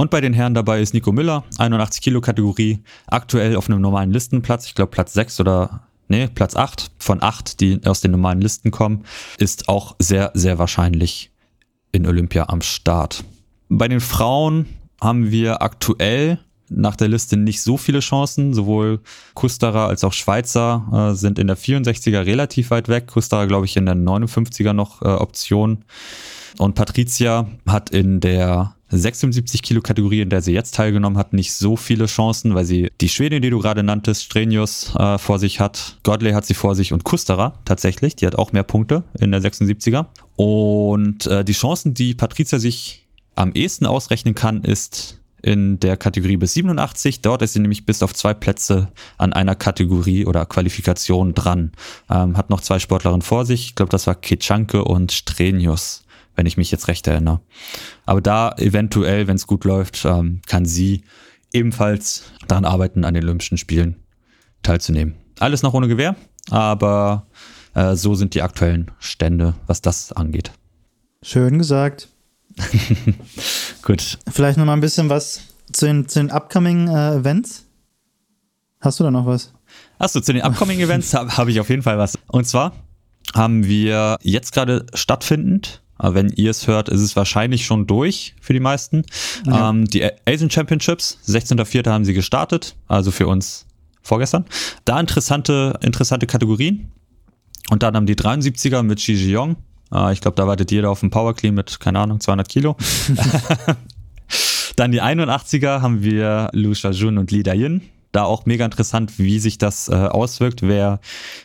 Und 0.00 0.10
bei 0.10 0.22
den 0.22 0.32
Herren 0.32 0.54
dabei 0.54 0.80
ist 0.80 0.94
Nico 0.94 1.12
Müller, 1.12 1.44
81 1.58 2.00
Kilo 2.00 2.22
Kategorie, 2.22 2.78
aktuell 3.06 3.54
auf 3.54 3.68
einem 3.68 3.82
normalen 3.82 4.10
Listenplatz, 4.10 4.64
ich 4.64 4.74
glaube 4.74 4.90
Platz 4.90 5.12
6 5.12 5.40
oder 5.40 5.82
nee, 6.08 6.26
Platz 6.26 6.56
8 6.56 6.90
von 6.98 7.22
8, 7.22 7.60
die 7.60 7.80
aus 7.84 8.00
den 8.00 8.12
normalen 8.12 8.40
Listen 8.40 8.70
kommen, 8.70 9.04
ist 9.36 9.68
auch 9.68 9.96
sehr, 9.98 10.30
sehr 10.32 10.58
wahrscheinlich 10.58 11.30
in 11.92 12.06
Olympia 12.06 12.48
am 12.48 12.62
Start. 12.62 13.24
Bei 13.68 13.88
den 13.88 14.00
Frauen 14.00 14.64
haben 15.02 15.30
wir 15.30 15.60
aktuell 15.60 16.38
nach 16.70 16.96
der 16.96 17.08
Liste 17.08 17.36
nicht 17.36 17.60
so 17.60 17.76
viele 17.76 18.00
Chancen. 18.00 18.54
Sowohl 18.54 19.00
Kusterer 19.34 19.88
als 19.88 20.02
auch 20.02 20.14
Schweizer 20.14 21.10
äh, 21.12 21.14
sind 21.14 21.38
in 21.38 21.46
der 21.46 21.58
64er 21.58 22.24
relativ 22.24 22.70
weit 22.70 22.88
weg. 22.88 23.08
Kusterer, 23.08 23.46
glaube 23.46 23.66
ich, 23.66 23.76
in 23.76 23.84
der 23.84 23.96
59er 23.96 24.72
noch 24.72 25.02
äh, 25.02 25.08
Option. 25.08 25.84
Und 26.56 26.74
Patricia 26.74 27.48
hat 27.66 27.90
in 27.90 28.20
der 28.20 28.76
76 28.90 29.62
Kilo 29.62 29.80
Kategorie, 29.80 30.20
in 30.20 30.30
der 30.30 30.42
sie 30.42 30.52
jetzt 30.52 30.74
teilgenommen 30.74 31.18
hat, 31.18 31.32
nicht 31.32 31.52
so 31.52 31.76
viele 31.76 32.06
Chancen, 32.06 32.54
weil 32.54 32.64
sie 32.64 32.90
die 33.00 33.08
Schwedin, 33.08 33.42
die 33.42 33.50
du 33.50 33.60
gerade 33.60 33.82
nanntest, 33.82 34.24
Strenius 34.24 34.94
äh, 34.96 35.18
vor 35.18 35.38
sich 35.38 35.60
hat, 35.60 35.98
Godley 36.02 36.32
hat 36.32 36.44
sie 36.44 36.54
vor 36.54 36.74
sich 36.74 36.92
und 36.92 37.04
Kusterer 37.04 37.54
tatsächlich, 37.64 38.16
die 38.16 38.26
hat 38.26 38.36
auch 38.36 38.52
mehr 38.52 38.64
Punkte 38.64 39.04
in 39.18 39.30
der 39.30 39.40
76er. 39.40 40.06
Und 40.36 41.26
äh, 41.26 41.44
die 41.44 41.52
Chancen, 41.52 41.94
die 41.94 42.14
Patricia 42.14 42.58
sich 42.58 43.06
am 43.36 43.52
ehesten 43.52 43.86
ausrechnen 43.86 44.34
kann, 44.34 44.62
ist 44.62 45.20
in 45.42 45.80
der 45.80 45.96
Kategorie 45.96 46.36
bis 46.36 46.54
87. 46.54 47.22
Dort 47.22 47.42
ist 47.42 47.54
sie 47.54 47.60
nämlich 47.60 47.86
bis 47.86 48.02
auf 48.02 48.14
zwei 48.14 48.34
Plätze 48.34 48.88
an 49.16 49.32
einer 49.32 49.54
Kategorie 49.54 50.26
oder 50.26 50.44
Qualifikation 50.46 51.34
dran. 51.34 51.72
Ähm, 52.10 52.36
hat 52.36 52.50
noch 52.50 52.60
zwei 52.60 52.78
Sportlerinnen 52.78 53.22
vor 53.22 53.46
sich. 53.46 53.66
Ich 53.66 53.74
glaube, 53.74 53.90
das 53.90 54.06
war 54.06 54.14
Kechanke 54.14 54.84
und 54.84 55.12
Strenius 55.12 56.02
wenn 56.40 56.46
ich 56.46 56.56
mich 56.56 56.70
jetzt 56.70 56.88
recht 56.88 57.06
erinnere. 57.06 57.42
Aber 58.06 58.22
da 58.22 58.52
eventuell, 58.56 59.26
wenn 59.26 59.36
es 59.36 59.46
gut 59.46 59.66
läuft, 59.66 60.06
ähm, 60.06 60.40
kann 60.46 60.64
sie 60.64 61.04
ebenfalls 61.52 62.32
daran 62.48 62.64
arbeiten, 62.64 63.04
an 63.04 63.12
den 63.12 63.24
Olympischen 63.24 63.58
Spielen 63.58 63.96
teilzunehmen. 64.62 65.16
Alles 65.38 65.62
noch 65.62 65.74
ohne 65.74 65.86
Gewehr, 65.86 66.16
aber 66.48 67.26
äh, 67.74 67.94
so 67.94 68.14
sind 68.14 68.34
die 68.34 68.40
aktuellen 68.40 68.90
Stände, 69.00 69.54
was 69.66 69.82
das 69.82 70.12
angeht. 70.12 70.52
Schön 71.22 71.58
gesagt. 71.58 72.08
Gut. 73.82 74.18
Vielleicht 74.26 74.56
noch 74.56 74.64
mal 74.64 74.72
ein 74.72 74.80
bisschen 74.80 75.10
was 75.10 75.42
zu 75.72 75.84
den, 75.84 76.08
zu 76.08 76.20
den 76.20 76.30
upcoming 76.30 76.88
äh, 76.88 77.16
Events. 77.16 77.66
Hast 78.80 78.98
du 78.98 79.04
da 79.04 79.10
noch 79.10 79.26
was? 79.26 79.52
Achso, 79.98 80.22
zu 80.22 80.32
den 80.32 80.40
upcoming 80.40 80.80
Events 80.80 81.12
habe 81.14 81.36
hab 81.36 81.48
ich 81.48 81.60
auf 81.60 81.68
jeden 81.68 81.82
Fall 81.82 81.98
was. 81.98 82.18
Und 82.28 82.46
zwar 82.46 82.72
haben 83.34 83.66
wir 83.66 84.16
jetzt 84.22 84.54
gerade 84.54 84.86
stattfindend 84.94 85.82
wenn 86.02 86.30
ihr 86.30 86.50
es 86.50 86.66
hört, 86.66 86.88
ist 86.88 87.00
es 87.00 87.16
wahrscheinlich 87.16 87.64
schon 87.64 87.86
durch 87.86 88.34
für 88.40 88.52
die 88.52 88.60
meisten. 88.60 89.04
Ja. 89.46 89.70
Ähm, 89.70 89.86
die 89.86 90.08
Asian 90.26 90.50
Championships, 90.50 91.18
16.04. 91.26 91.88
haben 91.90 92.04
sie 92.04 92.14
gestartet, 92.14 92.76
also 92.88 93.10
für 93.10 93.26
uns 93.26 93.66
vorgestern. 94.02 94.44
Da 94.84 94.98
interessante, 94.98 95.78
interessante 95.82 96.26
Kategorien. 96.26 96.90
Und 97.70 97.82
dann 97.82 97.94
haben 97.94 98.06
die 98.06 98.16
73er 98.16 98.82
mit 98.82 98.98
Xi 98.98 99.12
Jiong. 99.12 99.56
Äh, 99.92 100.12
ich 100.12 100.20
glaube, 100.20 100.36
da 100.36 100.46
wartet 100.46 100.70
jeder 100.70 100.90
auf 100.90 101.02
einen 101.02 101.10
Power 101.10 101.34
Clean 101.34 101.54
mit, 101.54 101.80
keine 101.80 102.00
Ahnung, 102.00 102.20
200 102.20 102.48
Kilo. 102.48 102.76
dann 104.76 104.92
die 104.92 105.02
81er 105.02 105.80
haben 105.82 106.02
wir 106.02 106.48
Lu 106.52 106.74
Shajun 106.74 107.18
und 107.18 107.30
Li 107.30 107.42
Dayin. 107.42 107.82
Da 108.12 108.24
auch 108.24 108.44
mega 108.44 108.64
interessant, 108.64 109.18
wie 109.18 109.38
sich 109.38 109.58
das 109.58 109.88
äh, 109.88 109.92
auswirkt, 109.92 110.62
wer, 110.62 111.00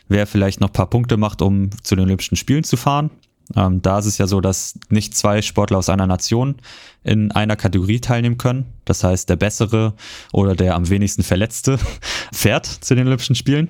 wer 0.08 0.26
vielleicht 0.26 0.60
noch 0.60 0.70
ein 0.70 0.72
paar 0.72 0.90
Punkte 0.90 1.16
macht, 1.16 1.40
um 1.40 1.70
zu 1.84 1.94
den 1.94 2.04
Olympischen 2.06 2.36
Spielen 2.36 2.64
zu 2.64 2.76
fahren. 2.76 3.10
Ähm, 3.54 3.80
da 3.82 3.98
ist 3.98 4.06
es 4.06 4.18
ja 4.18 4.26
so, 4.26 4.40
dass 4.40 4.78
nicht 4.88 5.16
zwei 5.16 5.40
Sportler 5.42 5.78
aus 5.78 5.88
einer 5.88 6.06
Nation 6.06 6.56
in 7.04 7.30
einer 7.30 7.56
Kategorie 7.56 8.00
teilnehmen 8.00 8.38
können. 8.38 8.66
Das 8.84 9.04
heißt, 9.04 9.28
der 9.28 9.36
bessere 9.36 9.94
oder 10.32 10.56
der 10.56 10.74
am 10.74 10.88
wenigsten 10.88 11.22
Verletzte 11.22 11.78
fährt 12.32 12.66
zu 12.66 12.94
den 12.94 13.06
Olympischen 13.06 13.36
Spielen. 13.36 13.68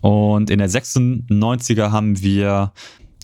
Und 0.00 0.50
in 0.50 0.58
der 0.58 0.70
96er 0.70 1.90
haben 1.90 2.20
wir, 2.20 2.72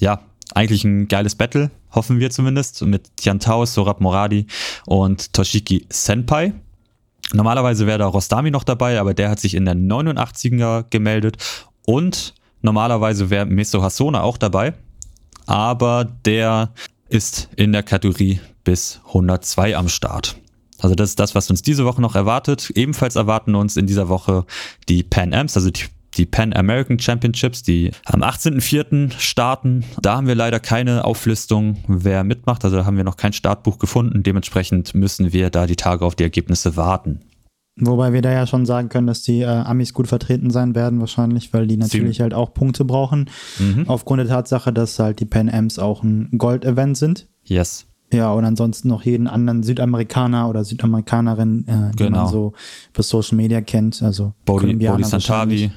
ja, 0.00 0.22
eigentlich 0.54 0.84
ein 0.84 1.08
geiles 1.08 1.34
Battle, 1.34 1.70
hoffen 1.92 2.20
wir 2.20 2.30
zumindest, 2.30 2.82
mit 2.82 3.16
Tian 3.16 3.40
Tao, 3.40 3.64
Sorab 3.64 4.00
Moradi 4.00 4.46
und 4.86 5.32
Toshiki 5.32 5.86
Senpai. 5.88 6.52
Normalerweise 7.32 7.86
wäre 7.86 7.98
da 7.98 8.06
Rostami 8.06 8.50
noch 8.50 8.64
dabei, 8.64 9.00
aber 9.00 9.14
der 9.14 9.30
hat 9.30 9.40
sich 9.40 9.54
in 9.54 9.64
der 9.64 9.74
89er 9.74 10.84
gemeldet 10.90 11.38
und 11.86 12.34
normalerweise 12.60 13.30
wäre 13.30 13.46
Meso 13.46 13.82
Hasona 13.82 14.22
auch 14.22 14.36
dabei, 14.36 14.74
aber 15.46 16.04
der 16.24 16.72
ist 17.08 17.48
in 17.56 17.72
der 17.72 17.82
Kategorie 17.82 18.40
bis 18.64 19.00
102 19.08 19.76
am 19.76 19.88
Start. 19.88 20.36
Also 20.78 20.94
das 20.94 21.10
ist 21.10 21.20
das, 21.20 21.34
was 21.34 21.48
uns 21.48 21.62
diese 21.62 21.84
Woche 21.84 22.02
noch 22.02 22.16
erwartet. 22.16 22.70
Ebenfalls 22.74 23.16
erwarten 23.16 23.54
uns 23.54 23.76
in 23.76 23.86
dieser 23.86 24.08
Woche 24.08 24.44
die 24.88 25.02
Pan 25.02 25.32
Ams, 25.32 25.56
also 25.56 25.70
die, 25.70 25.84
die 26.16 26.26
Pan 26.26 26.52
American 26.52 26.98
Championships, 26.98 27.62
die 27.62 27.92
am 28.04 28.22
18.04. 28.22 29.12
starten. 29.18 29.84
Da 30.00 30.16
haben 30.16 30.26
wir 30.26 30.34
leider 30.34 30.58
keine 30.58 31.04
Auflistung, 31.04 31.84
wer 31.86 32.24
mitmacht. 32.24 32.64
Also 32.64 32.78
da 32.78 32.84
haben 32.84 32.96
wir 32.96 33.04
noch 33.04 33.16
kein 33.16 33.32
Startbuch 33.32 33.78
gefunden. 33.78 34.22
Dementsprechend 34.24 34.94
müssen 34.94 35.32
wir 35.32 35.50
da 35.50 35.66
die 35.66 35.76
Tage 35.76 36.04
auf 36.04 36.16
die 36.16 36.24
Ergebnisse 36.24 36.76
warten. 36.76 37.20
Wobei 37.76 38.12
wir 38.12 38.20
da 38.20 38.30
ja 38.30 38.46
schon 38.46 38.66
sagen 38.66 38.90
können, 38.90 39.06
dass 39.06 39.22
die 39.22 39.40
äh, 39.40 39.46
Amis 39.46 39.94
gut 39.94 40.06
vertreten 40.06 40.50
sein 40.50 40.74
werden, 40.74 41.00
wahrscheinlich, 41.00 41.54
weil 41.54 41.66
die 41.66 41.78
natürlich 41.78 42.18
Sie 42.18 42.22
halt 42.22 42.34
auch 42.34 42.52
Punkte 42.52 42.84
brauchen. 42.84 43.30
Mhm. 43.58 43.84
Aufgrund 43.88 44.20
der 44.20 44.28
Tatsache, 44.28 44.72
dass 44.74 44.98
halt 44.98 45.20
die 45.20 45.24
Pan 45.24 45.48
Ams 45.48 45.78
auch 45.78 46.02
ein 46.02 46.28
Gold-Event 46.36 46.98
sind. 46.98 47.28
Yes. 47.44 47.86
Ja, 48.12 48.30
und 48.32 48.44
ansonsten 48.44 48.88
noch 48.88 49.04
jeden 49.04 49.26
anderen 49.26 49.62
Südamerikaner 49.62 50.50
oder 50.50 50.64
Südamerikanerin, 50.64 51.66
äh, 51.66 51.90
die 51.92 52.04
Genau. 52.04 52.24
man 52.24 52.28
so 52.28 52.52
über 52.92 53.02
Social 53.02 53.36
Media 53.38 53.62
kennt. 53.62 54.02
Also 54.02 54.34
Kolumbianer 54.46 54.98
Bodhi 54.98 55.08
Santavi. 55.08 55.72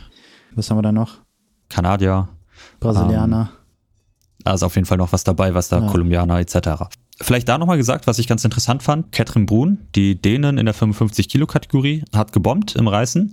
Was 0.54 0.70
haben 0.70 0.78
wir 0.78 0.82
da 0.82 0.92
noch? 0.92 1.22
Kanadier. 1.70 2.28
Brasilianer. 2.82 3.52
Also 4.44 4.66
auf 4.66 4.76
jeden 4.76 4.86
Fall 4.86 4.98
noch 4.98 5.14
was 5.14 5.24
dabei, 5.24 5.54
was 5.54 5.70
da 5.70 5.80
Ja. 5.80 5.88
Kolumbianer 5.88 6.40
etc. 6.40 6.90
Vielleicht 7.22 7.48
da 7.48 7.58
nochmal 7.58 7.78
gesagt, 7.78 8.08
was 8.08 8.20
ich 8.20 8.28
ganz 8.28 8.44
interessant 8.44 8.84
fand. 8.84 9.12
Katrin 9.12 9.46
Brun, 9.46 9.80
die 9.96 10.22
Dänen 10.22 10.58
in 10.58 10.66
der 10.66 10.76
55-Kilo-Kategorie, 10.76 12.04
hat 12.14 12.34
gebombt 12.34 12.76
im 12.76 12.88
Reißen 12.88 13.32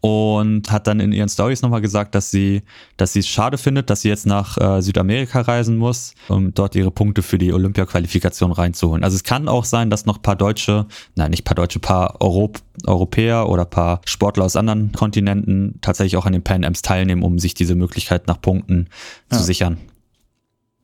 und 0.00 0.70
hat 0.70 0.86
dann 0.86 1.00
in 1.00 1.12
ihren 1.12 1.28
Stories 1.28 1.62
nochmal 1.62 1.80
gesagt, 1.80 2.14
dass 2.14 2.30
sie, 2.30 2.62
dass 2.98 3.14
sie 3.14 3.20
es 3.20 3.26
schade 3.28 3.56
findet, 3.58 3.88
dass 3.90 4.02
sie 4.02 4.08
jetzt 4.08 4.26
nach 4.26 4.58
äh, 4.58 4.82
Südamerika 4.82 5.40
reisen 5.40 5.76
muss, 5.78 6.14
um 6.28 6.52
dort 6.52 6.74
ihre 6.76 6.90
Punkte 6.90 7.22
für 7.22 7.38
die 7.38 7.52
Olympia-Qualifikation 7.52 8.52
reinzuholen. 8.52 9.02
Also 9.02 9.16
es 9.16 9.24
kann 9.24 9.48
auch 9.48 9.64
sein, 9.64 9.88
dass 9.88 10.04
noch 10.06 10.20
paar 10.20 10.36
Deutsche, 10.36 10.86
nein, 11.16 11.30
nicht 11.30 11.44
paar 11.44 11.54
Deutsche, 11.54 11.80
paar 11.80 12.20
Europ 12.20 12.60
Europäer 12.84 13.48
oder 13.48 13.64
paar 13.64 14.02
Sportler 14.04 14.44
aus 14.44 14.54
anderen 14.54 14.92
Kontinenten 14.92 15.78
tatsächlich 15.80 16.18
auch 16.18 16.26
an 16.26 16.34
den 16.34 16.42
Pan 16.42 16.62
Ams 16.64 16.82
teilnehmen, 16.82 17.22
um 17.22 17.38
sich 17.38 17.54
diese 17.54 17.74
Möglichkeit 17.74 18.26
nach 18.26 18.40
Punkten 18.40 18.88
Ja. 19.32 19.38
zu 19.38 19.44
sichern. 19.44 19.78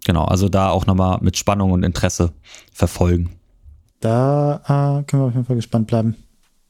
Genau, 0.05 0.25
also 0.25 0.49
da 0.49 0.71
auch 0.71 0.87
nochmal 0.87 1.19
mit 1.21 1.37
Spannung 1.37 1.71
und 1.73 1.85
Interesse 1.85 2.33
verfolgen. 2.73 3.31
Da 4.01 4.57
äh, 5.01 5.05
können 5.05 5.23
wir 5.23 5.27
auf 5.29 5.35
jeden 5.35 5.47
Fall 5.47 5.57
gespannt 5.57 5.87
bleiben. 5.87 6.17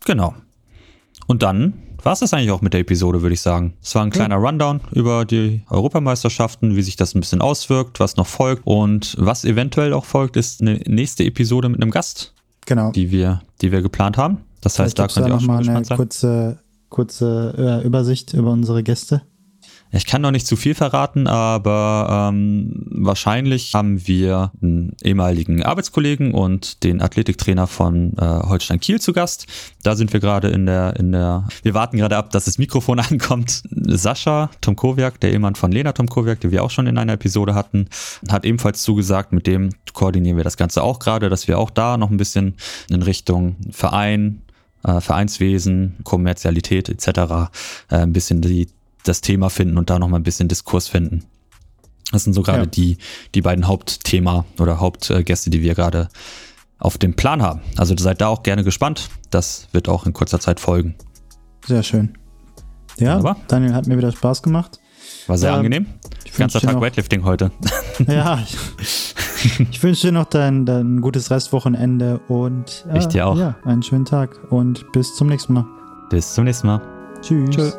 Genau. 0.05 0.35
Und 1.27 1.43
dann 1.43 1.73
war 2.03 2.13
es 2.13 2.19
das 2.19 2.35
eigentlich 2.35 2.51
auch 2.51 2.61
mit 2.61 2.73
der 2.75 2.81
Episode, 2.81 3.23
würde 3.23 3.33
ich 3.35 3.41
sagen. 3.41 3.75
Es 3.81 3.95
war 3.95 4.03
ein 4.03 4.11
kleiner 4.11 4.37
Rundown 4.37 4.81
über 4.91 5.25
die 5.25 5.63
Europameisterschaften, 5.71 6.75
wie 6.77 6.83
sich 6.83 6.97
das 6.97 7.15
ein 7.15 7.21
bisschen 7.21 7.41
auswirkt, 7.41 8.01
was 8.01 8.17
noch 8.17 8.27
folgt 8.27 8.67
und 8.67 9.15
was 9.19 9.45
eventuell 9.45 9.93
auch 9.93 10.05
folgt, 10.05 10.37
ist 10.37 10.61
eine 10.61 10.81
nächste 10.87 11.25
Episode 11.25 11.69
mit 11.69 11.81
einem 11.81 11.93
Gast, 11.93 12.35
Genau. 12.67 12.91
die 12.91 13.11
wir, 13.13 13.43
die 13.61 13.71
wir 13.73 13.83
geplant 13.83 14.19
haben. 14.19 14.39
Das 14.61 14.79
heißt, 14.79 14.99
da 14.99 15.05
gibt's 15.05 15.15
könnt 15.15 15.29
ihr 15.29 15.35
auch 15.37 15.41
schon 15.41 15.47
mal 15.47 15.55
eine 15.59 15.63
gespannt 15.67 15.87
sein. 15.87 15.97
kurze, 15.97 16.59
kurze 16.89 17.81
äh, 17.83 17.87
Übersicht 17.87 18.35
über 18.35 18.51
unsere 18.51 18.83
Gäste. 18.83 19.23
Ich 19.95 20.07
kann 20.07 20.23
noch 20.23 20.31
nicht 20.31 20.47
zu 20.47 20.57
viel 20.57 20.75
verraten, 20.75 21.27
aber 21.27 22.31
ähm, 22.33 22.87
wahrscheinlich 22.87 23.75
haben 23.75 24.07
wir 24.09 24.51
einen 24.63 24.97
ehemaligen 25.05 25.63
Arbeitskollegen 25.63 26.33
und 26.33 26.83
den 26.83 27.03
Athletiktrainer 27.03 27.67
von 27.67 28.15
äh, 28.17 28.25
Holstein 28.25 28.81
Kiel 28.81 29.03
zu 29.03 29.13
Gast. 29.13 29.47
Da 29.83 29.95
sind 29.95 30.15
wir 30.15 30.21
gerade 30.21 30.49
in 30.49 30.65
der, 30.65 30.97
in 30.97 31.13
der, 31.13 31.47
wir 31.63 31.75
warten 31.75 31.99
gerade 31.99 32.17
ab, 32.17 32.31
dass 32.31 32.47
das 32.47 32.57
Mikrofon 32.57 33.01
ankommt. 33.11 33.63
Sascha 33.71 34.51
Tomkowiak, 34.63 35.21
der 35.21 35.33
Ehemann 35.33 35.57
von 35.57 35.71
Lena 35.71 35.93
Tomkowiak, 35.93 36.41
den 36.41 36.53
wir 36.53 36.65
auch 36.65 36.71
schon 36.71 36.87
in 36.87 36.97
einer 36.97 37.13
Episode 37.13 37.55
hatten, 37.55 37.89
hat 38.31 38.47
ebenfalls 38.47 38.81
zugesagt. 38.81 39.33
Mit 39.33 39.47
dem 39.47 39.71
koordinieren 39.93 40.39
wir 40.39 40.45
das 40.45 40.57
Ganze 40.57 40.83
auch 40.83 41.01
gerade, 41.01 41.29
dass 41.29 41.49
wir 41.49 41.59
auch 41.59 41.71
da 41.71 41.99
noch 41.99 42.11
ein 42.11 42.17
bisschen 42.17 42.55
in 42.89 43.03
Richtung 43.03 43.57
Verein, 43.71 44.41
äh, 44.85 45.03
Vereinswesen, 45.03 45.99
Kommerzialität 46.03 46.89
etc. 46.89 47.09
Äh, 47.09 47.49
ein 47.91 48.15
bisschen 48.15 48.41
die, 48.41 48.69
das 49.05 49.21
Thema 49.21 49.51
finden 49.51 49.79
und 49.79 49.91
da 49.91 49.99
noch 49.99 50.09
mal 50.09 50.17
ein 50.19 50.23
bisschen 50.23 50.49
Diskurs 50.49 50.89
finden. 50.89 51.25
Das 52.13 52.25
sind 52.25 52.33
so 52.35 52.43
gerade 52.43 52.61
Ja. 52.61 52.67
die, 52.67 52.99
die 53.35 53.41
beiden 53.43 53.67
Hauptthema 53.67 54.45
oder 54.59 54.81
Hauptgäste, 54.81 55.51
die 55.51 55.63
wir 55.63 55.75
gerade 55.75 56.09
auf 56.79 56.99
dem 56.99 57.15
Plan 57.15 57.41
haben. 57.43 57.61
Also 57.77 57.97
seid 57.97 58.21
da 58.21 58.29
auch 58.29 58.43
gerne 58.43 58.65
gespannt. 58.65 59.09
Das 59.31 59.69
wird 59.73 59.89
auch 59.89 60.05
in 60.05 60.13
kurzer 60.13 60.41
Zeit 60.41 60.61
folgen. 60.61 60.95
Sehr 61.67 61.83
schön. 61.83 62.19
Ja, 62.99 63.13
Wunderbar. 63.17 63.37
Daniel 63.49 63.73
hat 63.75 63.87
mir 63.87 63.97
wieder 63.97 64.13
Spaß 64.13 64.43
gemacht. 64.43 64.79
War 65.27 65.39
sehr 65.39 65.51
Ja, 65.51 65.57
angenehm. 65.57 65.87
Ich 66.25 66.35
Ganzer 66.35 66.61
Tag 66.61 66.75
noch, 66.75 66.81
Weightlifting 66.83 67.25
heute. 67.25 67.51
Ja, 68.07 68.43
ich, 68.79 69.15
ich 69.71 69.83
wünsche 69.83 70.09
dir 70.09 70.13
noch 70.13 70.25
dein, 70.27 70.67
dein 70.67 71.01
gutes 71.01 71.31
Restwochenende 71.31 72.19
und 72.29 72.85
äh, 72.93 72.99
Ich 72.99 73.07
dir 73.07 73.27
auch. 73.27 73.37
Ja, 73.39 73.55
einen 73.65 73.83
schönen 73.83 74.05
Tag 74.05 74.39
und 74.51 74.85
bis 74.93 75.15
zum 75.17 75.29
nächsten 75.29 75.55
Mal. 75.55 75.65
Bis 76.11 76.35
zum 76.35 76.45
nächsten 76.45 76.67
Mal. 76.67 76.81
Tschüss. 77.23 77.51
Tschö. 77.55 77.71